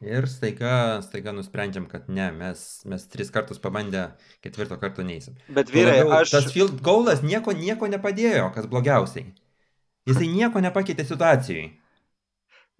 Ir 0.00 0.24
staiga, 0.32 1.02
staiga 1.04 1.32
nusprendžiam, 1.36 1.84
kad 1.84 2.06
ne, 2.08 2.30
mes, 2.32 2.60
mes 2.88 3.02
tris 3.12 3.28
kartus 3.32 3.60
pabandę, 3.60 4.06
ketvirto 4.40 4.78
karto 4.80 5.04
neįsim. 5.04 5.34
Bet 5.52 5.68
vyrai, 5.74 5.98
labiau, 5.98 6.14
aš... 6.22 6.30
Tas 6.32 6.46
field 6.54 6.78
goalas 6.84 7.20
nieko, 7.20 7.52
nieko 7.52 7.88
nepadėjo, 7.92 8.46
kas 8.54 8.68
blogiausiai. 8.70 9.26
Jisai 10.08 10.30
nieko 10.32 10.62
nepakeitė 10.64 11.04
situacijai. 11.04 11.66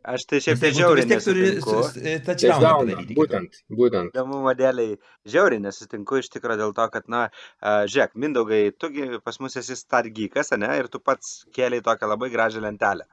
Aš 0.01 0.25
tai 0.31 0.39
šiaip 0.41 0.63
tai 0.63 0.71
tu 0.73 0.79
žiauriai 0.79 1.09
nesutinku. 1.11 1.75
padaryti. 2.89 3.17
būtent, 3.19 3.59
būtent. 3.83 4.15
Įdomumo 4.15 4.55
dėliai 4.57 4.95
žiauriai 5.29 5.61
nesutinku 5.61 6.23
iš 6.23 6.31
tikrųjų 6.33 6.63
dėl 6.63 6.73
to, 6.79 6.87
kad, 6.95 7.05
na, 7.13 7.27
a, 7.61 7.75
žiūrėk, 7.85 8.15
Mindaugai, 8.25 8.63
tugi 8.73 9.21
pas 9.21 9.37
mus 9.45 9.59
esi 9.61 9.77
stargykas, 9.77 10.55
ne, 10.57 10.73
ir 10.81 10.89
tu 10.89 11.03
pats 11.05 11.43
kėliai 11.53 11.85
tokią 11.85 12.09
labai 12.15 12.31
gražią 12.33 12.65
lentelę. 12.65 13.05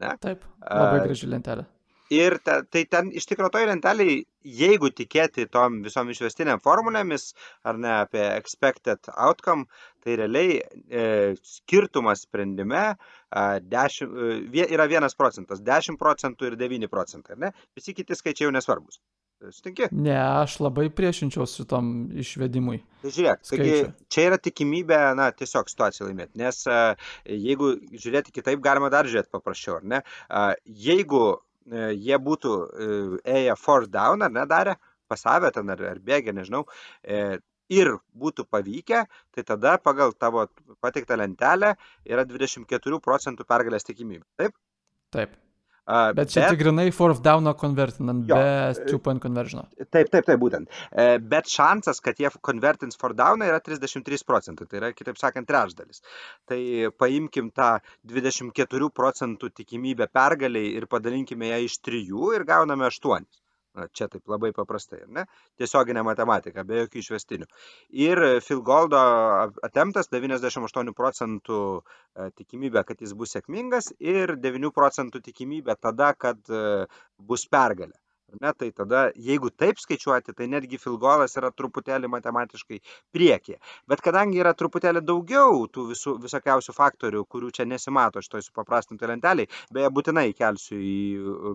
Taip, 0.00 0.48
labai 0.64 1.02
A, 1.02 1.04
graži 1.04 1.28
lentelė. 1.28 1.68
Ir 2.10 2.38
te, 2.42 2.56
tai 2.66 2.82
ten 2.90 3.12
iš 3.14 3.28
tikrųjų 3.30 3.52
toj 3.54 3.68
lenteliai, 3.70 4.16
jeigu 4.42 4.90
tikėti 4.96 5.46
tom 5.52 5.80
visom 5.84 6.10
išvestiniam 6.10 6.62
formulėmis, 6.64 7.28
ar 7.62 7.78
ne 7.78 7.92
apie 8.00 8.24
expected 8.34 9.12
outcome, 9.14 9.68
tai 10.02 10.16
realiai 10.18 10.58
e, 10.58 11.04
skirtumas 11.46 12.24
sprendime 12.26 12.82
a, 12.90 13.44
10, 13.62 14.10
e, 14.50 14.66
yra 14.66 14.88
1 14.90 15.16
procentas, 15.18 15.62
10 15.62 16.00
procentų 16.00 16.50
ir 16.50 16.58
9 16.66 16.90
procentai, 16.90 17.36
ar 17.36 17.46
ne? 17.46 17.54
Visi 17.78 17.94
kiti 17.94 18.18
skaičiai 18.18 18.48
jau 18.48 18.54
nesvarbus. 18.58 18.98
Sutinki? 19.48 19.86
Ne, 19.96 20.12
aš 20.12 20.58
labai 20.60 20.90
priešinčiausi 20.92 21.62
šitam 21.62 21.86
išvedimui. 22.20 22.82
Tai 23.00 23.12
žiūrėk, 23.14 23.44
taigi 23.48 23.76
čia 24.12 24.26
yra 24.28 24.38
tikimybė, 24.42 24.98
na, 25.16 25.30
tiesiog 25.32 25.70
situaciją 25.72 26.10
laimėti, 26.10 26.36
nes 26.42 26.58
a, 26.68 26.80
jeigu 27.24 27.70
žiūrėti 27.94 28.34
kitaip, 28.36 28.60
galima 28.64 28.90
dar 28.92 29.08
žiūrėti 29.08 29.32
paprasčiau, 29.32 29.78
ar 29.78 29.86
ne? 29.94 30.02
A, 30.28 30.50
Jeigu 30.68 31.22
e, 31.32 31.38
jie 31.68 32.18
būtų 32.18 32.54
e, 32.54 32.88
ėję 33.36 33.56
fourth 33.58 33.90
down, 33.92 34.22
ar 34.22 34.32
ne, 34.32 34.46
darę, 34.46 34.76
pasavę 35.08 35.50
ten 35.54 35.70
ar, 35.70 35.82
ar 35.92 36.00
bėgę, 36.00 36.34
nežinau, 36.36 36.64
e, 37.04 37.38
ir 37.70 37.92
būtų 38.18 38.46
pavykę, 38.50 39.04
tai 39.34 39.44
tada 39.46 39.76
pagal 39.78 40.14
tavo 40.18 40.46
pateiktą 40.82 41.18
lentelę 41.20 41.74
yra 42.08 42.24
24 42.26 43.00
procentų 43.04 43.46
pergalės 43.46 43.86
tikimybė. 43.86 44.26
Taip? 44.40 44.56
Taip. 45.14 45.36
A, 45.90 46.00
Bet 46.14 46.30
čia 46.30 46.46
tik 46.50 46.60
grinai 46.60 46.88
fourth 46.94 47.22
downo 47.24 47.54
konvertinant, 47.58 48.22
be 48.28 48.86
two 48.86 49.00
point 49.02 49.22
conversion. 49.22 49.64
Taip, 49.90 50.10
taip, 50.12 50.26
taip, 50.28 50.38
būtent. 50.42 50.70
E, 50.92 51.18
Bet 51.32 51.50
šansas, 51.50 51.98
kad 52.04 52.20
jie 52.22 52.30
konvertins 52.46 52.98
for 53.00 53.16
downą 53.18 53.48
yra 53.50 53.58
33 53.64 54.22
procentai, 54.28 54.68
tai 54.70 54.80
yra, 54.82 54.92
kitaip 54.94 55.18
sakant, 55.20 55.48
trečdalis. 55.50 56.04
Tai 56.48 56.60
paimkim 57.00 57.50
tą 57.56 57.72
24 58.14 58.90
procentų 58.94 59.50
tikimybę 59.60 60.06
pergaliai 60.14 60.74
ir 60.78 60.86
padalinkime 60.90 61.50
ją 61.50 61.62
iš 61.66 61.80
3 61.90 62.06
ir 62.38 62.46
gauname 62.48 62.86
8. 62.86 63.26
Na, 63.78 63.86
čia 63.94 64.08
taip 64.10 64.26
labai 64.30 64.50
paprastai, 64.54 65.04
ne? 65.14 65.22
Tiesioginė 65.60 66.02
matematika, 66.06 66.64
be 66.66 66.80
jokių 66.80 67.02
išvestinių. 67.04 67.46
Ir 68.02 68.20
Phil 68.42 68.64
Goldo 68.66 68.98
atemptas 69.68 70.10
98 70.10 70.90
procentų 70.98 71.60
e, 71.78 72.30
tikimybė, 72.40 72.82
kad 72.88 73.04
jis 73.04 73.14
bus 73.20 73.36
sėkmingas 73.36 73.92
ir 74.02 74.34
9 74.42 74.74
procentų 74.74 75.22
tikimybė 75.28 75.78
tada, 75.78 76.10
kad 76.18 76.42
e, 76.50 76.64
bus 77.30 77.46
pergalė. 77.46 77.94
Ne, 78.38 78.52
tai 78.54 78.70
tada, 78.76 79.08
jeigu 79.18 79.50
taip 79.50 79.80
skaičiuoti, 79.82 80.34
tai 80.38 80.46
netgi 80.50 80.78
filgolas 80.78 81.34
yra 81.40 81.50
truputėlį 81.50 82.10
matematiškai 82.12 82.78
priekyje. 83.14 83.58
Bet 83.90 84.02
kadangi 84.04 84.38
yra 84.42 84.52
truputėlį 84.54 85.02
daugiau 85.06 85.64
tų 85.74 85.88
visų, 85.90 86.14
visokiausių 86.22 86.74
faktorių, 86.76 87.24
kurių 87.26 87.50
čia 87.56 87.66
nesimato 87.66 88.22
šitoj 88.22 88.46
supaprastintai 88.46 89.10
lenteliai, 89.10 89.50
beje, 89.74 89.90
būtinai 89.98 90.28
įkelsiu 90.30 90.78
į 90.78 90.96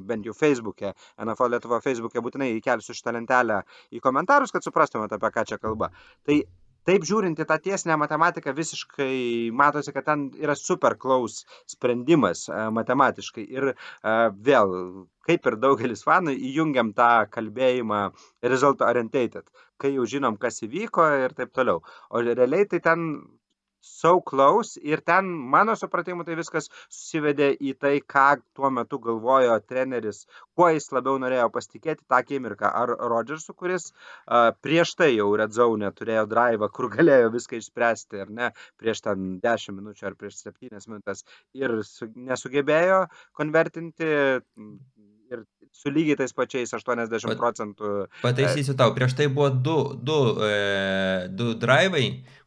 bent 0.10 0.28
jau 0.28 0.36
Facebook'e, 0.36 0.92
NFL 1.24 1.56
Lietuva 1.56 1.80
Facebook'e, 1.86 2.24
būtinai 2.26 2.52
įkelsiu 2.60 2.98
šitą 2.98 3.16
lentelę 3.16 3.64
į 3.96 4.04
komentarus, 4.04 4.52
kad 4.52 4.68
suprastumėte, 4.68 5.16
apie 5.16 5.32
ką 5.32 5.48
čia 5.48 5.62
kalba. 5.62 5.94
Tai 6.28 6.42
Taip 6.86 7.06
žiūrint 7.10 7.40
į 7.42 7.46
tą 7.50 7.56
tiesinę 7.66 7.96
matematiką, 7.98 8.54
visiškai 8.58 9.14
matosi, 9.62 9.94
kad 9.96 10.06
ten 10.10 10.26
yra 10.38 10.54
super 10.60 10.94
klaus 11.02 11.40
sprendimas 11.72 12.44
e, 12.50 12.60
matematiškai. 12.78 13.46
Ir 13.58 13.72
e, 13.72 13.76
vėl, 14.50 14.76
kaip 15.26 15.50
ir 15.50 15.58
daugelis 15.64 16.06
fanų, 16.06 16.36
įjungiam 16.52 16.92
tą 17.00 17.10
kalbėjimą 17.34 18.02
result 18.54 18.86
orientated, 18.86 19.50
kai 19.82 19.96
jau 19.96 20.06
žinom, 20.14 20.38
kas 20.42 20.62
įvyko 20.68 21.08
ir 21.24 21.34
taip 21.40 21.56
toliau. 21.58 21.82
O 22.14 22.22
realiai 22.22 22.70
tai 22.70 22.84
ten 22.90 23.10
so 23.86 24.20
close 24.22 24.80
ir 24.82 25.02
ten, 25.06 25.30
mano 25.54 25.76
supratimu, 25.78 26.26
tai 26.26 26.38
viskas 26.40 26.70
susivedė 26.90 27.52
į 27.62 27.76
tai, 27.82 27.94
ką 28.02 28.26
tuo 28.58 28.72
metu 28.74 29.00
galvojo 29.04 29.58
treneris, 29.70 30.24
kuo 30.58 30.72
jis 30.74 30.90
labiau 30.96 31.20
norėjo 31.22 31.48
pasitikėti 31.54 32.04
tą 32.04 32.20
akimirką. 32.24 32.72
Ar 32.82 32.96
Rodžersu, 33.14 33.54
kuris 33.54 33.92
uh, 33.92 34.50
prieš 34.66 34.96
tai 35.00 35.12
jau 35.14 35.30
Red 35.38 35.54
Zone 35.56 35.92
turėjo 35.94 36.26
drive, 36.32 36.72
kur 36.76 36.90
galėjo 36.94 37.32
viską 37.38 37.62
išspręsti, 37.62 38.24
ar 38.26 38.34
ne, 38.42 38.52
prieš 38.82 39.06
ten 39.06 39.38
10 39.44 39.78
minučių 39.78 40.10
ar 40.10 40.20
prieš 40.20 40.42
7 40.48 40.90
minutės 40.90 41.26
ir 41.54 41.78
su, 41.86 42.10
nesugebėjo 42.16 43.06
konvertinti 43.38 44.10
ir 45.34 45.46
su 45.76 45.92
lygiai 45.92 46.18
tais 46.20 46.34
pačiais 46.36 46.72
80 46.74 47.28
Pat- 47.28 47.40
procentų. 47.40 47.92
Pataisysiu 48.24 48.78
tau, 48.80 48.94
prieš 48.96 49.16
tai 49.18 49.28
buvo 49.28 49.50
du, 49.50 49.78
du, 50.08 50.20
e, 50.46 51.28
du 51.36 51.54
drivai, 51.60 52.06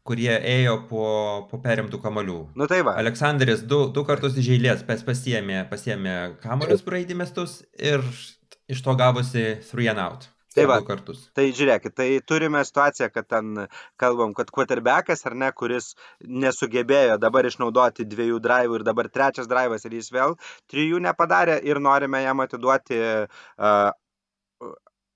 kurie 0.09 0.31
ėjo 0.33 0.79
po, 0.89 1.05
po 1.51 1.61
perimtų 1.61 2.01
kamalių. 2.01 2.39
Nu 2.57 2.67
tai 2.71 2.81
va. 2.87 2.97
Aleksandris 3.01 3.61
du, 3.69 3.83
du 3.93 4.05
kartus 4.07 4.37
iš 4.41 4.49
eilės 4.57 4.83
pas, 4.87 5.05
pasiemė, 5.05 5.63
pasiemė 5.69 6.17
kamolius 6.41 6.83
praeidimestus 6.87 7.61
ir 7.77 8.03
iš 8.69 8.83
to 8.85 8.97
gavosi 8.97 9.45
three 9.69 9.89
and 9.93 10.01
out. 10.01 10.29
Tai 10.55 10.65
va. 10.65 10.79
Kartus. 10.81 11.27
Tai 11.37 11.45
žiūrėkit, 11.53 11.93
tai 11.93 12.07
turime 12.25 12.61
situaciją, 12.65 13.11
kad 13.13 13.27
ten 13.29 13.67
kalbam, 14.01 14.33
kad 14.37 14.49
quarterbackas 14.53 15.21
ar 15.29 15.35
ne, 15.37 15.51
kuris 15.53 15.91
nesugebėjo 16.25 17.19
dabar 17.21 17.45
išnaudoti 17.45 18.07
dviejų 18.09 18.39
drivų 18.41 18.79
ir 18.79 18.85
dabar 18.87 19.11
trečias 19.13 19.49
drivas 19.49 19.85
ir 19.85 19.95
jis 19.99 20.09
vėl 20.15 20.35
trijų 20.71 21.03
nepadarė 21.05 21.59
ir 21.69 21.81
norime 21.85 22.23
jam 22.23 22.41
atiduoti 22.41 22.97
uh, 22.97 23.91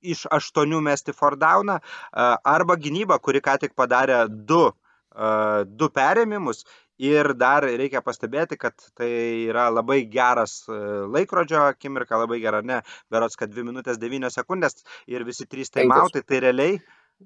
iš 0.04 0.28
aštuonių 0.38 0.84
mesti 0.86 1.18
for 1.18 1.38
downą 1.40 1.80
uh, 1.82 2.38
arba 2.46 2.78
gynyba, 2.78 3.18
kuri 3.18 3.42
ką 3.42 3.58
tik 3.66 3.74
padarė 3.80 4.28
du 4.30 4.68
du 5.14 5.90
perėmimus 5.94 6.64
ir 7.04 7.34
dar 7.38 7.66
reikia 7.66 8.02
pastebėti, 8.06 8.58
kad 8.58 8.74
tai 8.98 9.10
yra 9.50 9.68
labai 9.74 10.04
geras 10.10 10.64
laikrodžio 10.70 11.64
akimirka, 11.68 12.18
labai 12.22 12.40
gera, 12.44 12.62
ne, 12.62 12.82
berots, 13.12 13.38
kad 13.40 13.54
2 13.54 13.66
minutės 13.66 14.00
9 14.02 14.30
sekundės 14.34 14.84
ir 15.10 15.26
visi 15.28 15.46
3 15.50 15.74
taimautai, 15.80 16.22
tai 16.22 16.44
realiai 16.46 16.78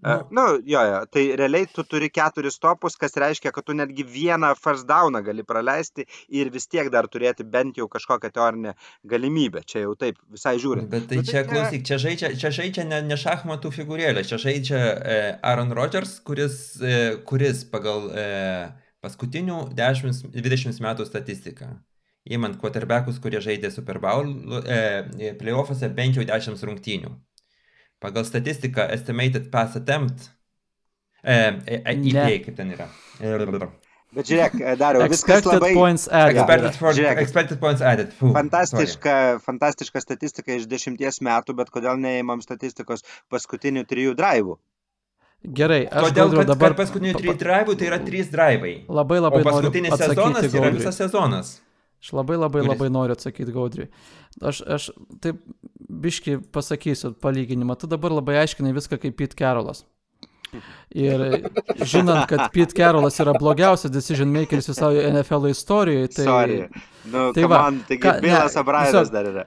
Nu, 0.01 0.27
nu 0.31 0.45
jo, 0.65 0.81
jo, 0.89 0.99
tai 1.11 1.23
realiai 1.39 1.67
tu 1.73 1.83
turi 1.87 2.09
keturis 2.13 2.59
topus, 2.61 2.97
kas 2.99 3.17
reiškia, 3.19 3.51
kad 3.55 3.65
tu 3.67 3.75
netgi 3.77 4.05
vieną 4.07 4.53
first 4.59 4.87
downą 4.89 5.21
gali 5.25 5.45
praleisti 5.47 6.05
ir 6.29 6.51
vis 6.53 6.67
tiek 6.67 6.91
dar 6.93 7.09
turėti 7.11 7.45
bent 7.55 7.79
jau 7.79 7.87
kažkokią 7.91 8.31
teorinę 8.35 8.73
galimybę. 9.13 9.63
Čia 9.67 9.85
jau 9.85 9.95
taip 9.99 10.19
visai 10.33 10.57
žiūrint. 10.61 10.89
Bet 10.91 11.09
tai, 11.09 11.21
nu, 11.21 11.25
tai 11.25 11.33
čia, 11.33 11.43
klausyk, 11.49 11.85
čia 11.89 11.99
žaidžia, 12.03 12.31
čia 12.41 12.53
žaidžia 12.59 12.87
ne, 12.89 13.01
ne 13.07 13.19
šachmatų 13.19 13.73
figūrėlė, 13.79 14.25
čia 14.27 14.41
žaidžia 14.41 14.81
e, 14.81 15.19
Aaron 15.41 15.73
Rodgers, 15.77 16.17
kuris, 16.27 16.59
e, 16.81 16.97
kuris 17.27 17.63
pagal 17.71 18.09
e, 18.11 18.27
paskutinių 19.03 19.67
10-20 19.77 20.83
metų 20.83 21.07
statistiką 21.07 21.75
įmant 22.27 22.57
quarterbackus, 22.59 23.21
kurie 23.23 23.39
žaidė 23.43 23.71
Super 23.71 24.01
Bowl 24.03 24.33
e, 24.67 25.33
playoffuose 25.39 25.89
bent 25.95 26.19
jau 26.19 26.25
10 26.27 26.65
rungtynių 26.69 27.13
pagal 28.03 28.25
statistiką 28.27 28.87
estimated 28.93 29.49
pass 29.53 29.75
attempt, 29.79 30.29
e, 31.23 31.33
e, 31.33 31.81
e, 31.83 31.97
EPA, 32.11 32.29
kaip 32.45 32.55
ten 32.59 32.71
yra. 32.75 32.87
Bet 34.17 34.29
žiūrėk, 34.29 34.53
e, 34.63 34.75
dariau, 34.79 35.03
viskas 35.03 35.41
Expected 35.41 35.57
labai... 35.59 35.73
points 35.75 36.05
added. 36.07 36.37
Expected, 36.39 36.77
for, 36.79 36.93
Žiūrėk. 36.95 37.19
expected 37.25 37.59
points 37.59 37.81
added. 37.83 38.13
Fuh, 38.15 38.31
Fantastiška, 38.37 39.15
fantastiška 39.43 40.01
statistika 40.01 40.55
iš 40.55 40.65
dešimties 40.71 41.19
metų, 41.27 41.57
bet 41.59 41.69
kodėl 41.75 41.99
neįmam 41.99 42.39
statistikos 42.45 43.03
paskutinių 43.33 43.83
trijų 43.89 44.15
drivų? 44.17 44.55
Gerai, 45.43 45.83
sorry. 45.85 45.91
aš 45.91 46.15
Gaudriau, 46.15 46.39
kad 46.39 46.47
dabar 46.47 46.47
dabar 46.55 46.77
paskutinių 46.79 47.13
trijų 47.19 47.35
drivų 47.43 47.75
tai 47.77 47.89
yra 47.91 47.99
trys 48.07 48.31
drivai. 48.31 48.71
labai 48.87 49.19
O 49.19 49.27
labai 49.27 49.43
noriu 49.43 49.51
paskutinis 49.51 49.99
sezonas 49.99 50.47
yra 50.47 50.55
Gaudriui. 50.63 50.79
visas 50.79 50.97
sezonas. 51.03 51.51
Aš 52.01 52.13
labai 52.13 52.37
labai 52.37 52.61
labai 52.67 52.89
noriu 52.93 53.15
atsakyti 53.17 53.51
Gaudriui. 53.55 53.87
Aš, 54.45 54.61
aš 54.69 54.89
taip 55.23 55.39
biški 55.89 56.37
pasakysiu 56.53 57.15
palyginimą. 57.23 57.75
Tu 57.81 57.87
dabar 57.89 58.13
labai 58.13 58.37
aiškinai 58.43 58.73
viską 58.75 58.99
kaip 59.01 59.15
Pete 59.17 59.35
Carolas. 59.39 59.83
Ir 60.95 61.19
žinant, 61.83 62.27
kad 62.29 62.45
Pete 62.53 62.71
Carolas 62.77 63.17
yra 63.19 63.33
blogiausias 63.35 63.91
decision 63.91 64.29
makeris 64.31 64.69
visoje 64.69 65.03
NFL 65.11 65.49
istorijoje, 65.49 66.07
tai 66.15 66.25
Sorry. 66.29 66.59
Nu, 67.11 67.31
tai 67.35 67.43
va, 67.49 67.57
man, 67.65 67.81
taigi 67.89 68.07
ne, 68.07 68.21
Bilas 68.23 68.55
tiesiog- 68.55 69.11
dar 69.11 69.25
yra. 69.33 69.43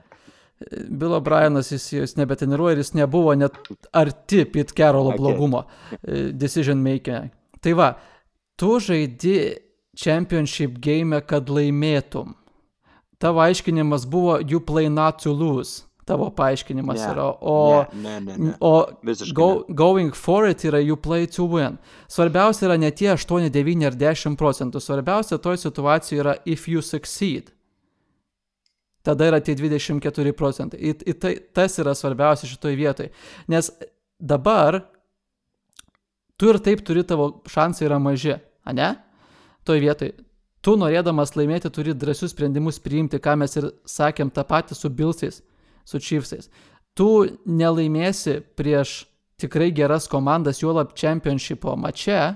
Bill 0.91 1.15
O'Brienas 1.17 1.71
jis, 1.73 1.87
jis 1.95 2.13
nebetreniruoja 2.19 2.75
ir 2.75 2.83
jis 2.83 2.91
nebuvo 2.93 3.33
net 3.33 3.55
arti 3.97 4.43
Pete 4.45 4.75
Carrollo 4.77 5.09
Okay. 5.15 5.17
blogumo 5.23 5.63
e, 6.03 6.31
decision 6.37 6.77
making. 6.85 7.31
Tai 7.61 7.73
va, 7.73 7.87
tu 8.57 8.75
žaidi 8.79 9.55
championship 9.97 10.77
game, 10.79 11.17
kad 11.25 11.49
laimėtum. 11.49 12.35
Tavo 13.21 13.41
aiškinimas 13.43 14.07
buvo 14.09 14.39
you 14.41 14.59
play 14.65 14.89
not 14.89 15.21
to 15.23 15.33
lose. 15.33 15.83
Tavo 16.05 16.29
paaiškinimas 16.33 16.99
Ne, 16.99 17.11
yra. 17.13 17.25
O, 17.41 17.85
Ne, 17.93 18.19
ne, 18.19 18.37
ne. 18.37 18.37
ne. 18.37 18.53
o 18.59 18.85
go, 19.33 19.63
going 19.69 20.11
for 20.15 20.47
it 20.49 20.65
yra 20.65 20.81
you 20.81 20.95
play 20.97 21.27
to 21.27 21.45
win. 21.45 21.77
Svarbiausia 22.09 22.67
yra 22.67 22.77
ne 22.77 22.89
tie 22.91 23.13
8, 23.13 23.49
9 23.53 23.85
ar 23.85 23.93
10 23.93 24.35
procentų. 24.37 24.81
Svarbiausia 24.81 25.37
toj 25.37 25.61
situacijoje 25.61 26.23
yra 26.23 26.35
if 26.45 26.67
you 26.67 26.81
succeed. 26.81 27.53
Tada 29.05 29.29
yra 29.29 29.39
tie 29.41 29.55
24 29.57 30.33
procentai. 30.37 30.81
Į, 30.81 30.95
į 31.05 31.13
tai, 31.21 31.35
tas 31.53 31.77
yra 31.81 31.93
svarbiausia 31.97 32.49
šitoj 32.49 32.75
vietoj. 32.77 33.11
Nes 33.49 33.69
dabar 34.19 34.81
tu 36.37 36.49
ir 36.49 36.57
taip 36.61 36.81
turi 36.85 37.05
tavo 37.05 37.43
šansai 37.49 37.85
yra 37.85 38.01
maži, 38.01 38.35
ne? 38.73 38.91
Toj 39.65 39.81
vietoj. 39.85 40.11
Tu 40.61 40.75
norėdamas 40.77 41.33
laimėti 41.33 41.71
turi 41.73 41.95
drąsius 41.97 42.35
sprendimus 42.35 42.77
priimti, 42.79 43.17
ką 43.17 43.33
mes 43.41 43.57
ir 43.57 43.71
sakėm 43.89 44.29
tą 44.33 44.43
patį 44.45 44.77
su 44.77 44.91
Bilsais, 44.93 45.41
su 45.85 45.97
Chiefsais. 45.97 46.51
Tu 46.93 47.07
nelaimėsi 47.49 48.41
prieš 48.59 49.05
tikrai 49.41 49.71
geras 49.73 50.05
komandas, 50.11 50.61
juolab 50.61 50.93
čempionšipo 50.93 51.73
mače, 51.81 52.35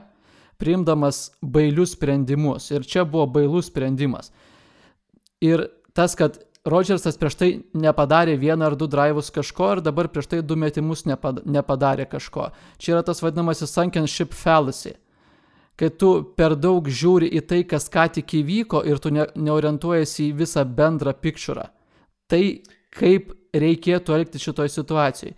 priimdamas 0.57 1.36
bailius 1.43 1.93
sprendimus. 1.93 2.71
Ir 2.73 2.88
čia 2.88 3.05
buvo 3.05 3.28
bailus 3.30 3.69
sprendimas. 3.69 4.32
Ir 5.43 5.67
tas, 5.93 6.15
kad 6.17 6.39
Rodžersas 6.65 7.19
prieš 7.21 7.36
tai 7.38 7.49
nepadarė 7.78 8.39
vieną 8.41 8.71
ar 8.71 8.76
du 8.80 8.88
drivus 8.89 9.28
kažko 9.30 9.76
ir 9.76 9.82
dabar 9.86 10.07
prieš 10.09 10.32
tai 10.32 10.39
du 10.41 10.55
metimus 10.57 11.03
nepad- 11.05 11.43
nepadarė 11.45 12.07
kažko. 12.09 12.47
Čia 12.82 12.95
yra 12.95 13.03
tas 13.05 13.21
vadinamasis 13.21 13.69
sunken 13.69 14.07
ship 14.09 14.34
fallacy. 14.34 14.95
Kai 15.76 15.89
tu 15.91 16.11
per 16.38 16.55
daug 16.55 16.88
žiūri 16.88 17.28
į 17.36 17.41
tai, 17.49 17.63
kas 17.67 17.89
ką 17.91 18.07
tik 18.17 18.38
įvyko 18.39 18.86
ir 18.88 19.01
tu 19.03 19.11
ne, 19.11 19.26
neorientuojasi 19.36 20.30
į 20.30 20.38
visą 20.39 20.63
bendrą 20.63 21.11
picturą. 21.19 21.67
Tai 22.32 22.41
kaip 22.95 23.34
reikėtų 23.55 24.15
elgtis 24.15 24.45
šitoj 24.47 24.71
situacijai. 24.71 25.36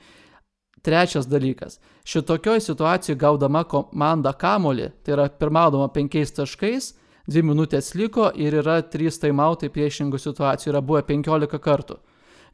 Trečias 0.85 1.25
dalykas. 1.27 1.79
Šitokioj 2.07 2.61
situacijoje 2.63 3.17
gaudama 3.19 3.63
komanda 3.67 4.31
kamolį, 4.31 4.91
tai 5.03 5.17
yra 5.17 5.25
pirmaudama 5.27 5.89
penkiais 5.91 6.31
taškais, 6.31 6.93
dvi 7.27 7.43
minutės 7.43 7.91
liko 7.97 8.29
ir 8.31 8.55
yra 8.61 8.77
trys 8.85 9.17
taimautai 9.19 9.71
priešingų 9.73 10.21
situacijų, 10.21 10.71
yra 10.71 10.83
buvę 10.85 11.01
15 11.09 11.59
kartų. 11.59 11.97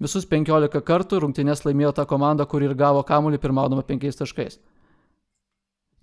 Visus 0.01 0.25
15 0.25 0.81
kartų 0.87 1.19
rungtynės 1.21 1.61
laimėjo 1.67 1.93
ta 1.99 2.07
komanda, 2.09 2.47
kuri 2.49 2.71
ir 2.71 2.73
gavo 2.79 3.03
kamolį 3.05 3.37
pirmaudama 3.43 3.85
penkiais 3.85 4.17
taškais. 4.17 4.57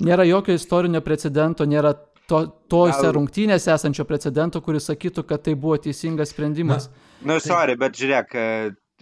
Nėra 0.00 0.24
jokio 0.28 0.54
istorinio 0.56 1.00
precedento, 1.04 1.66
nėra 1.68 1.94
to, 2.30 2.44
tose 2.70 3.02
Gal- 3.02 3.14
rungtynėse 3.18 3.72
esančio 3.74 4.06
precedento, 4.08 4.62
kuris 4.64 4.88
sakytų, 4.90 5.26
kad 5.28 5.42
tai 5.44 5.54
buvo 5.58 5.76
teisingas 5.82 6.32
sprendimas. 6.32 6.88
Nu, 7.20 7.36
sorry, 7.42 7.76
bet 7.76 7.98
žiūrėk, 8.00 8.36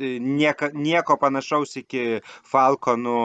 e, 0.00 0.18
tai 0.18 0.70
nieko, 0.74 1.16
panašaus 1.20 1.76
iki 1.80 2.20
Falkonų 2.48 3.20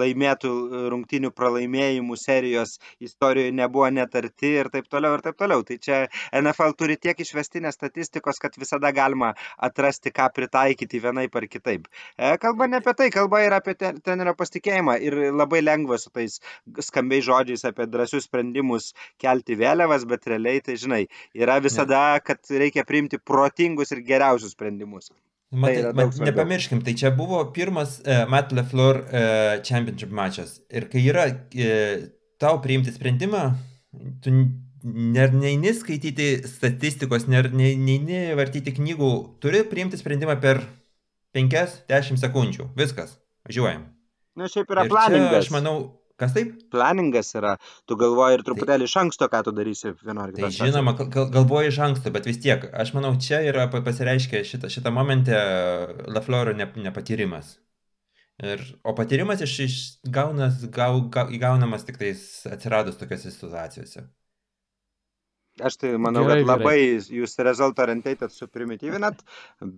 laimėtų 0.00 0.52
rungtinių 0.92 1.32
pralaimėjimų 1.36 2.16
serijos 2.20 2.76
istorijoje 3.02 3.54
nebuvo 3.56 3.88
net 3.90 4.14
arti 4.16 4.54
ir 4.62 4.70
taip 4.72 4.88
toliau 4.92 5.16
ir 5.16 5.24
taip 5.24 5.38
toliau. 5.38 5.64
Tai 5.66 5.78
čia 5.82 6.00
NFL 6.32 6.76
turi 6.78 6.96
tiek 6.96 7.18
išvestinės 7.20 7.78
statistikos, 7.78 8.40
kad 8.42 8.56
visada 8.58 8.92
galima 8.96 9.34
atrasti, 9.58 10.12
ką 10.14 10.30
pritaikyti 10.34 11.02
vienaip 11.02 11.36
ar 11.36 11.48
kitaip. 11.50 11.88
E, 12.16 12.36
Kalba 12.40 12.68
ne 12.70 12.80
apie 12.80 12.94
tai, 12.96 13.10
kalba 13.14 13.42
ir 13.44 13.56
apie 13.56 13.76
trenerio 13.76 14.36
pasitikėjimą 14.38 14.98
ir 15.02 15.18
labai 15.34 15.62
lengva 15.64 15.98
su 15.98 16.12
tais 16.14 16.40
skambiais 16.88 17.26
žodžiais 17.26 17.66
apie 17.68 17.88
drąsius 17.90 18.28
sprendimus 18.28 18.92
kelti 19.22 19.58
vėliavas, 19.58 20.06
bet 20.08 20.28
realiai 20.30 20.62
tai 20.64 20.76
žinai, 20.80 21.04
yra 21.34 21.58
visada, 21.62 22.02
kad 22.24 22.42
reikia 22.50 22.86
priimti 22.88 23.18
protingus 23.18 23.94
ir 23.96 24.04
geriausius 24.06 24.56
sprendimus. 24.56 25.10
Matai, 25.56 25.76
yra 25.80 25.92
mat, 25.96 26.18
nepamirškim, 26.28 26.82
tai 26.84 26.92
čia 27.00 27.10
buvo 27.16 27.38
pirmas 27.56 27.96
uh, 28.04 28.24
Matt 28.28 28.52
LeFleur 28.52 28.98
uh, 29.02 29.62
championship 29.64 30.10
mačas. 30.12 30.58
Ir 30.70 30.88
kai 30.92 31.02
yra 31.08 31.26
uh, 31.32 32.06
tau 32.42 32.58
priimti 32.64 32.92
sprendimą, 32.92 33.42
tu 34.22 34.32
ne- 34.36 35.30
neini 35.32 35.72
skaityti 35.74 36.26
statistikos, 36.50 37.24
ne- 37.32 37.48
ne- 37.50 37.74
neini 37.80 38.20
vartyti 38.38 38.74
knygų, 38.76 39.12
turi 39.42 39.64
priimti 39.70 39.96
sprendimą 40.00 40.36
per 40.42 40.60
5-10 41.36 42.20
sekundžių. 42.22 42.70
Viskas, 42.78 43.16
važiuojam. 43.48 43.86
Na, 44.36 44.48
šiaip 44.52 44.70
yra 44.72 44.84
planingas. 44.90 45.46
aš 45.46 45.50
manau, 45.54 45.76
kas 46.20 46.32
taip? 46.36 46.54
Planingas 46.72 47.34
yra. 47.38 47.56
Tu 47.88 47.98
galvoji 48.00 48.38
ir 48.38 48.44
truputėlį 48.46 48.88
iš 48.88 48.96
anksto, 49.02 49.28
ką 49.32 49.42
tu 49.46 49.54
darysi 49.56 49.92
vienu 50.02 50.24
ar 50.24 50.32
Tai 50.36 50.50
žinoma, 50.54 50.96
gal- 50.98 51.10
gal- 51.12 51.30
galvoju 51.38 51.72
iš 51.72 51.78
anksto, 51.88 52.12
bet 52.14 52.26
vis 52.28 52.40
tiek, 52.42 52.66
aš 52.72 52.94
manau, 52.96 53.14
čia 53.20 53.42
yra 53.50 53.68
pa- 53.72 53.84
pasireiškia 53.86 54.44
šitą, 54.48 54.72
šitą 54.72 54.92
momentę 54.92 55.38
Lafloro 56.08 56.56
ne, 56.56 56.68
nepatyrimas. 56.88 57.56
Ir, 58.44 58.60
o 58.84 58.92
patyrimas 58.92 59.40
iš, 59.40 59.58
iš 59.64 59.74
gaunas, 60.12 60.60
gau, 60.68 61.06
gau, 61.08 61.28
įgaunamas 61.32 61.86
tik 61.88 61.96
tais 61.96 62.20
atsiradus 62.50 62.98
tokiuose 63.00 63.32
situacijose. 63.32 64.04
Aš 65.64 65.78
tai 65.80 65.94
manau, 65.96 66.26
Gerai, 66.26 66.42
kad 66.42 66.50
labai 66.50 66.74
jūs 67.00 67.38
result 67.46 67.78
orientated 67.80 68.28
suprimityvinat, 68.34 69.22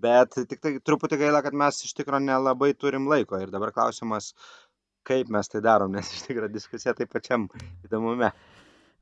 bet 0.03 0.34
tik 0.51 0.59
tai 0.59 0.72
truputį 0.82 1.20
gaila, 1.20 1.39
kad 1.47 1.55
mes 1.55 1.78
iš 1.86 1.93
tikrųjų 2.01 2.24
nelabai 2.24 2.72
turim 2.74 3.07
laiko. 3.07 3.39
Ir 3.39 3.53
dabar 3.55 3.70
klausimas, 3.76 4.32
kaip 5.09 5.32
mes 5.32 5.48
tai 5.50 5.62
darom, 5.64 5.92
nes 5.96 6.11
iš 6.12 6.26
tikrųjų 6.28 6.52
diskusija 6.52 6.94
taip 6.98 7.11
pačiam 7.14 7.48
įdomume. 7.86 8.30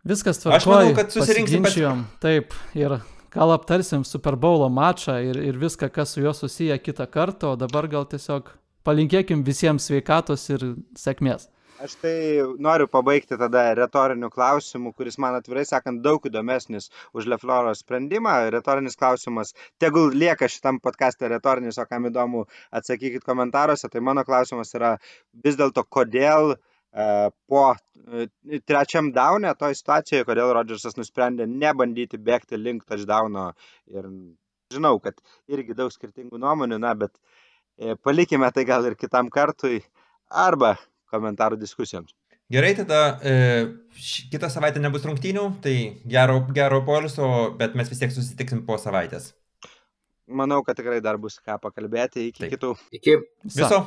Viskas 0.07 0.39
Aš 0.39 0.47
manau, 0.47 0.61
tvarkoja. 0.63 0.95
kad 1.01 1.15
susirinksim 1.15 1.65
Pasiginčijom, 1.67 2.05
taip, 2.23 2.55
ir 2.79 3.01
gal 3.35 3.53
aptarsim 3.57 4.05
Super 4.07 4.37
Bowlo 4.39 4.69
mačą 4.71 5.19
ir, 5.25 5.41
ir 5.43 5.59
viską, 5.59 5.91
kas 5.93 6.15
su 6.15 6.23
juo 6.23 6.33
susiję 6.37 6.79
kitą 6.79 7.09
kartą, 7.11 7.57
o 7.57 7.59
dabar 7.59 7.89
gal 7.91 8.07
tiesiog 8.07 8.53
palinkėkim 8.87 9.43
visiems 9.45 9.89
sveikatos 9.91 10.47
ir 10.55 10.63
sėkmės. 10.97 11.49
Aš 11.77 11.95
tai 12.01 12.41
noriu 12.65 12.87
pabaigti 12.89 13.37
tada 13.37 13.63
retoriniu 13.77 14.31
klausimu, 14.33 14.95
kuris 14.97 15.19
man 15.21 15.35
atvirai 15.37 15.65
sakant 15.69 16.01
daug 16.05 16.25
įdomesnis 16.25 16.87
už 17.13 17.27
Lefloro 17.29 17.75
sprendimą. 17.77 18.33
Retorinis 18.55 18.97
klausimas, 18.97 19.53
tegul 19.83 20.17
lieka 20.23 20.49
šitam 20.49 20.79
podcast'e 20.81 21.29
retorinis, 21.29 21.77
o 21.77 21.85
kam 21.91 22.09
įdomu, 22.09 22.47
atsakykit 22.81 23.27
komentaruose. 23.29 23.91
Tai 23.93 24.03
mano 24.09 24.25
klausimas 24.25 24.73
yra 24.79 24.95
vis 25.45 25.61
dėlto, 25.61 25.85
kodėl 25.99 26.55
po 27.53 27.63
e, 27.75 28.27
trečiam 28.65 29.13
daunė, 29.13 29.53
toje 29.61 29.77
situacijoje, 29.77 30.25
kodėl 30.31 30.55
Rodžersas 30.57 30.97
nusprendė 30.97 31.45
nebandyti 31.45 32.17
bėgti 32.17 32.57
link 32.57 32.89
touchdowno. 32.89 33.51
Ir 33.93 34.09
žinau, 34.73 34.97
kad 35.05 35.21
irgi 35.53 35.77
daug 35.77 35.93
skirtingų 35.93 36.41
nuomonių, 36.41 36.81
na, 36.89 36.97
bet 36.97 37.13
e, 37.21 38.01
palikime 38.01 38.49
tai 38.49 38.65
gal 38.65 38.89
ir 38.89 38.97
kitam 38.97 39.29
kartui 39.29 39.83
arba 40.33 40.79
komentarų 41.17 41.59
diskusijoms. 41.61 42.15
Gerai, 42.53 42.77
tada 42.79 43.01
e, 43.27 43.33
kitą 44.31 44.47
savaitę 44.53 44.79
nebus 44.79 45.03
rungtynių, 45.09 45.49
tai 45.65 45.75
gero, 46.07 46.39
gero 46.55 46.85
poliso, 46.87 47.27
bet 47.59 47.75
mes 47.75 47.91
vis 47.91 48.05
tiek 48.05 48.15
susitiksim 48.15 48.63
po 48.69 48.79
savaitės. 48.79 49.33
Manau, 50.27 50.61
kad 50.67 50.79
tikrai 50.79 51.01
dar 51.03 51.19
bus 51.23 51.39
ką 51.39 51.59
pakalbėti. 51.63 52.29
Iki 52.31 52.45
Taip. 52.45 52.53
kitų. 52.55 52.73
Iki. 52.99 53.17
Viso. 53.47 53.87